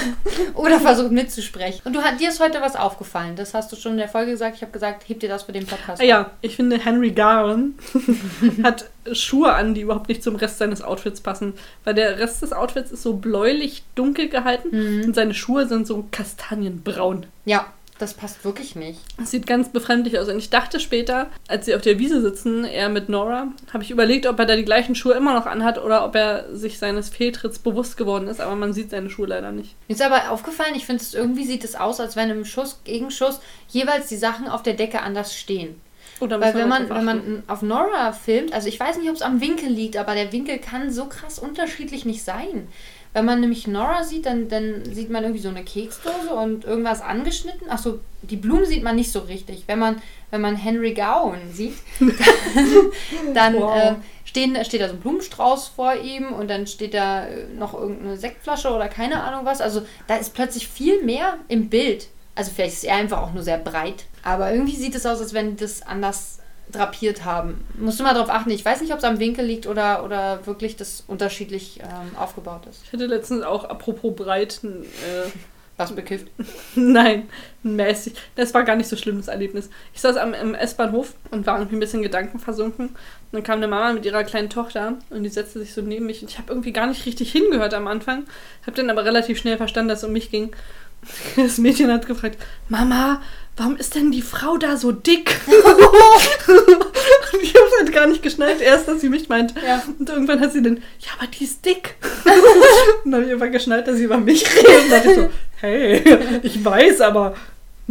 oder 0.54 0.80
versucht 0.80 1.10
mitzusprechen. 1.10 1.82
Und 1.84 1.94
du 1.94 2.00
dir 2.18 2.28
ist 2.28 2.40
heute 2.40 2.60
was 2.60 2.76
aufgefallen. 2.76 3.36
Das 3.36 3.54
hast 3.54 3.72
du 3.72 3.76
schon 3.76 3.92
in 3.92 3.98
der 3.98 4.08
Folge 4.08 4.32
gesagt. 4.32 4.56
Ich 4.56 4.62
habe 4.62 4.72
gesagt, 4.72 5.08
heb 5.08 5.20
dir 5.20 5.28
das 5.28 5.44
für 5.44 5.52
den 5.52 5.66
Podcast. 5.66 6.02
Ja, 6.02 6.30
ich 6.40 6.56
finde, 6.56 6.78
Henry 6.78 7.10
Garn 7.10 7.74
hat 8.62 8.90
Schuhe 9.12 9.52
an, 9.52 9.74
die 9.74 9.82
überhaupt 9.82 10.08
nicht 10.08 10.22
zum 10.22 10.36
Rest 10.36 10.58
seines 10.58 10.82
Outfits 10.82 11.20
passen. 11.20 11.54
Weil 11.84 11.94
der 11.94 12.18
Rest 12.18 12.42
des 12.42 12.52
Outfits 12.52 12.92
ist 12.92 13.02
so 13.02 13.14
bläulich 13.14 13.84
dunkel 13.94 14.28
gehalten 14.28 15.04
und 15.04 15.14
seine 15.14 15.34
Schuhe 15.34 15.66
sind 15.66 15.86
so 15.86 16.06
kastanienbraun. 16.10 17.26
Ja, 17.44 17.66
das 18.00 18.14
passt 18.14 18.44
wirklich 18.44 18.76
nicht. 18.76 18.98
Das 19.18 19.30
sieht 19.30 19.46
ganz 19.46 19.68
befremdlich 19.68 20.18
aus. 20.18 20.28
Und 20.28 20.38
ich 20.38 20.50
dachte 20.50 20.80
später, 20.80 21.28
als 21.48 21.66
sie 21.66 21.74
auf 21.74 21.82
der 21.82 21.98
Wiese 21.98 22.20
sitzen, 22.20 22.64
er 22.64 22.88
mit 22.88 23.08
Nora, 23.08 23.48
habe 23.72 23.84
ich 23.84 23.90
überlegt, 23.90 24.26
ob 24.26 24.38
er 24.38 24.46
da 24.46 24.56
die 24.56 24.64
gleichen 24.64 24.94
Schuhe 24.94 25.14
immer 25.14 25.34
noch 25.34 25.46
anhat 25.46 25.82
oder 25.82 26.04
ob 26.04 26.14
er 26.14 26.56
sich 26.56 26.78
seines 26.78 27.08
Fehltritts 27.08 27.58
bewusst 27.58 27.96
geworden 27.96 28.28
ist. 28.28 28.40
Aber 28.40 28.56
man 28.56 28.72
sieht 28.72 28.90
seine 28.90 29.10
Schuhe 29.10 29.26
leider 29.26 29.52
nicht. 29.52 29.76
Mir 29.88 29.94
ist 29.94 30.02
aber 30.02 30.30
aufgefallen, 30.30 30.74
ich 30.74 30.86
finde 30.86 31.02
es 31.02 31.14
irgendwie 31.14 31.44
sieht 31.44 31.64
es 31.64 31.76
aus, 31.76 32.00
als 32.00 32.16
wenn 32.16 32.30
im 32.30 32.44
Schuss 32.44 32.80
gegen 32.84 33.10
Schuss 33.10 33.40
jeweils 33.68 34.08
die 34.08 34.16
Sachen 34.16 34.48
auf 34.48 34.62
der 34.62 34.74
Decke 34.74 35.02
anders 35.02 35.34
stehen. 35.34 35.80
Oder 36.20 36.40
Weil 36.40 36.54
wenn 36.54 36.68
man, 36.68 36.90
wenn 36.90 37.04
man 37.04 37.42
auf 37.46 37.62
Nora 37.62 38.12
filmt, 38.12 38.52
also 38.52 38.68
ich 38.68 38.78
weiß 38.78 38.98
nicht, 38.98 39.08
ob 39.08 39.16
es 39.16 39.22
am 39.22 39.40
Winkel 39.40 39.70
liegt, 39.70 39.96
aber 39.96 40.14
der 40.14 40.32
Winkel 40.32 40.58
kann 40.58 40.92
so 40.92 41.06
krass 41.06 41.38
unterschiedlich 41.38 42.04
nicht 42.04 42.22
sein. 42.22 42.68
Wenn 43.12 43.24
man 43.24 43.40
nämlich 43.40 43.66
Nora 43.66 44.04
sieht, 44.04 44.26
dann, 44.26 44.48
dann 44.48 44.84
sieht 44.84 45.10
man 45.10 45.24
irgendwie 45.24 45.42
so 45.42 45.48
eine 45.48 45.64
Keksdose 45.64 46.32
und 46.32 46.64
irgendwas 46.64 47.00
angeschnitten. 47.02 47.68
Achso, 47.68 47.98
die 48.22 48.36
Blumen 48.36 48.66
sieht 48.66 48.84
man 48.84 48.94
nicht 48.96 49.10
so 49.10 49.20
richtig. 49.20 49.64
Wenn 49.66 49.80
man, 49.80 50.00
wenn 50.30 50.40
man 50.40 50.54
Henry 50.54 50.94
Gowan 50.94 51.52
sieht, 51.52 51.74
dann, 51.98 52.14
dann 53.34 53.54
Wow. 53.56 53.76
äh, 53.76 53.94
stehen, 54.24 54.56
steht 54.64 54.80
da 54.80 54.88
so 54.88 54.94
ein 54.94 55.00
Blumenstrauß 55.00 55.68
vor 55.68 55.94
ihm 55.94 56.32
und 56.32 56.48
dann 56.48 56.66
steht 56.68 56.94
da 56.94 57.26
äh, 57.26 57.46
noch 57.58 57.74
irgendeine 57.74 58.16
Sektflasche 58.16 58.70
oder 58.70 58.88
keine 58.88 59.22
Ahnung 59.22 59.44
was. 59.44 59.60
Also 59.60 59.82
da 60.06 60.16
ist 60.16 60.34
plötzlich 60.34 60.68
viel 60.68 61.02
mehr 61.02 61.38
im 61.48 61.68
Bild. 61.68 62.08
Also 62.36 62.52
vielleicht 62.54 62.74
ist 62.74 62.84
er 62.84 62.96
einfach 62.96 63.22
auch 63.22 63.32
nur 63.32 63.42
sehr 63.42 63.58
breit. 63.58 64.04
Aber 64.22 64.52
irgendwie 64.52 64.76
sieht 64.76 64.94
es 64.94 65.04
aus, 65.06 65.20
als 65.20 65.34
wenn 65.34 65.56
die 65.56 65.62
das 65.64 65.82
anders 65.82 66.39
drapiert 66.70 67.24
haben. 67.24 67.64
Musst 67.78 67.98
du 68.00 68.04
mal 68.04 68.14
drauf 68.14 68.30
achten. 68.30 68.50
Ich 68.50 68.64
weiß 68.64 68.80
nicht, 68.80 68.92
ob 68.92 68.98
es 68.98 69.04
am 69.04 69.18
Winkel 69.18 69.44
liegt 69.44 69.66
oder, 69.66 70.04
oder 70.04 70.46
wirklich 70.46 70.76
das 70.76 71.04
unterschiedlich 71.06 71.80
ähm, 71.82 72.16
aufgebaut 72.16 72.66
ist. 72.68 72.82
Ich 72.84 72.92
hatte 72.92 73.06
letztens 73.06 73.42
auch, 73.42 73.64
apropos 73.64 74.14
breit, 74.14 74.60
ein, 74.62 74.84
äh, 74.84 75.30
Was 75.80 75.92
bekifft? 75.92 76.26
Nein, 76.74 77.30
mäßig. 77.62 78.12
Das 78.36 78.52
war 78.52 78.64
gar 78.64 78.76
nicht 78.76 78.90
so 78.90 78.96
schlimm, 78.96 79.16
das 79.16 79.28
Erlebnis. 79.28 79.70
Ich 79.94 80.02
saß 80.02 80.18
am 80.18 80.34
im 80.34 80.54
S-Bahnhof 80.54 81.14
und 81.30 81.46
war 81.46 81.56
irgendwie 81.56 81.76
ein 81.76 81.80
bisschen 81.80 82.02
gedankenversunken. 82.02 82.88
Und 82.88 82.96
dann 83.32 83.42
kam 83.42 83.56
eine 83.56 83.66
Mama 83.66 83.94
mit 83.94 84.04
ihrer 84.04 84.22
kleinen 84.24 84.50
Tochter 84.50 84.98
und 85.08 85.22
die 85.22 85.30
setzte 85.30 85.58
sich 85.58 85.72
so 85.72 85.80
neben 85.80 86.04
mich. 86.04 86.20
Und 86.20 86.30
ich 86.30 86.36
habe 86.36 86.52
irgendwie 86.52 86.74
gar 86.74 86.86
nicht 86.86 87.06
richtig 87.06 87.32
hingehört 87.32 87.72
am 87.72 87.86
Anfang. 87.86 88.24
Habe 88.66 88.76
dann 88.76 88.90
aber 88.90 89.06
relativ 89.06 89.38
schnell 89.38 89.56
verstanden, 89.56 89.88
dass 89.88 90.00
es 90.00 90.04
um 90.04 90.12
mich 90.12 90.30
ging. 90.30 90.54
Das 91.36 91.56
Mädchen 91.56 91.90
hat 91.90 92.06
gefragt, 92.06 92.36
Mama, 92.68 93.22
warum 93.56 93.76
ist 93.76 93.94
denn 93.94 94.10
die 94.10 94.22
Frau 94.22 94.56
da 94.56 94.76
so 94.76 94.92
dick? 94.92 95.40
und 95.46 97.42
ich 97.42 97.54
habe 97.54 97.66
halt 97.78 97.92
gar 97.92 98.06
nicht 98.06 98.22
geschnallt, 98.22 98.60
erst, 98.60 98.88
dass 98.88 99.00
sie 99.00 99.08
mich 99.08 99.28
meint. 99.28 99.54
Ja. 99.64 99.82
Und 99.98 100.08
irgendwann 100.08 100.40
hat 100.40 100.52
sie 100.52 100.62
dann, 100.62 100.76
ja, 100.98 101.10
aber 101.18 101.26
die 101.26 101.44
ist 101.44 101.64
dick. 101.64 101.96
und 102.24 102.32
dann 103.12 103.14
habe 103.14 103.24
ich 103.26 103.32
einfach 103.32 103.50
geschnallt, 103.50 103.86
dass 103.86 103.96
sie 103.96 104.04
über 104.04 104.18
mich 104.18 104.44
redet. 104.54 104.84
Und 104.84 104.90
dachte 104.90 105.08
ich 105.08 105.14
so, 105.16 105.28
hey, 105.60 106.40
ich 106.42 106.64
weiß, 106.64 107.00
aber 107.02 107.34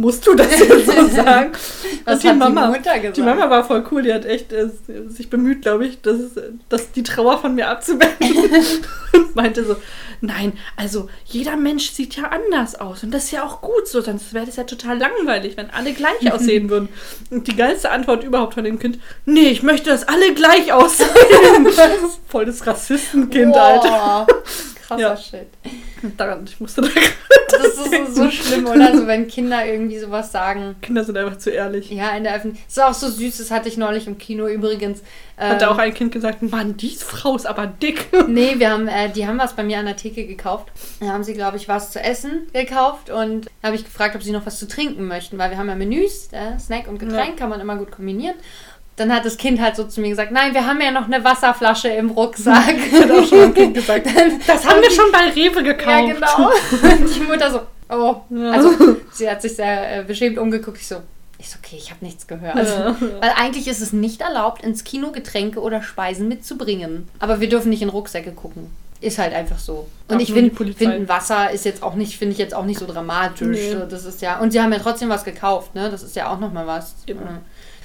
musst 0.00 0.26
du 0.26 0.34
das 0.34 0.58
jetzt 0.58 0.86
so 0.86 1.08
sagen? 1.14 1.52
Was 2.04 2.14
und 2.14 2.22
die 2.22 2.28
hat 2.28 2.38
Mama, 2.38 2.66
die 2.66 2.78
Mutter 2.78 2.98
gesagt? 2.98 3.16
die 3.18 3.22
Mama 3.22 3.50
war 3.50 3.64
voll 3.64 3.84
cool, 3.90 4.02
die 4.02 4.12
hat 4.12 4.24
echt 4.24 4.52
äh, 4.52 4.68
sich 5.08 5.28
bemüht, 5.28 5.62
glaube 5.62 5.86
ich, 5.86 6.00
dass, 6.00 6.16
dass 6.68 6.90
die 6.92 7.02
Trauer 7.02 7.38
von 7.38 7.54
mir 7.54 7.68
abzuwenden. 7.68 8.50
und 9.12 9.36
meinte 9.36 9.64
so, 9.64 9.76
nein, 10.20 10.52
also 10.76 11.08
jeder 11.24 11.56
Mensch 11.56 11.90
sieht 11.90 12.16
ja 12.16 12.24
anders 12.24 12.74
aus 12.74 13.02
und 13.02 13.12
das 13.12 13.24
ist 13.24 13.30
ja 13.32 13.44
auch 13.44 13.60
gut 13.60 13.86
so, 13.86 14.00
sonst 14.00 14.32
wäre 14.34 14.46
das 14.46 14.56
ja 14.56 14.64
total 14.64 14.98
langweilig, 14.98 15.56
wenn 15.56 15.70
alle 15.70 15.92
gleich 15.92 16.32
aussehen 16.32 16.70
würden. 16.70 16.88
Und 17.30 17.46
die 17.46 17.56
geilste 17.56 17.90
Antwort 17.90 18.24
überhaupt 18.24 18.54
von 18.54 18.64
dem 18.64 18.78
Kind, 18.78 18.98
nee, 19.24 19.48
ich 19.48 19.62
möchte, 19.62 19.90
dass 19.90 20.06
alle 20.08 20.34
gleich 20.34 20.72
aussehen. 20.72 21.08
voll 22.28 22.46
das 22.46 22.66
Rassistenkind, 22.66 23.56
Alter. 23.56 24.26
Krasser 24.90 25.00
Ja. 25.02 25.16
Shit. 25.16 25.46
Daran, 26.16 26.44
ich 26.44 26.58
musste 26.60 26.80
da 26.82 26.88
Das 27.50 27.64
ist 27.76 28.14
so 28.14 28.30
schlimm, 28.30 28.66
oder? 28.66 28.96
So, 28.96 29.06
wenn 29.06 29.26
Kinder 29.28 29.66
irgendwie 29.66 29.98
sowas 29.98 30.32
sagen. 30.32 30.76
Kinder 30.80 31.04
sind 31.04 31.16
einfach 31.18 31.36
zu 31.36 31.50
ehrlich. 31.50 31.90
Ja, 31.90 32.16
in 32.16 32.24
der 32.24 32.34
Öffentlichkeit. 32.36 32.66
Das 32.68 32.76
ist 32.76 32.82
auch 32.82 32.94
so 32.94 33.08
süß, 33.10 33.38
das 33.38 33.50
hatte 33.50 33.68
ich 33.68 33.76
neulich 33.76 34.06
im 34.06 34.18
Kino 34.18 34.46
übrigens. 34.46 35.02
Hat 35.36 35.60
da 35.60 35.66
Ähm, 35.66 35.72
auch 35.72 35.78
ein 35.78 35.92
Kind 35.92 36.12
gesagt, 36.12 36.42
Mann, 36.42 36.76
die 36.76 36.90
Frau 36.90 37.34
ist 37.36 37.46
aber 37.46 37.66
dick. 37.66 38.06
Nee, 38.28 38.54
wir 38.58 38.70
haben, 38.70 38.88
äh, 38.88 39.10
die 39.10 39.26
haben 39.26 39.38
was 39.38 39.54
bei 39.54 39.62
mir 39.64 39.78
an 39.78 39.86
der 39.86 39.96
Theke 39.96 40.26
gekauft. 40.26 40.68
Da 41.00 41.08
haben 41.08 41.24
sie, 41.24 41.34
glaube 41.34 41.56
ich, 41.56 41.68
was 41.68 41.90
zu 41.90 42.00
essen 42.00 42.46
gekauft 42.52 43.10
und 43.10 43.48
habe 43.62 43.74
ich 43.74 43.84
gefragt, 43.84 44.14
ob 44.14 44.22
sie 44.22 44.32
noch 44.32 44.46
was 44.46 44.58
zu 44.58 44.68
trinken 44.68 45.06
möchten, 45.08 45.36
weil 45.38 45.50
wir 45.50 45.58
haben 45.58 45.68
ja 45.68 45.74
Menüs, 45.74 46.28
äh, 46.32 46.58
Snack 46.58 46.86
und 46.88 46.98
Getränk 46.98 47.36
kann 47.36 47.50
man 47.50 47.60
immer 47.60 47.76
gut 47.76 47.90
kombinieren. 47.90 48.36
Dann 49.00 49.14
hat 49.14 49.24
das 49.24 49.38
Kind 49.38 49.62
halt 49.62 49.76
so 49.76 49.84
zu 49.84 50.02
mir 50.02 50.10
gesagt, 50.10 50.30
nein, 50.30 50.52
wir 50.52 50.66
haben 50.66 50.78
ja 50.78 50.90
noch 50.90 51.06
eine 51.06 51.24
Wasserflasche 51.24 51.88
im 51.88 52.10
Rucksack. 52.10 52.76
Hat 52.92 53.10
auch 53.10 53.26
schon 53.26 53.44
ein 53.44 53.54
Kind 53.54 53.72
gesagt. 53.72 54.06
Das 54.46 54.66
haben 54.66 54.82
wir 54.82 54.90
schon 54.90 55.10
bei 55.10 55.30
Rewe 55.30 55.62
gekauft. 55.62 55.88
Ja, 55.88 56.12
genau. 56.12 56.50
Und 57.06 57.16
die 57.16 57.20
Mutter 57.20 57.50
so, 57.50 57.60
oh. 57.88 58.16
Ja. 58.28 58.50
Also, 58.50 58.96
sie 59.10 59.30
hat 59.30 59.40
sich 59.40 59.56
sehr 59.56 60.00
äh, 60.00 60.04
beschämt 60.04 60.36
umgeguckt. 60.36 60.76
Ich 60.76 60.86
so, 60.86 60.96
ist 61.38 61.56
okay, 61.56 61.76
ich 61.78 61.90
habe 61.90 62.04
nichts 62.04 62.26
gehört. 62.26 62.56
Ja. 62.56 62.94
Weil 63.22 63.32
eigentlich 63.36 63.68
ist 63.68 63.80
es 63.80 63.94
nicht 63.94 64.20
erlaubt, 64.20 64.62
ins 64.62 64.84
Kino 64.84 65.12
Getränke 65.12 65.60
oder 65.60 65.80
Speisen 65.80 66.28
mitzubringen. 66.28 67.08
Aber 67.20 67.40
wir 67.40 67.48
dürfen 67.48 67.70
nicht 67.70 67.80
in 67.80 67.88
Rucksäcke 67.88 68.32
gucken. 68.32 68.70
Ist 69.00 69.18
halt 69.18 69.32
einfach 69.32 69.58
so. 69.58 69.88
Und 70.08 70.20
ich 70.20 70.30
finde, 70.30 70.54
find, 70.74 71.08
Wasser 71.08 71.50
ist 71.52 71.64
jetzt 71.64 71.82
auch 71.82 71.94
nicht, 71.94 72.18
finde 72.18 72.32
ich 72.32 72.38
jetzt 72.38 72.52
auch 72.52 72.66
nicht 72.66 72.78
so 72.78 72.86
dramatisch. 72.86 73.48
Nee. 73.48 73.76
Das 73.88 74.04
ist 74.04 74.20
ja. 74.20 74.40
Und 74.40 74.50
sie 74.50 74.60
haben 74.60 74.74
ja 74.74 74.78
trotzdem 74.78 75.08
was 75.08 75.24
gekauft, 75.24 75.74
ne? 75.74 75.88
Das 75.90 76.02
ist 76.02 76.16
ja 76.16 76.30
auch 76.30 76.38
nochmal 76.38 76.66
was. 76.66 76.96
Eben. 77.06 77.20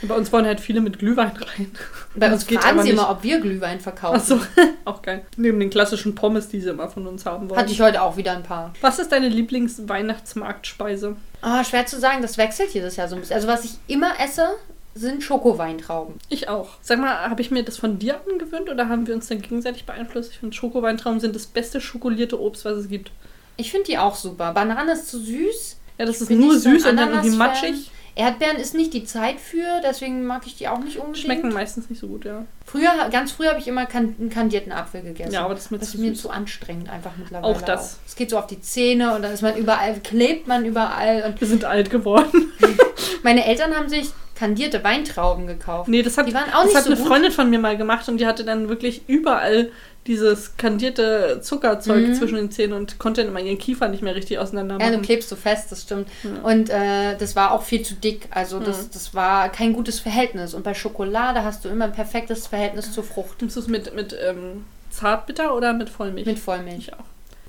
Bei 0.02 0.16
uns 0.16 0.32
wollen 0.32 0.46
halt 0.46 0.60
viele 0.60 0.82
mit 0.82 1.00
Glühwein 1.00 1.32
rein. 1.32 1.72
Bei 2.16 2.32
uns 2.32 2.46
geht 2.46 2.62
fragen 2.62 2.80
sie 2.80 2.84
nicht. 2.84 2.94
immer, 2.94 3.10
ob 3.10 3.24
wir 3.24 3.40
Glühwein 3.40 3.80
verkaufen. 3.80 4.16
Achso, 4.18 4.40
auch 4.86 5.02
geil. 5.02 5.26
Neben 5.38 5.60
den 5.60 5.70
klassischen 5.70 6.16
Pommes, 6.16 6.50
die 6.50 6.62
sie 6.62 6.70
immer 6.70 6.90
von 6.90 7.08
uns 7.08 7.26
haben 7.26 7.50
wollen. 7.50 7.60
Hatte 7.60 7.72
ich 7.72 7.82
heute 7.82 8.02
auch 8.02 8.18
wieder 8.18 8.34
ein 8.34 8.44
paar. 8.44 8.74
Was 8.82 9.00
ist 9.00 9.12
deine 9.12 9.30
Lieblings-Weihnachtsmarktspeise? 9.30 11.16
Ah, 11.42 11.64
schwer 11.64 11.86
zu 11.86 12.00
sagen, 12.00 12.22
das 12.22 12.38
wechselt 12.38 12.74
jedes 12.74 12.96
Jahr 12.96 13.08
so 13.08 13.16
ein 13.16 13.22
bisschen. 13.22 13.36
Also 13.36 13.48
was 13.48 13.64
ich 13.66 13.72
immer 13.88 14.20
esse, 14.20 14.48
sind 14.96 15.24
Schokoweintrauben. 15.24 16.16
Ich 16.30 16.48
auch. 16.48 16.70
Sag 16.82 17.00
mal, 17.00 17.30
habe 17.30 17.42
ich 17.42 17.52
mir 17.52 17.64
das 17.64 17.78
von 17.78 18.00
dir 18.00 18.20
angewöhnt 18.30 18.70
oder 18.70 18.88
haben 18.88 19.08
wir 19.08 19.14
uns 19.14 19.28
dann 19.28 19.42
gegenseitig 19.42 19.86
beeinflusst? 19.86 20.32
Ich 20.32 20.40
finde, 20.40 20.56
Schokoweintrauben 20.56 21.20
sind 21.20 21.36
das 21.36 21.48
beste 21.48 21.82
schokolierte 21.82 22.40
Obst, 22.40 22.64
was 22.64 22.78
es 22.78 22.88
gibt. 22.88 23.12
Ich 23.58 23.72
finde 23.72 23.88
die 23.88 23.98
auch 23.98 24.16
super. 24.16 24.54
Banane 24.54 24.94
ist 24.94 25.10
zu 25.10 25.20
süß. 25.20 25.78
Ja, 25.98 26.06
das 26.06 26.22
ist 26.22 26.30
nur 26.30 26.58
süß 26.58 26.86
und 26.88 26.98
dann 26.98 27.12
irgendwie 27.12 27.36
matschig. 27.36 27.92
Erdbeeren 28.18 28.56
ist 28.56 28.74
nicht 28.74 28.94
die 28.94 29.04
Zeit 29.04 29.42
für, 29.42 29.82
deswegen 29.84 30.26
mag 30.26 30.48
ich 30.48 30.56
die 30.56 30.70
auch 30.70 30.80
nicht 30.80 30.98
unbedingt. 30.98 31.18
Schmecken 31.18 31.54
meistens 31.54 31.90
nicht 31.90 32.00
so 32.00 32.08
gut, 32.08 32.24
ja. 32.24 32.46
Früher, 32.66 33.10
ganz 33.12 33.34
früh 33.34 33.46
habe 33.46 33.60
ich 33.60 33.68
immer 33.68 33.86
kan 33.86 34.16
einen 34.18 34.30
kandierten 34.30 34.72
Apfel 34.72 35.02
gegessen. 35.02 35.34
Ja, 35.34 35.44
aber 35.44 35.54
das 35.54 35.66
ist 35.66 35.72
mir 35.72 35.80
das 35.80 35.92
zu 35.92 35.98
ist 35.98 36.02
mir 36.02 36.14
zu 36.14 36.30
anstrengend 36.30 36.90
einfach 36.90 37.12
mittlerweile. 37.18 37.54
Auch 37.54 37.62
das. 37.62 38.00
Es 38.08 38.16
geht 38.16 38.30
so 38.30 38.38
auf 38.38 38.48
die 38.48 38.62
Zähne 38.62 39.14
und 39.16 39.22
dann 39.22 39.34
ist 39.34 39.42
man 39.42 39.58
überall, 39.58 40.00
klebt 40.00 40.48
man 40.48 40.64
überall. 40.64 41.24
Und 41.24 41.42
Wir 41.42 41.48
sind 41.48 41.66
alt 41.66 41.90
geworden. 41.90 42.54
meine 43.24 43.46
Eltern 43.46 43.76
haben 43.76 43.90
sich 43.90 44.12
kandierte 44.36 44.84
Weintrauben 44.84 45.48
gekauft. 45.48 45.88
Nee, 45.90 46.02
das 46.04 46.18
hat, 46.18 46.28
Die 46.28 46.34
waren 46.34 46.50
auch 46.54 46.64
das 46.64 46.66
nicht 46.66 46.76
hat 46.76 46.84
so 46.84 46.92
eine 46.92 47.00
gut. 47.00 47.08
Freundin 47.08 47.32
von 47.32 47.50
mir 47.50 47.60
mal 47.60 47.78
gemacht 47.78 48.08
und 48.10 48.18
die 48.20 48.26
hatte 48.28 48.44
dann 48.44 48.70
wirklich 48.70 49.04
überall 49.08 49.72
dieses 50.08 50.56
kandierte 50.58 51.40
Zuckerzeug 51.42 52.10
Mhm. 52.10 52.14
zwischen 52.14 52.36
den 52.36 52.52
Zähnen 52.52 52.74
und 52.74 53.00
konnte 53.00 53.22
dann 53.22 53.32
immer 53.32 53.40
ihren 53.40 53.58
Kiefer 53.58 53.88
nicht 53.88 54.04
mehr 54.04 54.14
richtig 54.14 54.38
auseinander 54.38 54.76
Ja, 54.80 54.88
du 54.88 54.92
machen. 54.98 55.02
klebst 55.02 55.30
so 55.30 55.36
fest, 55.36 55.72
das 55.72 55.82
stimmt. 55.82 56.08
Ja. 56.24 56.30
Und 56.44 56.70
äh, 56.70 57.18
das 57.18 57.36
war 57.36 57.52
auch 57.52 57.64
viel 57.64 57.82
zu 57.82 57.96
dick. 57.96 58.28
Also 58.30 58.60
das, 58.60 58.84
Mhm. 58.84 58.90
das 58.94 59.14
war 59.16 59.50
kein 59.50 59.74
gutes 59.74 60.00
Verhältnis. 60.00 60.54
Und 60.54 60.64
bei 60.64 60.76
Schokolade 60.76 61.44
hast 61.44 61.66
du 61.66 61.70
immer 61.70 61.86
ein 61.86 61.94
perfektes 61.94 62.46
Verhältnis 62.46 62.92
zur 62.92 63.04
Frucht. 63.04 63.42
Nimmst 63.42 63.56
du 63.56 63.62
es 63.62 63.68
mit, 63.68 63.96
mit 63.96 64.16
ähm, 64.24 64.66
Zartbitter 64.92 65.56
oder 65.56 65.74
mit 65.74 65.90
Vollmilch? 65.90 66.28
Mit 66.28 66.38
Vollmilch. 66.40 66.78
Ich 66.78 66.94
auch. 66.94 67.00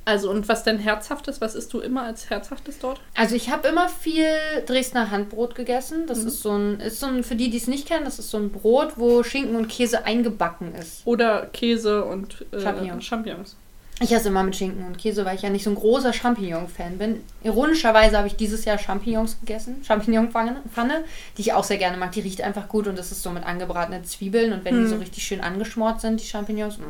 Also, 0.07 0.31
und 0.31 0.49
was 0.49 0.63
denn 0.63 0.79
herzhaftes? 0.79 1.41
Was 1.41 1.55
isst 1.57 1.73
du 1.75 1.81
immer 1.81 2.05
als 2.05 2.31
herzhaftes 2.31 2.79
dort? 2.79 3.01
Also 3.17 3.35
ich 3.35 3.51
habe 3.51 3.67
immer 3.69 3.89
viel 3.89 4.25
Dresdner 4.65 5.11
Handbrot 5.11 5.55
gegessen. 5.57 6.07
Das 6.07 6.23
Mhm. 6.23 6.29
ist 6.29 6.43
so 6.43 6.53
ein, 6.57 6.81
ist 6.81 7.01
so 7.01 7.07
ein, 7.07 7.25
für 7.25 7.35
die, 7.35 7.51
die 7.51 7.57
es 7.57 7.67
nicht 7.67 7.89
kennen, 7.89 8.05
das 8.05 8.19
ist 8.21 8.31
so 8.31 8.39
ein 8.39 8.51
Brot, 8.51 8.93
wo 8.97 9.25
Schinken 9.25 9.57
und 9.57 9.69
Käse 9.69 10.05
eingebacken 10.07 10.75
ist. 10.77 11.03
Oder 11.07 11.47
Käse 11.53 12.05
und 12.05 12.47
äh, 12.53 12.61
Champignons. 12.61 13.05
Champignons. 13.05 13.57
Ich 14.01 14.13
esse 14.13 14.29
immer 14.29 14.43
mit 14.45 14.55
Schinken 14.55 14.85
und 14.87 14.99
Käse, 14.99 15.25
weil 15.25 15.37
ich 15.37 15.43
ja 15.43 15.49
nicht 15.51 15.65
so 15.65 15.71
ein 15.71 15.75
großer 15.75 16.13
Champignon-Fan 16.13 16.99
bin. 16.99 17.23
Ironischerweise 17.43 18.19
habe 18.19 18.29
ich 18.29 18.37
dieses 18.37 18.65
Jahr 18.67 18.77
Champignons 18.79 19.41
gegessen, 19.41 19.83
Champignon-Pfanne, 19.85 20.57
Pfanne, 20.73 21.03
die 21.37 21.41
ich 21.41 21.53
auch 21.55 21.65
sehr 21.65 21.79
gerne 21.79 21.97
mag. 21.97 22.13
Die 22.13 22.21
riecht 22.21 22.43
einfach 22.43 22.69
gut 22.69 22.87
und 22.87 22.99
das 22.99 23.11
ist 23.11 23.23
so 23.23 23.31
mit 23.31 23.45
angebratenen 23.45 24.05
Zwiebeln 24.05 24.53
und 24.53 24.65
wenn 24.67 24.75
die 24.75 24.81
Hm. 24.83 24.89
so 24.91 24.97
richtig 24.97 25.25
schön 25.25 25.41
angeschmort 25.41 26.01
sind, 26.03 26.21
die 26.21 26.27
Champignons, 26.27 26.77
mh, 26.77 26.85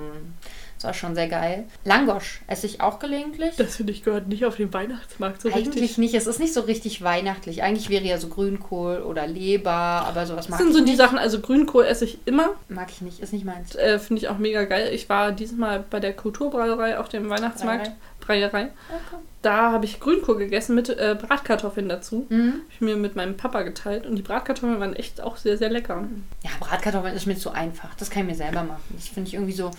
das 0.77 0.85
war 0.85 0.95
schon 0.95 1.15
sehr 1.15 1.29
geil. 1.29 1.65
Langosch 1.85 2.41
esse 2.47 2.67
ich 2.67 2.81
auch 2.81 2.99
gelegentlich. 2.99 3.57
Das 3.57 3.77
finde 3.77 3.93
ich 3.93 4.03
gehört 4.03 4.29
nicht 4.29 4.45
auf 4.45 4.57
den 4.57 4.73
Weihnachtsmarkt 4.73 5.41
so 5.41 5.49
Eigentlich 5.49 5.75
richtig. 5.83 5.99
nicht, 5.99 6.15
es 6.15 6.27
ist 6.27 6.39
nicht 6.39 6.53
so 6.53 6.61
richtig 6.61 7.03
weihnachtlich. 7.03 7.62
Eigentlich 7.62 7.89
wäre 7.89 8.05
ja 8.05 8.19
so 8.19 8.29
Grünkohl 8.29 8.99
oder 8.99 9.27
Leber, 9.27 9.71
aber 9.73 10.27
sowas 10.27 10.47
Das 10.47 10.51
mag 10.51 10.59
sind 10.59 10.69
ich 10.69 10.75
so 10.75 10.81
die 10.81 10.91
nicht. 10.91 10.99
Sachen, 10.99 11.19
also 11.19 11.41
Grünkohl 11.41 11.85
esse 11.85 12.05
ich 12.05 12.19
immer. 12.27 12.51
Mag 12.69 12.89
ich 12.91 13.01
nicht, 13.01 13.21
ist 13.21 13.33
nicht 13.33 13.45
meins. 13.45 13.75
Äh, 13.75 13.99
finde 13.99 14.23
ich 14.23 14.29
auch 14.29 14.39
mega 14.39 14.65
geil. 14.65 14.91
Ich 14.93 15.09
war 15.09 15.33
dieses 15.33 15.57
Mal 15.57 15.85
bei 15.89 15.99
der 16.01 16.12
Kulturbrauerei 16.12 16.99
auf 16.99 17.09
dem 17.09 17.31
Weihnachtsmarkt. 17.31 17.93
Breierei. 18.21 18.69
Da 19.47 19.71
habe 19.71 19.85
ich 19.85 20.01
Grünkohl 20.01 20.37
gegessen 20.39 20.75
mit 20.75 20.89
äh, 20.89 21.17
Bratkartoffeln 21.21 21.89
dazu. 21.89 22.27
Mhm. 22.29 22.49
Habe 22.53 22.61
ich 22.69 22.81
mir 22.81 22.97
mit 22.97 23.15
meinem 23.15 23.37
Papa 23.37 23.63
geteilt 23.63 24.05
und 24.05 24.17
die 24.17 24.23
Bratkartoffeln 24.23 24.81
waren 24.81 24.93
echt 24.95 25.21
auch 25.21 25.37
sehr, 25.37 25.57
sehr 25.57 25.71
lecker. 25.71 26.03
Ja, 26.43 26.51
Bratkartoffeln 26.59 27.15
ist 27.15 27.27
mir 27.27 27.37
zu 27.37 27.53
einfach. 27.53 27.95
Das 27.95 28.11
kann 28.11 28.23
ich 28.23 28.29
mir 28.31 28.35
selber 28.35 28.65
machen. 28.65 28.83
Das 28.95 29.07
finde 29.07 29.29
ich 29.29 29.35
irgendwie 29.35 29.53
so. 29.53 29.71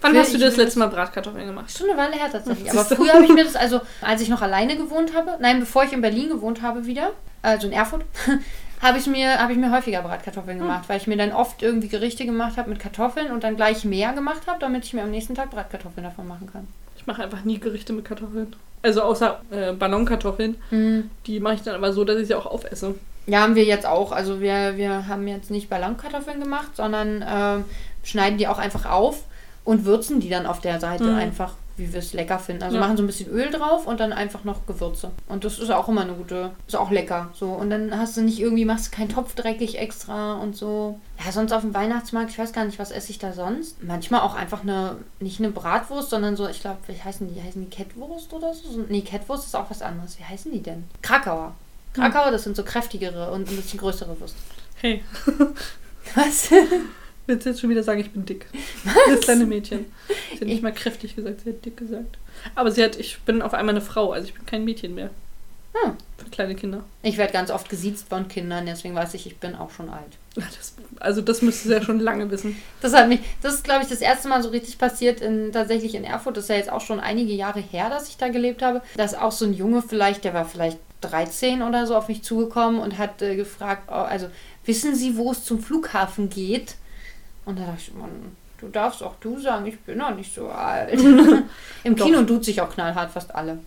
Wann 0.00 0.12
will- 0.12 0.20
hast 0.20 0.32
du 0.32 0.38
ich 0.38 0.42
das 0.42 0.56
letzte 0.56 0.80
Mal 0.80 0.88
Bratkartoffeln 0.88 1.46
gemacht? 1.46 1.70
Schon 1.70 1.88
eine 1.88 1.96
Weile 1.98 2.14
her 2.14 2.30
tatsächlich. 2.32 2.68
Aber 2.72 2.84
früher 2.84 3.12
habe 3.12 3.24
ich 3.24 3.32
mir 3.32 3.44
das, 3.44 3.54
also 3.64 3.80
als 4.00 4.20
ich 4.22 4.28
noch 4.28 4.42
alleine 4.42 4.76
gewohnt 4.76 5.14
habe, 5.14 5.36
nein, 5.40 5.60
bevor 5.60 5.84
ich 5.84 5.92
in 5.92 6.00
Berlin 6.00 6.28
gewohnt 6.28 6.60
habe 6.62 6.86
wieder, 6.86 7.10
also 7.42 7.68
in 7.68 7.72
Erfurt, 7.72 8.04
habe 8.82 8.98
ich, 8.98 9.06
mir, 9.06 9.38
habe 9.38 9.52
ich 9.52 9.58
mir 9.58 9.70
häufiger 9.70 10.02
Bratkartoffeln 10.02 10.58
Hm. 10.58 10.66
gemacht, 10.66 10.84
weil 10.88 10.96
ich 10.96 11.06
mir 11.06 11.16
dann 11.16 11.30
oft 11.30 11.62
irgendwie 11.62 11.86
Gerichte 11.88 12.26
gemacht 12.26 12.56
habe 12.56 12.70
mit 12.70 12.80
Kartoffeln 12.80 13.30
und 13.30 13.44
dann 13.44 13.54
gleich 13.54 13.84
mehr 13.84 14.12
gemacht 14.14 14.42
habe, 14.48 14.58
damit 14.58 14.84
ich 14.84 14.94
mir 14.94 15.04
am 15.04 15.12
nächsten 15.12 15.36
Tag 15.36 15.50
Bratkartoffeln 15.50 16.02
davon 16.02 16.26
machen 16.26 16.50
kann. 16.52 16.66
Ich 16.96 17.06
mache 17.06 17.22
einfach 17.22 17.44
nie 17.44 17.58
Gerichte 17.60 17.92
mit 17.92 18.04
Kartoffeln. 18.04 18.56
Also 18.82 19.02
außer 19.02 19.40
äh, 19.50 19.72
Ballonkartoffeln. 19.72 20.56
Mhm. 20.70 21.10
Die 21.26 21.40
mache 21.40 21.54
ich 21.54 21.62
dann 21.62 21.74
aber 21.74 21.92
so, 21.92 22.04
dass 22.04 22.18
ich 22.18 22.26
sie 22.28 22.34
auch 22.34 22.46
aufesse. 22.46 22.94
Ja, 23.26 23.42
haben 23.42 23.54
wir 23.54 23.64
jetzt 23.64 23.86
auch. 23.86 24.10
Also 24.12 24.40
wir, 24.40 24.76
wir 24.76 25.06
haben 25.06 25.28
jetzt 25.28 25.50
nicht 25.50 25.70
Ballonkartoffeln 25.70 26.40
gemacht, 26.40 26.74
sondern 26.74 27.24
ähm, 27.26 27.64
schneiden 28.02 28.38
die 28.38 28.48
auch 28.48 28.58
einfach 28.58 28.84
auf 28.90 29.22
und 29.64 29.84
würzen 29.84 30.18
die 30.18 30.28
dann 30.28 30.46
auf 30.46 30.60
der 30.60 30.80
Seite 30.80 31.04
Mhm. 31.04 31.14
einfach, 31.16 31.54
wie 31.82 31.92
wir 31.92 31.98
es 31.98 32.12
lecker 32.12 32.38
finden. 32.38 32.62
Also 32.62 32.76
Ja. 32.76 32.80
machen 32.82 32.96
so 32.96 33.02
ein 33.02 33.06
bisschen 33.06 33.28
Öl 33.30 33.50
drauf 33.50 33.86
und 33.86 34.00
dann 34.00 34.12
einfach 34.12 34.44
noch 34.44 34.66
Gewürze. 34.66 35.10
Und 35.28 35.44
das 35.44 35.58
ist 35.58 35.70
auch 35.70 35.88
immer 35.88 36.02
eine 36.02 36.14
gute, 36.14 36.52
ist 36.66 36.76
auch 36.76 36.90
lecker. 36.90 37.30
So 37.34 37.48
und 37.50 37.70
dann 37.70 37.96
hast 37.98 38.16
du 38.16 38.22
nicht 38.22 38.40
irgendwie 38.40 38.64
machst 38.64 38.86
du 38.92 38.96
keinen 38.96 39.08
Topf 39.08 39.34
dreckig 39.34 39.78
extra 39.78 40.34
und 40.34 40.56
so. 40.56 40.98
Ja, 41.24 41.30
sonst 41.32 41.52
auf 41.52 41.60
dem 41.62 41.74
Weihnachtsmarkt, 41.74 42.30
ich 42.30 42.38
weiß 42.38 42.52
gar 42.52 42.64
nicht, 42.64 42.78
was 42.78 42.90
esse 42.90 43.10
ich 43.10 43.18
da 43.18 43.32
sonst? 43.32 43.82
Manchmal 43.82 44.20
auch 44.22 44.34
einfach 44.34 44.62
eine 44.62 44.96
nicht 45.20 45.38
eine 45.40 45.50
Bratwurst, 45.50 46.10
sondern 46.10 46.36
so, 46.36 46.48
ich 46.48 46.60
glaube, 46.60 46.78
wie 46.86 47.00
heißen 47.00 47.32
die? 47.32 47.40
Heißen 47.42 47.60
die 47.62 47.70
Kettwurst 47.70 48.32
oder 48.32 48.54
so? 48.54 48.84
Nee, 48.88 49.02
Kettwurst 49.02 49.46
ist 49.46 49.54
auch 49.56 49.70
was 49.70 49.82
anderes. 49.82 50.18
Wie 50.18 50.24
heißen 50.24 50.50
die 50.52 50.62
denn? 50.62 50.84
Krakauer. 51.02 51.54
Krakauer, 51.94 52.30
das 52.30 52.44
sind 52.44 52.56
so 52.56 52.62
kräftigere 52.64 53.30
und 53.32 53.48
ein 53.50 53.56
bisschen 53.56 53.78
größere 53.78 54.18
Würste. 54.18 54.38
Hey, 54.80 55.04
Was? 56.14 56.48
Willst 57.32 57.46
du 57.46 57.50
jetzt 57.50 57.60
schon 57.60 57.70
wieder 57.70 57.82
sagen, 57.82 58.00
ich 58.00 58.10
bin 58.10 58.24
dick? 58.24 58.46
Das 59.08 59.20
kleine 59.20 59.46
Mädchen. 59.46 59.86
Sie 60.32 60.40
hat 60.40 60.48
nicht 60.48 60.62
mal 60.62 60.72
kräftig 60.72 61.16
gesagt, 61.16 61.40
sie 61.42 61.50
hat 61.50 61.64
dick 61.64 61.76
gesagt. 61.76 62.18
Aber 62.54 62.70
sie 62.70 62.82
hat, 62.82 62.96
ich 62.96 63.20
bin 63.22 63.42
auf 63.42 63.54
einmal 63.54 63.74
eine 63.74 63.84
Frau, 63.84 64.12
also 64.12 64.26
ich 64.26 64.34
bin 64.34 64.46
kein 64.46 64.64
Mädchen 64.64 64.94
mehr. 64.94 65.10
Hm. 65.74 65.96
Für 66.18 66.30
kleine 66.30 66.54
Kinder. 66.54 66.84
Ich 67.02 67.16
werde 67.16 67.32
ganz 67.32 67.50
oft 67.50 67.68
gesiezt 67.68 68.08
von 68.08 68.28
Kindern, 68.28 68.66
deswegen 68.66 68.94
weiß 68.94 69.14
ich, 69.14 69.26
ich 69.26 69.38
bin 69.38 69.54
auch 69.54 69.70
schon 69.70 69.88
alt. 69.88 70.18
Das, 70.34 70.74
also 71.00 71.20
das 71.20 71.42
müsste 71.42 71.68
sie 71.68 71.74
ja 71.74 71.82
schon 71.82 72.00
lange 72.00 72.30
wissen. 72.30 72.56
Das 72.80 72.92
hat 72.92 73.08
mich, 73.08 73.20
das 73.42 73.54
ist, 73.54 73.64
glaube 73.64 73.82
ich, 73.82 73.88
das 73.88 74.00
erste 74.00 74.28
Mal 74.28 74.42
so 74.42 74.50
richtig 74.50 74.78
passiert 74.78 75.20
in, 75.20 75.52
tatsächlich 75.52 75.94
in 75.94 76.04
Erfurt. 76.04 76.36
Das 76.36 76.44
ist 76.44 76.50
ja 76.50 76.56
jetzt 76.56 76.70
auch 76.70 76.80
schon 76.80 77.00
einige 77.00 77.32
Jahre 77.32 77.60
her, 77.60 77.88
dass 77.88 78.08
ich 78.08 78.18
da 78.18 78.28
gelebt 78.28 78.62
habe. 78.62 78.82
Da 78.96 79.04
ist 79.04 79.18
auch 79.18 79.32
so 79.32 79.46
ein 79.46 79.54
Junge 79.54 79.82
vielleicht, 79.82 80.24
der 80.24 80.34
war 80.34 80.44
vielleicht 80.44 80.78
13 81.00 81.62
oder 81.62 81.86
so, 81.86 81.96
auf 81.96 82.08
mich 82.08 82.22
zugekommen 82.22 82.80
und 82.80 82.98
hat 82.98 83.20
äh, 83.22 83.36
gefragt, 83.36 83.88
oh, 83.88 83.94
also 83.94 84.28
wissen 84.64 84.94
Sie, 84.94 85.16
wo 85.16 85.32
es 85.32 85.44
zum 85.44 85.60
Flughafen 85.60 86.30
geht? 86.30 86.76
Und 87.44 87.58
da 87.58 87.66
dachte 87.66 87.80
ich, 87.80 87.94
Mann, 87.94 88.36
du 88.58 88.68
darfst 88.68 89.02
auch 89.02 89.16
du 89.20 89.38
sagen, 89.38 89.66
ich 89.66 89.78
bin 89.80 89.98
noch 89.98 90.14
nicht 90.14 90.34
so 90.34 90.48
alt. 90.48 90.92
Im 91.84 91.96
Doch. 91.96 92.04
Kino 92.06 92.22
tut 92.22 92.44
sich 92.44 92.60
auch 92.60 92.70
knallhart 92.70 93.10
fast 93.10 93.34
alle. 93.34 93.58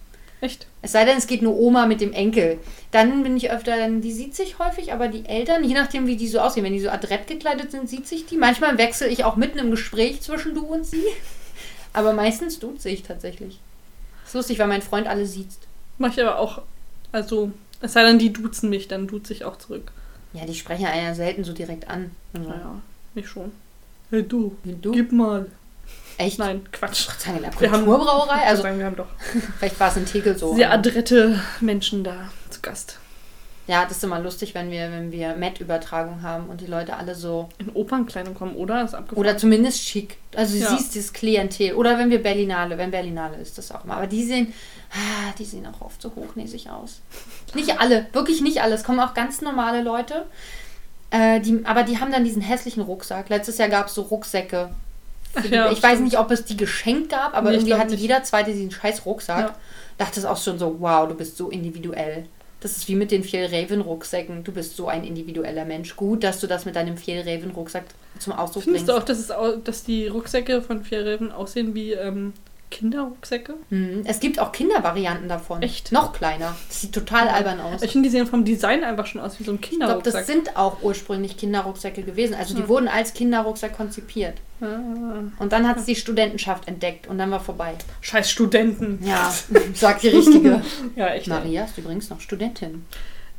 Echt? 0.41 0.67
Es 0.81 0.91
sei 0.91 1.05
denn, 1.05 1.17
es 1.17 1.27
geht 1.27 1.41
nur 1.41 1.57
Oma 1.57 1.85
mit 1.85 2.01
dem 2.01 2.13
Enkel. 2.13 2.59
Dann 2.91 3.23
bin 3.23 3.37
ich 3.37 3.51
öfter, 3.51 3.89
die 3.89 4.11
sieht 4.11 4.35
sich 4.35 4.59
häufig, 4.59 4.93
aber 4.93 5.07
die 5.07 5.25
Eltern, 5.25 5.63
je 5.63 5.73
nachdem, 5.73 6.07
wie 6.07 6.17
die 6.17 6.27
so 6.27 6.39
aussehen, 6.39 6.63
wenn 6.63 6.73
die 6.73 6.81
so 6.81 6.89
adrett 6.89 7.27
gekleidet 7.27 7.71
sind, 7.71 7.89
sieht 7.89 8.07
sich 8.07 8.25
die. 8.25 8.37
Manchmal 8.37 8.77
wechsle 8.77 9.07
ich 9.07 9.23
auch 9.23 9.37
mitten 9.37 9.57
im 9.57 9.71
Gespräch 9.71 10.21
zwischen 10.21 10.53
du 10.53 10.65
und 10.65 10.85
sie. 10.85 11.03
Aber 11.93 12.13
meistens 12.13 12.59
tut 12.59 12.81
sich 12.81 13.03
tatsächlich. 13.03 13.59
Ist 14.25 14.35
lustig, 14.35 14.59
weil 14.59 14.67
mein 14.67 14.81
Freund 14.81 15.07
alle 15.07 15.25
sieht. 15.25 15.47
Mach 15.97 16.11
ich 16.11 16.21
aber 16.21 16.39
auch, 16.39 16.61
also, 17.11 17.51
es 17.81 17.93
sei 17.93 18.03
denn, 18.03 18.19
die 18.19 18.33
duzen 18.33 18.69
mich, 18.69 18.87
dann 18.87 19.07
duze 19.07 19.31
ich 19.31 19.45
auch 19.45 19.57
zurück. 19.57 19.91
Ja, 20.33 20.45
die 20.45 20.55
sprechen 20.55 20.85
einen 20.85 21.05
ja 21.05 21.15
selten 21.15 21.45
so 21.45 21.53
direkt 21.53 21.89
an. 21.89 22.11
Also, 22.33 22.49
Naja, 22.49 22.81
mich 23.13 23.29
schon. 23.29 23.53
Hey 24.09 24.23
du, 24.23 24.55
Du? 24.63 24.91
gib 24.91 25.11
mal. 25.11 25.47
Echt? 26.17 26.39
Nein, 26.39 26.61
Quatsch. 26.71 27.07
In 27.27 27.41
der 27.41 27.59
Wir 27.59 27.71
haben- 27.71 27.85
Kulturbrauerei? 27.85 28.45
Also, 28.47 28.61
sagen, 28.63 28.77
wir 28.79 28.85
haben 28.85 28.95
doch 28.95 29.07
vielleicht 29.59 29.79
war 29.79 29.89
es 29.89 29.97
in 29.97 30.05
Tegel 30.05 30.37
so. 30.37 30.55
sehr 30.55 30.67
aber- 30.71 30.79
adrette 30.79 31.39
Menschen 31.59 32.03
da 32.03 32.29
zu 32.49 32.61
Gast. 32.61 32.99
Ja, 33.67 33.83
das 33.83 33.97
ist 33.97 34.03
immer 34.03 34.19
lustig, 34.19 34.53
wenn 34.53 34.69
wir, 34.69 34.91
wenn 34.91 35.11
wir 35.11 35.35
Met-Übertragung 35.35 36.21
haben 36.21 36.49
und 36.49 36.61
die 36.61 36.67
Leute 36.67 36.95
alle 36.97 37.15
so. 37.15 37.49
In 37.57 37.71
Opernkleidung 37.71 38.35
kommen, 38.35 38.55
oder? 38.55 38.75
Das 38.81 38.91
ist 38.91 38.93
abgefahren. 38.95 39.17
Oder 39.19 39.37
zumindest 39.39 39.81
schick. 39.81 40.17
Also 40.35 40.53
du 40.53 40.59
Ja. 40.59 40.69
siehst 40.77 40.93
dieses 40.93 41.11
Klientel. 41.13 41.73
Oder 41.73 41.97
wenn 41.97 42.11
wir 42.11 42.21
Berlinale, 42.21 42.77
wenn 42.77 42.91
Berlinale 42.91 43.37
ist 43.37 43.57
das 43.57 43.71
auch 43.71 43.83
immer. 43.83 43.97
Aber 43.97 44.05
die 44.07 44.23
sehen, 44.23 44.53
ah, 44.91 45.33
die 45.39 45.45
sehen 45.45 45.65
auch 45.65 45.81
oft 45.81 45.99
so 45.99 46.13
hochnäsig 46.15 46.69
aus. 46.69 47.01
Nicht 47.55 47.79
alle, 47.81 48.05
wirklich 48.13 48.41
nicht 48.41 48.61
alle. 48.61 48.75
Es 48.75 48.83
kommen 48.83 48.99
auch 48.99 49.15
ganz 49.15 49.41
normale 49.41 49.81
Leute. 49.81 50.27
Äh, 51.11 51.39
die, 51.39 51.61
aber 51.65 51.83
die 51.83 51.99
haben 51.99 52.11
dann 52.11 52.23
diesen 52.23 52.41
hässlichen 52.41 52.83
Rucksack. 52.83 53.29
Letztes 53.29 53.57
Jahr 53.57 53.69
gab 53.69 53.87
es 53.87 53.93
so 53.95 54.01
Rucksäcke. 54.03 54.69
die- 55.43 55.49
ja, 55.49 55.71
ich 55.71 55.81
weiß 55.83 55.91
stimmt. 55.93 56.03
nicht, 56.05 56.17
ob 56.19 56.31
es 56.31 56.45
die 56.45 56.57
geschenkt 56.57 57.09
gab, 57.09 57.35
aber 57.35 57.49
Nee, 57.51 57.57
irgendwie 57.57 57.73
hatte 57.75 57.91
nicht. 57.91 58.01
jeder 58.01 58.23
zweite 58.23 58.51
diesen 58.53 58.71
scheiß 58.71 59.05
Rucksack. 59.05 59.39
Ja. 59.49 59.55
Dachte 59.97 60.19
es 60.19 60.25
auch 60.25 60.37
schon 60.41 60.59
so, 60.59 60.77
wow, 60.79 61.07
du 61.07 61.13
bist 61.15 61.37
so 61.37 61.49
individuell. 61.49 62.25
Das 62.61 62.75
ist 62.77 62.87
wie 62.87 62.95
mit 62.95 63.11
den 63.11 63.23
Fjellraven-Rucksäcken. 63.23 64.43
Du 64.43 64.51
bist 64.51 64.75
so 64.75 64.87
ein 64.87 65.03
individueller 65.03 65.65
Mensch. 65.65 65.95
Gut, 65.95 66.23
dass 66.23 66.39
du 66.39 66.47
das 66.47 66.65
mit 66.65 66.75
deinem 66.75 66.97
Fjellraven-Rucksack 66.97 67.83
zum 68.19 68.33
Ausdruck 68.33 68.63
Findest 68.63 68.87
bringst. 68.87 68.97
du 68.97 69.01
auch, 69.01 69.05
dass, 69.05 69.19
es 69.19 69.29
au- 69.31 69.57
dass 69.57 69.83
die 69.83 70.07
Rucksäcke 70.07 70.61
von 70.61 70.83
Fjellreven 70.83 71.31
aussehen 71.31 71.75
wie 71.75 71.91
ähm, 71.93 72.33
Kinderrucksäcke? 72.71 73.53
Mhm. 73.69 74.01
Es 74.05 74.19
gibt 74.19 74.39
auch 74.39 74.51
Kindervarianten 74.51 75.29
davon. 75.29 75.61
Echt? 75.61 75.91
Noch 75.91 76.11
kleiner. 76.13 76.55
Das 76.67 76.81
sieht 76.81 76.93
total 76.93 77.27
albern 77.29 77.59
aus. 77.61 77.81
Ich 77.83 77.91
finde, 77.91 78.09
die 78.09 78.11
sehen 78.11 78.27
vom 78.27 78.43
Design 78.43 78.83
einfach 78.83 79.05
schon 79.05 79.21
aus 79.21 79.39
wie 79.39 79.43
so 79.43 79.51
ein 79.51 79.59
Ich 79.61 79.69
glaube, 79.69 80.01
das 80.03 80.13
Kinderrucksack. 80.13 80.25
sind 80.25 80.57
auch 80.57 80.81
ursprünglich 80.81 81.37
Kinderrucksäcke 81.37 82.03
gewesen. 82.03 82.33
Also 82.35 82.53
die 82.55 82.61
Hm. 82.63 82.67
wurden 82.67 82.87
als 82.87 83.13
Kinderrucksack 83.13 83.75
konzipiert. 83.77 84.35
Ah, 84.61 84.65
Und 85.39 85.51
dann 85.51 85.67
hat 85.67 85.77
es 85.77 85.85
die 85.85 85.95
Studentenschaft 85.95 86.67
entdeckt 86.67 87.07
und 87.07 87.17
dann 87.17 87.31
war 87.31 87.39
vorbei. 87.39 87.73
scheiß 88.01 88.29
Studenten. 88.29 88.99
Ja, 89.05 89.33
sagt 89.73 90.03
die 90.03 90.09
richtige. 90.09 90.61
Ja, 90.95 91.07
echt. 91.09 91.27
Maria 91.27 91.65
ist 91.65 91.77
übrigens 91.77 92.09
noch 92.09 92.19
Studentin. 92.19 92.85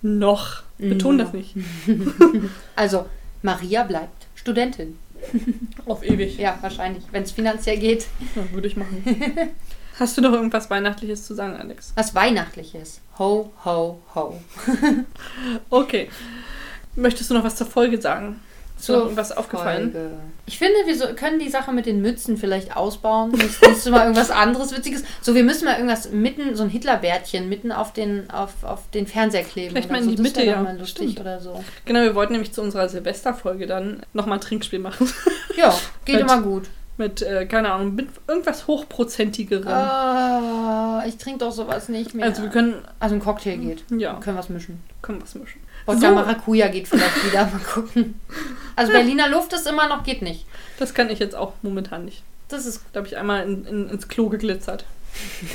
Noch. 0.02 0.62
Beton 0.78 1.18
das 1.18 1.32
nicht. 1.32 1.54
Also, 2.76 3.06
Maria 3.42 3.82
bleibt 3.82 4.26
Studentin. 4.34 4.98
Auf 5.86 6.02
ewig. 6.04 6.38
Ja, 6.38 6.58
wahrscheinlich, 6.60 7.04
wenn 7.12 7.22
es 7.22 7.32
finanziell 7.32 7.78
geht. 7.78 8.06
Ja, 8.34 8.42
würde 8.52 8.68
ich 8.68 8.76
machen. 8.76 9.04
Hast 9.98 10.16
du 10.18 10.20
noch 10.20 10.32
irgendwas 10.32 10.68
Weihnachtliches 10.68 11.24
zu 11.24 11.34
sagen, 11.34 11.56
Alex? 11.56 11.92
Was 11.94 12.14
Weihnachtliches. 12.14 13.00
Ho, 13.18 13.50
ho, 13.64 13.98
ho. 14.14 14.40
Okay. 15.70 16.10
Möchtest 16.94 17.30
du 17.30 17.34
noch 17.34 17.44
was 17.44 17.56
zur 17.56 17.66
Folge 17.66 18.00
sagen? 18.00 18.40
Ist 18.76 18.84
Zur 18.84 18.98
irgendwas 19.04 19.32
aufgefallen? 19.32 19.90
Folge. 19.92 20.10
Ich 20.44 20.58
finde, 20.58 20.74
wir 20.84 20.94
so, 20.96 21.06
können 21.14 21.38
die 21.38 21.48
Sache 21.48 21.72
mit 21.72 21.86
den 21.86 22.02
Mützen 22.02 22.36
vielleicht 22.36 22.76
ausbauen. 22.76 23.30
Nächstes 23.30 23.60
nächstes 23.62 23.90
Mal 23.90 24.02
irgendwas 24.02 24.30
anderes 24.30 24.76
Witziges. 24.76 25.02
So, 25.22 25.34
wir 25.34 25.44
müssen 25.44 25.64
mal 25.64 25.74
irgendwas 25.76 26.10
mitten, 26.12 26.54
so 26.54 26.62
ein 26.62 26.68
Hitlerbärtchen 26.68 27.48
mitten 27.48 27.72
auf 27.72 27.92
den, 27.94 28.28
auf, 28.30 28.52
auf 28.62 28.82
den 28.92 29.06
Fernseher 29.06 29.44
kleben. 29.44 29.70
Vielleicht 29.70 29.90
mal 29.90 29.98
in 29.98 30.04
so. 30.04 30.14
die 30.14 30.22
Mitte, 30.22 30.44
ja. 30.44 30.62
mal 30.62 30.76
lustig 30.78 31.12
Stimmt. 31.12 31.20
oder 31.20 31.40
so. 31.40 31.64
Genau, 31.86 32.00
wir 32.02 32.14
wollten 32.14 32.32
nämlich 32.32 32.52
zu 32.52 32.60
unserer 32.62 32.88
Silvesterfolge 32.88 33.66
dann 33.66 34.02
nochmal 34.12 34.38
ein 34.38 34.42
Trinkspiel 34.42 34.78
machen. 34.78 35.10
Ja, 35.56 35.74
geht 36.04 36.20
immer 36.20 36.42
gut. 36.42 36.64
Mit, 36.98 37.22
äh, 37.22 37.46
keine 37.46 37.72
Ahnung, 37.72 37.94
mit 37.94 38.08
irgendwas 38.28 38.66
Hochprozentigerem. 38.66 39.66
Ah, 39.66 41.02
ich 41.06 41.16
trinke 41.16 41.38
doch 41.40 41.52
sowas 41.52 41.88
nicht 41.88 42.14
mehr. 42.14 42.26
also 42.26 42.42
wir 42.42 42.50
können, 42.50 42.74
Also 43.00 43.14
ein 43.14 43.22
Cocktail 43.22 43.56
geht. 43.56 43.84
ja, 43.90 44.12
Wir 44.12 44.20
können 44.20 44.36
was 44.36 44.50
mischen. 44.50 44.82
können 45.00 45.22
was 45.22 45.34
mischen. 45.34 45.60
Wodka 45.86 46.08
So. 46.08 46.14
Maracuja 46.14 46.68
geht 46.68 46.88
vielleicht 46.88 47.24
wieder. 47.26 47.44
Mal 47.46 47.60
gucken. 47.72 48.20
Also 48.74 48.92
Berliner 48.92 49.28
Luft 49.28 49.52
ist 49.52 49.66
immer 49.66 49.88
noch, 49.88 50.02
geht 50.04 50.20
nicht. 50.22 50.44
Das 50.78 50.92
kann 50.92 51.08
ich 51.10 51.18
jetzt 51.18 51.34
auch 51.34 51.52
momentan 51.62 52.04
nicht. 52.04 52.22
Das 52.48 52.66
ist 52.66 52.82
Da 52.92 52.98
habe 52.98 53.08
ich 53.08 53.16
einmal 53.16 53.44
in, 53.44 53.64
in, 53.66 53.88
ins 53.88 54.08
Klo 54.08 54.28
geglitzert. 54.28 54.84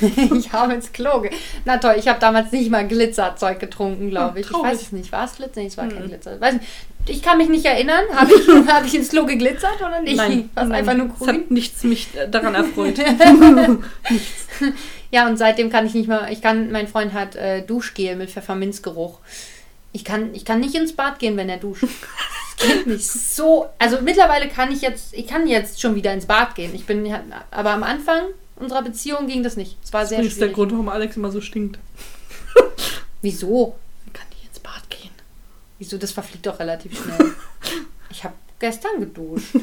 ich 0.34 0.52
habe 0.52 0.72
ins 0.74 0.92
Klo. 0.92 1.20
Ge 1.20 1.30
Na 1.64 1.78
toll, 1.78 1.94
ich 1.96 2.08
habe 2.08 2.18
damals 2.18 2.50
nicht 2.50 2.68
mal 2.70 2.86
Glitzerzeug 2.88 3.60
getrunken, 3.60 4.10
glaube 4.10 4.40
ich. 4.40 4.46
Ich 4.46 4.52
traurig. 4.52 4.72
weiß 4.72 4.82
es 4.82 4.92
nicht. 4.92 5.12
War 5.12 5.24
es 5.24 5.36
Glitzer? 5.36 5.60
Nee, 5.60 5.66
es 5.68 5.76
war 5.76 5.86
kein 5.86 6.00
Hm. 6.02 6.08
Glitzer. 6.08 6.40
Weiß 6.40 6.54
nicht. 6.54 6.66
Ich 7.06 7.22
kann 7.22 7.38
mich 7.38 7.48
nicht 7.48 7.64
erinnern. 7.64 8.04
Habe 8.12 8.32
ich, 8.32 8.48
hab 8.68 8.84
ich 8.84 8.94
ins 8.96 9.10
Klo 9.10 9.24
geglitzert 9.24 9.80
oder 9.80 10.00
nicht? 10.00 10.16
Nein, 10.16 10.50
War 10.54 10.64
es 10.64 10.70
einfach 10.72 10.94
nur 10.94 11.06
Es 11.06 11.18
grün? 11.18 11.28
hat 11.28 11.50
nichts 11.52 11.84
mich 11.84 12.08
daran 12.30 12.54
erfreut. 12.56 12.98
Ja, 15.10 15.26
und 15.28 15.36
seitdem 15.36 15.68
kann 15.70 15.84
ich 15.86 15.92
nicht 15.92 16.08
mehr. 16.08 16.28
Ich 16.30 16.40
kann, 16.40 16.70
mein 16.72 16.88
Freund 16.88 17.12
hat 17.12 17.36
äh, 17.36 17.60
Duschgel 17.62 18.16
mit 18.16 18.30
Pfefferminzgeruch. 18.30 19.18
Ich 19.92 20.04
kann, 20.04 20.34
ich 20.34 20.44
kann 20.44 20.60
nicht 20.60 20.74
ins 20.74 20.94
Bad 20.96 21.18
gehen, 21.18 21.36
wenn 21.36 21.48
er 21.48 21.58
duscht. 21.58 21.84
Das 21.84 22.66
geht 22.68 22.86
nicht 22.86 23.04
so. 23.04 23.68
Also 23.78 24.00
mittlerweile 24.00 24.48
kann 24.48 24.72
ich 24.72 24.80
jetzt, 24.82 25.12
ich 25.14 25.26
kann 25.26 25.46
jetzt 25.46 25.80
schon 25.80 25.94
wieder 25.94 26.12
ins 26.12 26.26
Bad 26.26 26.54
gehen. 26.54 26.74
Ich 26.74 26.86
bin, 26.86 27.12
aber 27.50 27.70
am 27.70 27.82
Anfang 27.82 28.22
unserer 28.56 28.82
Beziehung 28.82 29.26
ging 29.26 29.42
das 29.42 29.56
nicht. 29.56 29.76
Es 29.82 29.92
war 29.92 30.00
Das 30.02 30.10
sehr 30.10 30.20
ist 30.20 30.30
der 30.36 30.46
schwierig. 30.46 30.54
Grund, 30.54 30.72
warum 30.72 30.88
Alex 30.88 31.16
immer 31.16 31.30
so 31.32 31.40
stinkt. 31.40 31.78
Wieso? 33.20 33.76
Ich 34.06 34.12
kann 34.12 34.26
nicht 34.30 34.46
ins 34.46 34.60
Bad 34.60 34.88
gehen. 34.90 35.10
Wieso? 35.78 35.98
Das 35.98 36.12
verfliegt 36.12 36.46
doch 36.46 36.58
relativ 36.58 37.00
schnell. 37.02 37.32
Ich 38.10 38.24
habe 38.24 38.34
gestern 38.58 39.00
geduscht. 39.00 39.54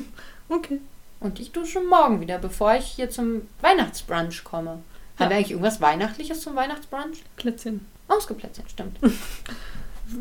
Okay. 0.49 0.81
Und 1.19 1.39
ich 1.39 1.51
dusche 1.51 1.81
morgen 1.81 2.19
wieder, 2.19 2.39
bevor 2.39 2.73
ich 2.73 2.85
hier 2.85 3.11
zum 3.11 3.43
Weihnachtsbrunch 3.61 4.43
komme. 4.43 4.71
Haben 4.71 4.81
Ja. 5.19 5.29
wir 5.29 5.35
eigentlich 5.37 5.51
irgendwas 5.51 5.79
Weihnachtliches 5.81 6.41
zum 6.41 6.55
Weihnachtsbrunch? 6.55 7.19
Plätzchen. 7.35 7.85
Ausgeplätzchen, 8.07 8.65
stimmt. 8.67 8.97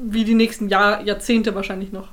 Wie 0.04 0.24
die 0.24 0.34
nächsten 0.34 0.68
Jahr, 0.68 1.02
Jahrzehnte 1.02 1.54
wahrscheinlich 1.54 1.92
noch. 1.92 2.08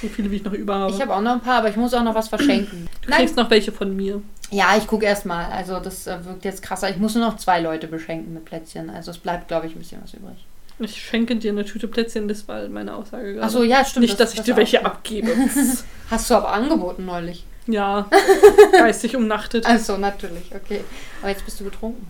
So 0.00 0.08
viele, 0.08 0.30
wie 0.30 0.36
ich 0.36 0.44
noch 0.44 0.52
über 0.52 0.74
habe. 0.74 0.92
Ich 0.92 1.00
habe 1.00 1.14
auch 1.14 1.20
noch 1.20 1.32
ein 1.32 1.40
paar, 1.40 1.58
aber 1.58 1.68
ich 1.70 1.76
muss 1.76 1.94
auch 1.94 2.02
noch 2.02 2.14
was 2.14 2.28
verschenken. 2.28 2.88
du 3.02 3.10
Nein, 3.10 3.20
kriegst 3.20 3.36
noch 3.36 3.48
welche 3.50 3.70
von 3.72 3.94
mir. 3.94 4.20
ja, 4.50 4.76
ich 4.76 4.86
gucke 4.86 5.04
erst 5.06 5.24
mal. 5.24 5.46
Also 5.52 5.78
das 5.80 6.06
äh, 6.06 6.24
wirkt 6.24 6.44
jetzt 6.44 6.62
krasser. 6.62 6.90
Ich 6.90 6.96
muss 6.96 7.14
nur 7.14 7.24
noch 7.26 7.36
zwei 7.36 7.60
Leute 7.60 7.86
beschenken 7.86 8.34
mit 8.34 8.44
Plätzchen. 8.44 8.90
Also 8.90 9.10
es 9.12 9.18
bleibt, 9.18 9.48
glaube 9.48 9.66
ich, 9.66 9.74
ein 9.74 9.78
bisschen 9.78 10.00
was 10.02 10.14
übrig. 10.14 10.44
Ich 10.80 11.00
schenke 11.00 11.36
dir 11.36 11.52
eine 11.52 11.64
Tüte 11.64 11.86
Plätzchen, 11.86 12.26
das 12.26 12.48
war 12.48 12.68
meine 12.68 12.96
Aussage 12.96 13.34
gerade. 13.34 13.46
Achso, 13.46 13.62
ja, 13.62 13.84
stimmt. 13.84 14.06
Nicht, 14.06 14.18
dass 14.18 14.34
ich 14.34 14.40
dir 14.40 14.56
welche 14.56 14.84
abgebe. 14.84 15.32
Hast 16.10 16.28
du 16.30 16.34
aber 16.34 16.52
angeboten 16.52 17.04
neulich. 17.06 17.46
ja, 17.68 18.10
geistig 18.72 19.14
umnachtet. 19.14 19.64
Also 19.66 19.96
natürlich, 19.96 20.52
okay. 20.52 20.80
Aber 21.20 21.30
jetzt 21.30 21.44
bist 21.44 21.60
du 21.60 21.64
betrunken. 21.64 22.04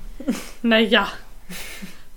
Naja, 0.62 1.08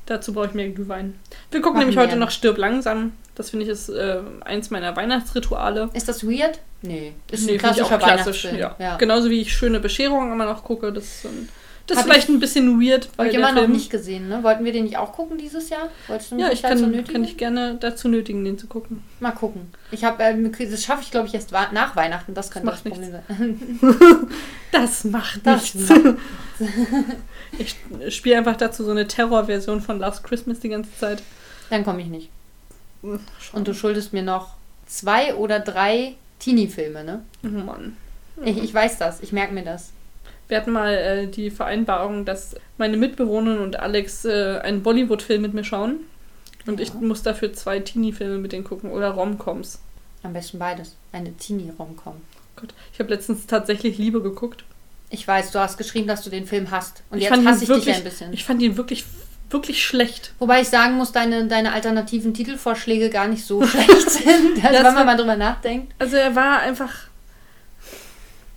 dazu 0.08 0.34
brauche 0.34 0.48
ich 0.48 0.54
mehr 0.54 0.70
Glühwein. 0.70 1.20
Wir 1.52 1.62
gucken 1.62 1.78
Machen 1.78 1.90
nämlich 1.90 1.98
heute 1.98 2.18
noch 2.18 2.32
Stirb 2.32 2.58
langsam. 2.58 3.14
Das 3.36 3.52
finde 3.52 3.66
ich 3.66 3.72
ist 3.72 3.90
äh, 3.90 4.20
eins 4.44 4.72
meiner 4.72 4.96
Weihnachtsrituale. 4.96 5.90
Ist 5.94 6.10
das 6.10 6.26
weird? 6.26 6.60
Nee. 6.82 7.14
Ist 7.30 7.46
Nee, 7.46 7.54
ein 7.54 7.58
klassischer 7.60 7.96
auch 7.96 8.00
klassisch. 8.00 8.46
Ja. 8.46 8.76
Ja. 8.80 8.98
Genauso 8.98 9.30
wie 9.30 9.42
ich 9.42 9.54
schöne 9.54 9.80
Bescherungen 9.80 10.32
immer 10.32 10.46
noch 10.46 10.64
gucke. 10.64 10.92
Das 10.92 11.04
ist, 11.04 11.22
so 11.22 11.28
ein, 11.30 11.50
das 11.88 11.98
ist 11.98 12.04
Hab 12.04 12.12
vielleicht 12.12 12.30
ein 12.30 12.40
bisschen 12.40 12.80
weird, 12.82 13.10
weil 13.18 13.30
ich 13.30 13.36
immer 13.36 13.52
noch 13.54 13.68
nicht 13.68 13.90
gesehen, 13.90 14.28
ne? 14.30 14.44
Wollten 14.44 14.64
wir 14.66 14.72
den 14.74 14.84
nicht 14.84 14.98
auch 14.98 15.14
gucken 15.14 15.38
dieses 15.38 15.70
Jahr? 15.70 15.90
Wolltest 16.08 16.32
du 16.32 16.36
mich 16.36 16.44
Ja, 16.46 16.52
ich 16.52 16.62
dazu 16.62 16.82
kann, 16.84 16.92
nötigen? 16.92 17.14
kann 17.14 17.24
dich 17.24 17.38
gerne 17.38 17.78
dazu 17.80 18.08
nötigen, 18.10 18.44
den 18.46 18.58
zu 18.60 18.68
gucken. 18.68 19.04
Mal 19.20 19.32
gucken. 19.32 19.72
Ich 19.92 20.04
habe, 20.04 20.22
ähm, 20.24 20.52
das 20.52 20.84
schaffe 20.84 21.02
ich 21.04 21.12
glaube 21.12 21.28
ich 21.28 21.34
erst 21.34 21.52
nach 21.52 21.96
Weihnachten. 21.96 22.34
Das 22.34 22.52
könnte 22.52 22.70
das, 22.70 22.84
macht 22.84 22.94
Problem 22.94 23.12
sein. 23.12 23.80
Das 24.72 25.06
macht 25.06 25.40
Das 25.48 25.74
nichts. 25.74 25.90
macht- 25.90 26.16
ich 27.58 27.76
spiele 28.14 28.38
einfach 28.38 28.58
dazu 28.58 28.84
so 28.84 28.92
eine 28.92 29.08
Terrorversion 29.08 29.82
von 29.82 30.00
Last 30.00 30.24
Christmas 30.24 30.60
die 30.60 30.70
ganze 30.70 30.96
Zeit. 30.98 31.24
Dann 31.70 31.84
komme 31.84 32.02
ich 32.02 32.08
nicht. 32.08 32.30
Und 33.54 33.68
du 33.68 33.74
schuldest 33.74 34.12
mir 34.14 34.24
noch 34.24 34.56
zwei 34.86 35.36
oder 35.36 35.60
drei 35.60 36.16
Teenie-Filme, 36.40 37.04
ne? 37.04 37.22
Oh 37.44 37.48
Mann. 37.48 37.96
Ich, 38.44 38.58
ich 38.62 38.74
weiß 38.74 38.98
das. 38.98 39.22
Ich 39.22 39.32
merke 39.32 39.54
mir 39.54 39.64
das. 39.64 39.92
Wir 40.48 40.58
hatten 40.58 40.72
mal 40.72 40.94
äh, 40.94 41.28
die 41.28 41.50
Vereinbarung, 41.50 42.24
dass 42.26 42.56
meine 42.78 42.96
Mitbewohnerin 42.98 43.60
und 43.60 43.80
Alex 43.80 44.24
äh, 44.26 44.60
einen 44.64 44.82
Bollywood-Film 44.84 45.42
mit 45.42 45.54
mir 45.54 45.64
schauen. 45.64 45.98
Und 46.66 46.80
ich 46.80 46.90
Ja. 46.90 46.96
muss 46.96 47.24
dafür 47.24 47.54
zwei 47.54 47.80
Teenie-Filme 47.80 48.38
mit 48.38 48.52
denen 48.54 48.64
gucken 48.64 48.92
oder 48.92 49.10
Romcoms. 49.12 49.80
Am 50.24 50.34
besten 50.34 50.60
beides. 50.60 50.96
Eine 51.12 51.34
Teenie-Romcom. 51.36 52.16
Gott, 52.56 52.74
ich 52.94 53.00
habe 53.00 53.10
letztens 53.14 53.46
tatsächlich 53.46 53.98
Liebe 53.98 54.22
geguckt. 54.22 54.64
Ich 55.10 55.26
weiß, 55.28 55.52
du 55.52 55.60
hast 55.60 55.78
geschrieben, 55.78 56.08
dass 56.08 56.24
du 56.24 56.30
den 56.30 56.46
Film 56.46 56.72
hast. 56.72 57.04
Und 57.10 57.18
Ich 57.20 57.24
jetzt 57.26 57.32
fand 57.32 57.44
ihn 57.44 57.48
hasse 57.50 57.64
ich 57.64 57.68
dich 57.70 57.78
wirklich- 57.78 57.96
ein 57.96 58.04
bisschen. 58.04 58.34
Ich 58.34 58.44
fand 58.44 58.62
ihn 58.62 58.76
wirklich, 58.76 59.06
wirklich 59.50 59.86
schlecht. 59.86 60.34
Wobei 60.40 60.62
ich 60.62 60.68
sagen 60.68 60.96
muss, 60.96 61.12
deine, 61.14 61.48
deine 61.48 61.72
alternativen 61.72 62.34
Titelvorschläge 62.34 63.10
gar 63.10 63.28
nicht 63.28 63.46
so 63.46 63.62
schlecht 63.66 64.10
sind. 64.10 64.64
Also, 64.66 64.84
wenn 64.84 64.94
man 64.94 65.06
mal 65.06 65.16
drüber 65.18 65.38
nachdenkt. 65.38 65.94
Also 66.00 66.18
er 66.18 66.36
war 66.36 66.60
einfach. 66.60 66.94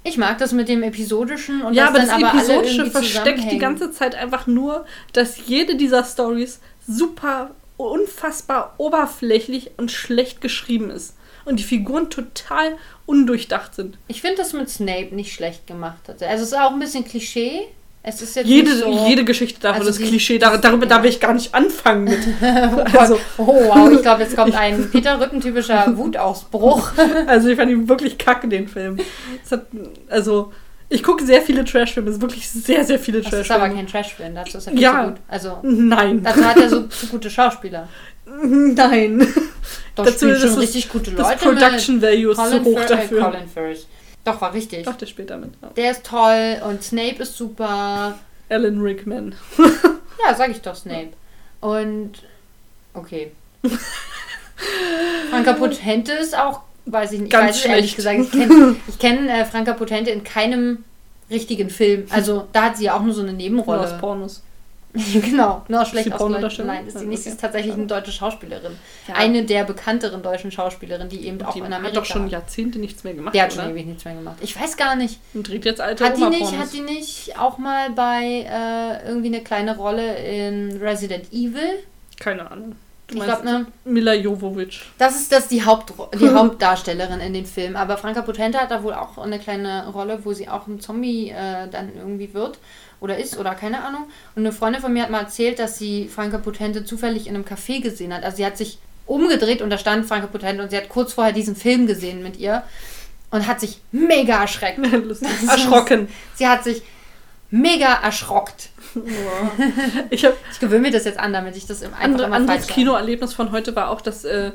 Ich 0.03 0.16
mag 0.16 0.38
das 0.38 0.53
mit 0.53 0.68
dem 0.68 0.82
Episodischen 0.82 1.62
und 1.62 1.74
ja, 1.74 1.88
aber 1.88 1.98
das 1.98 2.09
aber 2.09 2.28
Episodische 2.28 2.90
versteckt 2.90 3.51
die 3.51 3.59
ganze 3.59 3.92
Zeit 3.92 4.14
einfach 4.14 4.46
nur, 4.46 4.86
dass 5.12 5.46
jede 5.46 5.76
dieser 5.76 6.05
Stories 6.05 6.61
super 6.86 7.51
unfassbar 7.76 8.74
oberflächlich 8.78 9.72
und 9.76 9.90
schlecht 9.90 10.40
geschrieben 10.40 10.90
ist. 10.90 11.16
Und 11.44 11.59
die 11.59 11.64
Figuren 11.64 12.11
total 12.11 12.76
undurchdacht 13.07 13.74
sind. 13.74 13.98
Ich 14.09 14.20
finde 14.20 14.36
das 14.36 14.53
mit 14.53 14.68
Snape 14.68 15.14
nicht 15.14 15.32
schlecht 15.32 15.66
gemacht. 15.66 16.09
Also 16.09 16.24
es 16.24 16.40
ist 16.42 16.55
auch 16.55 16.72
ein 16.72 16.78
bisschen 16.78 17.05
Klischee. 17.05 17.62
Es 18.03 18.22
ist 18.22 18.34
jetzt 18.34 18.46
Jede, 18.46 18.74
so, 18.76 19.07
jede 19.09 19.24
Geschichte 19.24 19.61
davon 19.61 19.80
Also 19.80 19.90
ist 19.90 19.98
die- 20.01 20.09
Klischee. 20.09 20.38
Dar 20.38 20.57
darüber 20.57 20.86
darf 20.86 21.05
ich 21.05 21.20
gar 21.20 21.34
nicht 21.34 21.55
anfangen 21.55 22.05
mit. 22.05 22.18
Oh, 22.42 22.98
also, 22.98 23.20
oh 23.36 23.46
wow, 23.46 23.90
ich 23.92 24.01
glaube, 24.01 24.22
jetzt 24.22 24.34
kommt 24.36 24.55
ein 24.59 24.90
Peter 24.90 25.20
Rücken-typischer 25.20 25.92
Wutausbruch. 25.96 26.92
also 27.26 27.48
ich 27.48 27.57
fand 27.59 27.70
ihn 27.70 27.88
wirklich 27.88 28.16
kacke, 28.16 28.48
den 28.48 28.68
Film. 28.68 28.96
Hat, 29.51 29.66
also 30.09 30.51
Ich 30.88 31.03
gucke 31.03 31.24
sehr 31.24 31.42
viele 31.42 31.64
Trashfilme, 31.64 32.09
es 32.09 32.16
ist 32.16 32.22
wirklich 32.22 32.48
sehr, 32.48 32.84
sehr 32.84 32.98
viele 32.98 33.20
Das 33.20 33.26
ist 33.34 33.51
aber 33.51 33.61
Trashfilme. 33.68 33.74
kein 33.76 33.86
Trashfilm, 33.86 34.34
dazu 34.34 34.59
ist 34.59 34.66
er 34.66 34.72
viel 34.72 34.80
Ja. 34.82 35.03
zu 35.05 35.11
gut. 35.11 35.20
Also, 35.28 35.59
Nein. 35.62 36.22
dazu 36.22 36.44
hat 36.44 36.57
er 36.57 36.68
so, 36.70 36.84
so 36.88 37.07
gute 37.09 37.28
Schauspieler. 37.30 37.86
Nein. 38.42 39.26
Doch 39.94 40.05
Dazu 40.07 40.28
ist 40.28 40.40
schon 40.40 40.51
das- 40.51 40.59
richtig 40.61 40.88
gute 40.88 41.11
Das 41.12 41.28
Leute 41.28 41.44
Production 41.44 42.01
Value 42.01 42.32
ist 42.32 42.38
Colin, 42.38 42.64
hoch 42.64 42.78
Fir- 42.78 42.84
äh, 42.84 42.88
dafür. 42.88 43.22
Colin 43.24 43.48
Firth. 43.53 43.86
Doch, 44.25 44.41
war 44.41 44.53
richtig. 44.53 44.85
Doch, 44.85 44.97
der 44.97 45.07
spielt 45.07 45.31
damit. 45.31 45.55
Ja. 45.62 45.68
Der 45.71 45.91
ist 45.91 46.05
toll 46.05 46.61
und 46.68 46.83
Snape 46.83 47.23
ist 47.23 47.37
super. 47.37 48.18
Alan 48.49 48.81
Rickman. 48.81 49.35
Ja, 50.23 50.35
sag 50.35 50.51
ich 50.51 50.61
doch 50.61 50.75
Snape. 50.75 51.11
Und 51.61 52.12
okay. 52.95 53.33
Franka 55.31 55.55
Potente 55.55 56.12
ist 56.12 56.37
auch, 56.37 56.61
weiß 56.87 57.12
ich 57.12 57.21
nicht, 57.21 57.33
Ganz 57.33 57.57
ich 57.57 57.64
weiß 57.64 57.71
ehrlich 57.71 57.97
gesagt, 57.97 58.21
ich 58.21 58.31
kenne 58.31 58.77
kenn, 58.99 59.29
äh, 59.29 59.45
Franka 59.45 59.73
Potente 59.73 60.11
in 60.11 60.25
keinem 60.25 60.85
richtigen 61.31 61.71
Film. 61.71 62.07
Also 62.11 62.49
da 62.53 62.64
hat 62.64 62.77
sie 62.77 62.85
ja 62.85 62.97
auch 62.97 63.03
nur 63.03 63.14
so 63.14 63.23
eine 63.23 63.33
Nur 63.33 63.39
aus 63.39 63.43
Nebenrolle. 63.43 63.99
Pornos. 63.99 64.43
genau, 65.22 65.62
nur 65.68 65.84
schlecht 65.84 66.07
sie 66.07 66.12
aus 66.12 66.18
Pornodarstellerin? 66.18 66.78
Nein, 66.78 66.86
ist 66.88 66.95
Ja, 66.95 67.03
nicht. 67.03 67.22
Sie 67.22 67.30
ist 67.30 67.41
tatsächlich 67.41 67.74
eine 67.74 67.86
deutsche 67.86 68.11
Schauspielerin. 68.11 68.72
Ja. 69.07 69.14
Eine 69.14 69.45
der 69.45 69.64
bekannteren 69.64 70.22
deutschen 70.22 70.51
Schauspielerinnen, 70.51 71.09
die 71.09 71.26
eben 71.26 71.41
auch 71.43 71.53
Die 71.53 71.61
in 71.61 71.66
hat 71.66 71.74
Amerika... 71.74 72.01
doch 72.01 72.07
schon 72.07 72.28
Jahrzehnte 72.28 72.78
nichts 72.80 73.05
mehr 73.05 73.14
gemacht. 73.14 73.34
der 73.34 73.45
hat 73.45 73.53
schon 73.53 73.62
oder? 73.64 73.70
ewig 73.72 73.86
nichts 73.86 74.05
mehr 74.05 74.14
gemacht. 74.14 74.36
Ich 74.41 74.61
weiß 74.61 74.76
gar 74.76 74.97
nicht. 74.97 75.20
Und 75.32 75.49
dreht 75.49 75.64
jetzt 75.64 75.80
alte 75.80 76.05
Hat 76.05 76.16
die, 76.16 76.24
nicht, 76.24 76.59
hat 76.59 76.72
die 76.72 76.80
nicht 76.80 77.38
auch 77.38 77.59
mal 77.59 77.91
bei 77.91 78.47
äh, 78.49 79.07
irgendwie 79.07 79.28
eine 79.28 79.43
kleine 79.43 79.76
Rolle 79.76 80.16
in 80.16 80.76
Resident 80.78 81.32
Evil? 81.32 81.84
Keine 82.18 82.51
Ahnung. 82.51 82.74
Du 83.07 83.14
Ich 83.14 83.26
meinst 83.26 83.43
glaube, 83.43 83.59
ne? 83.59 83.66
Mila 83.84 84.14
Jovovich. 84.14 84.82
Das 84.99 85.16
ist 85.16 85.32
das 85.32 85.49
die, 85.49 85.64
Haupt 85.64 85.93
die 86.20 86.30
Hauptdarstellerin 86.30 87.20
in 87.20 87.32
dem 87.32 87.45
Film. 87.45 87.74
Aber 87.76 87.97
Franka 87.97 88.22
Potente 88.22 88.59
hat 88.59 88.70
da 88.70 88.82
wohl 88.82 88.95
auch 88.95 89.18
eine 89.18 89.38
kleine 89.38 89.88
Rolle, 89.88 90.24
wo 90.24 90.32
sie 90.32 90.49
auch 90.49 90.66
ein 90.66 90.80
Zombie 90.80 91.30
äh, 91.30 91.68
dann 91.70 91.91
irgendwie 91.97 92.32
wird. 92.34 92.59
Oder 93.01 93.18
ist, 93.18 93.38
oder 93.38 93.55
keine 93.55 93.82
Ahnung. 93.82 94.05
Und 94.36 94.42
eine 94.42 94.53
Freundin 94.53 94.82
von 94.82 94.92
mir 94.92 95.03
hat 95.03 95.11
mal 95.11 95.22
erzählt, 95.22 95.59
dass 95.59 95.78
sie 95.78 96.09
Franka 96.09 96.38
Potente 96.38 96.84
zufällig 96.84 97.26
in 97.26 97.34
einem 97.34 97.44
Café 97.44 97.80
gesehen 97.80 98.12
hat. 98.12 98.24
Also 98.24 98.38
sie 98.38 98.46
hat 98.46 98.59
sich 98.59 98.78
umgedreht 99.07 99.62
und 99.62 99.70
da 99.70 99.78
stand 99.78 100.07
Franka 100.07 100.26
Potente 100.26 100.62
und 100.62 100.70
sie 100.70 100.76
hat 100.76 100.88
kurz 100.88 101.14
vorher 101.14 101.32
diesen 101.32 101.57
Film 101.57 101.86
gesehen 101.86 102.22
mit 102.22 102.36
ihr 102.36 102.62
und 103.30 103.46
hat 103.46 103.61
sich 103.61 103.80
mega 103.90 104.40
erschreckt. 104.40 104.78
Erschrocken. 105.48 106.09
Sie 106.34 106.46
hat 106.46 106.64
sich 106.64 106.82
mega 107.51 107.94
erschrockt. 107.94 108.70
Ich 110.11 110.24
habe 110.24 110.36
Ich 110.53 110.59
gewöhne 110.59 110.82
mir 110.82 110.90
das 110.90 111.05
jetzt 111.05 111.18
an, 111.18 111.32
damit 111.32 111.57
ich 111.57 111.66
das 111.66 111.82
im 111.82 111.94
einfach 111.94 112.05
andere, 112.05 112.32
anderes. 112.32 112.66
Kinoerlebnis 112.66 113.34
von 113.34 113.53
heute 113.53 113.74
war 113.76 113.90
auch, 113.90 114.01
dass 114.01 114.24
äh, 114.24 114.51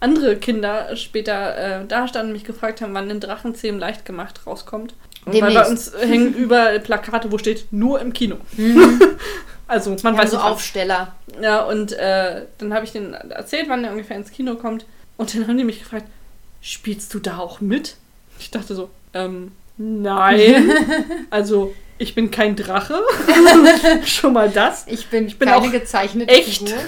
andere 0.00 0.36
Kinder 0.36 0.94
später 0.96 1.56
äh, 1.80 1.86
da 1.86 2.06
standen 2.06 2.28
und 2.28 2.32
mich 2.34 2.44
gefragt 2.44 2.80
haben, 2.80 2.94
wann 2.94 3.10
ein 3.10 3.20
Drachenzähmen 3.20 3.80
leicht 3.80 4.04
gemacht 4.04 4.46
rauskommt. 4.46 4.94
Und 5.28 5.40
weil 5.40 5.54
bei 5.54 5.66
uns 5.66 5.92
hängen 5.98 6.34
überall 6.36 6.80
Plakate, 6.80 7.30
wo 7.32 7.38
steht 7.38 7.66
nur 7.72 8.00
im 8.00 8.12
Kino. 8.12 8.36
also 9.66 9.90
man 10.02 10.14
Ja, 10.14 10.22
weiß 10.22 10.30
so 10.30 10.36
nicht. 10.36 10.46
Aufsteller. 10.46 11.14
Ja, 11.40 11.62
und 11.64 11.92
äh, 11.92 12.42
dann 12.58 12.74
habe 12.74 12.84
ich 12.84 12.92
denen 12.92 13.14
erzählt, 13.14 13.68
wann 13.68 13.82
der 13.82 13.92
ungefähr 13.92 14.16
ins 14.16 14.30
Kino 14.30 14.56
kommt. 14.56 14.86
Und 15.16 15.34
dann 15.34 15.46
haben 15.46 15.58
die 15.58 15.64
mich 15.64 15.80
gefragt, 15.80 16.06
spielst 16.60 17.12
du 17.14 17.18
da 17.18 17.38
auch 17.38 17.60
mit? 17.60 17.96
Ich 18.38 18.50
dachte 18.50 18.74
so, 18.74 18.90
ähm, 19.14 19.52
nein. 19.76 20.70
also, 21.30 21.74
ich 21.98 22.14
bin 22.14 22.30
kein 22.30 22.54
Drache. 22.54 23.02
Schon 24.04 24.32
mal 24.32 24.48
das. 24.48 24.86
Ich 24.86 25.08
bin, 25.08 25.26
bin 25.26 25.48
keine 25.48 25.56
auch 25.56 25.72
gezeichnete 25.72 26.32
echt. 26.32 26.68
Figur. 26.68 26.78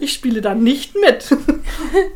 Ich 0.00 0.12
spiele 0.12 0.42
da 0.42 0.54
nicht 0.54 0.94
mit. 0.94 1.34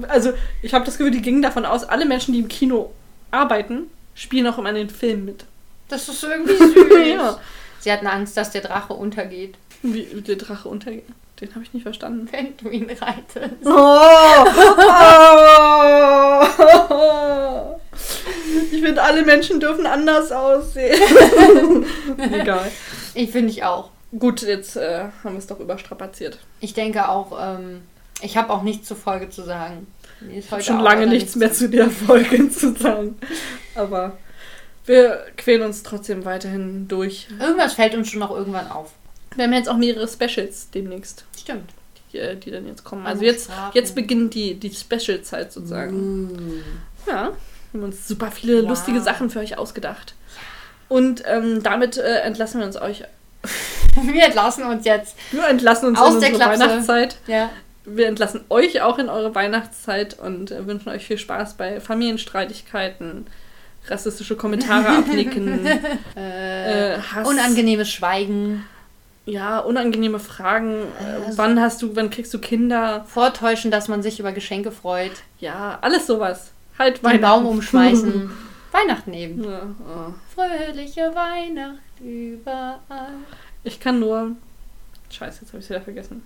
also, 0.08 0.32
ich 0.60 0.74
habe 0.74 0.84
das 0.84 0.98
Gefühl, 0.98 1.12
die 1.12 1.22
gingen 1.22 1.42
davon 1.42 1.64
aus, 1.64 1.84
alle 1.84 2.04
Menschen, 2.04 2.34
die 2.34 2.40
im 2.40 2.48
Kino 2.48 2.92
arbeiten, 3.30 3.90
spielen 4.14 4.46
auch 4.46 4.58
immer 4.58 4.70
in 4.70 4.76
den 4.76 4.90
Filmen 4.90 5.24
mit. 5.24 5.44
Das 5.88 6.08
ist 6.08 6.22
irgendwie 6.22 6.56
süß. 6.56 6.74
Ja. 7.06 7.38
Sie 7.80 7.92
hatten 7.92 8.06
Angst, 8.06 8.36
dass 8.36 8.50
der 8.50 8.62
Drache 8.62 8.94
untergeht, 8.94 9.54
Wie 9.82 10.02
der 10.04 10.36
Drache 10.36 10.68
untergeht. 10.68 11.04
Den 11.40 11.54
habe 11.54 11.62
ich 11.62 11.72
nicht 11.72 11.82
verstanden. 11.82 12.28
wenn 12.32 12.56
du 12.56 12.70
ihn 12.70 12.90
reitest. 12.90 13.54
Oh! 13.64 14.00
oh. 16.90 17.80
Ich 18.72 18.82
finde, 18.82 19.02
alle 19.02 19.22
Menschen 19.24 19.60
dürfen 19.60 19.86
anders 19.86 20.32
aussehen. 20.32 20.98
Egal. 22.18 22.70
Ich 23.14 23.30
finde 23.30 23.50
ich 23.50 23.64
auch. 23.64 23.90
Gut, 24.18 24.42
jetzt 24.42 24.76
äh, 24.76 25.04
haben 25.22 25.34
wir 25.34 25.38
es 25.38 25.46
doch 25.46 25.60
überstrapaziert. 25.60 26.38
Ich 26.60 26.74
denke 26.74 27.08
auch, 27.08 27.36
ähm, 27.40 27.82
ich 28.22 28.36
habe 28.36 28.52
auch 28.52 28.62
nichts 28.62 28.88
zur 28.88 28.96
Folge 28.96 29.28
zu 29.28 29.42
sagen. 29.42 29.86
Mir 30.20 30.38
ist 30.38 30.46
Ich 30.46 30.50
habe 30.50 30.62
heute 30.62 30.66
schon 30.72 30.80
lange 30.80 31.06
nichts 31.06 31.36
mehr 31.36 31.52
zu 31.52 31.68
der 31.68 31.90
Folge 31.90 32.50
zu 32.50 32.74
sagen. 32.74 33.18
Aber 33.74 34.16
wir 34.86 35.24
quälen 35.36 35.62
uns 35.62 35.82
trotzdem 35.82 36.24
weiterhin 36.24 36.88
durch. 36.88 37.28
Irgendwas 37.40 37.74
fällt 37.74 37.94
uns 37.94 38.08
schon 38.08 38.20
noch 38.20 38.30
irgendwann 38.30 38.70
auf. 38.70 38.92
Wir 39.34 39.44
haben 39.44 39.52
jetzt 39.52 39.68
auch 39.68 39.76
mehrere 39.76 40.08
Specials 40.08 40.70
demnächst, 40.70 41.24
Stimmt. 41.38 41.70
die, 42.12 42.18
äh, 42.18 42.36
die 42.36 42.50
dann 42.50 42.66
jetzt 42.66 42.84
kommen. 42.84 43.04
Also 43.06 43.24
jetzt, 43.24 43.50
jetzt 43.74 43.94
beginnt 43.94 44.34
die, 44.34 44.54
die 44.54 44.72
Special-Zeit 44.72 45.52
sozusagen. 45.52 46.62
Ja, 47.06 47.32
wir 47.72 47.80
haben 47.80 47.84
uns 47.84 48.08
super 48.08 48.30
viele 48.30 48.62
Wow. 48.62 48.70
lustige 48.70 49.00
Sachen 49.00 49.28
für 49.30 49.40
euch 49.40 49.58
ausgedacht. 49.58 50.14
Und 50.88 51.22
ähm, 51.26 51.62
damit 51.62 51.96
äh, 51.98 52.20
entlassen 52.20 52.60
wir 52.60 52.66
uns 52.66 52.80
euch. 52.80 53.04
Wir 54.02 54.24
entlassen 54.24 54.64
uns 54.64 54.84
jetzt. 54.84 55.16
Wir 55.32 55.46
entlassen 55.48 55.88
uns 55.88 55.98
Aus 55.98 56.14
in 56.14 56.20
der 56.20 56.30
Klapse. 56.32 56.60
Weihnachtszeit. 56.60 57.16
Ja. 57.26 57.48
Wir 57.84 58.08
entlassen 58.08 58.44
euch 58.50 58.82
auch 58.82 58.98
in 58.98 59.08
eure 59.08 59.34
Weihnachtszeit 59.34 60.18
und 60.18 60.50
äh, 60.50 60.66
wünschen 60.66 60.88
euch 60.90 61.06
viel 61.06 61.16
Spaß 61.18 61.54
bei 61.54 61.80
Familienstreitigkeiten, 61.80 63.26
rassistische 63.88 64.36
Kommentare 64.36 64.88
abnicken, 64.88 65.66
Äh, 66.16 66.94
äh, 66.94 66.98
Hass, 67.00 67.26
unangenehmes 67.28 67.90
Schweigen, 67.90 68.64
ja, 69.26 69.58
unangenehme 69.58 70.18
Fragen. 70.20 70.82
Äh, 71.00 71.26
Also- 71.26 71.38
wann 71.38 71.60
hast 71.60 71.82
du, 71.82 71.94
wann 71.96 72.10
kriegst 72.10 72.32
du 72.34 72.38
Kinder? 72.38 73.04
vortäuschen, 73.08 73.70
dass 73.70 73.88
man 73.88 74.02
sich 74.02 74.20
über 74.20 74.32
Geschenke 74.32 74.70
freut, 74.72 75.12
Ja, 75.40 75.78
alles 75.82 76.06
sowas. 76.06 76.50
Halt 76.78 76.98
den 76.98 77.04
Weihnachten. 77.04 77.22
Baum 77.22 77.46
umschmeißen. 77.46 78.30
Weihnachten 78.72 79.14
eben. 79.14 79.42
Ja, 79.44 79.62
oh. 79.88 80.12
Fröhliche 80.34 81.12
Weihnacht 81.14 81.78
überall. 82.00 83.08
Ich 83.64 83.80
kann 83.80 83.98
nur. 84.00 84.32
Scheiße, 85.10 85.38
jetzt 85.42 85.52
habe 85.52 85.62
ich 85.62 85.68
wieder 85.70 85.80
vergessen. 85.80 86.22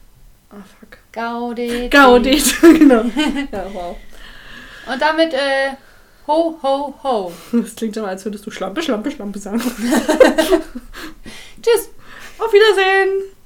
Ah, 0.51 0.57
fuck. 0.81 0.99
Gaudete. 1.13 1.89
Gaudete, 1.91 2.73
genau. 2.79 3.05
Ja, 3.53 3.67
wow. 3.73 3.97
Und 4.93 5.01
damit, 5.01 5.33
äh, 5.33 5.71
ho, 6.31 6.59
ho, 6.63 6.95
ho. 7.03 7.33
Das 7.53 7.75
klingt 7.75 7.97
immer, 7.97 8.09
als 8.09 8.25
würdest 8.25 8.47
du 8.47 8.51
Schlampe, 8.51 8.83
Schlampe, 8.83 9.11
Schlampe 9.11 9.39
sagen. 9.39 9.61
Tschüss. 11.63 11.91
Auf 12.39 12.53
Wiedersehen! 12.53 13.40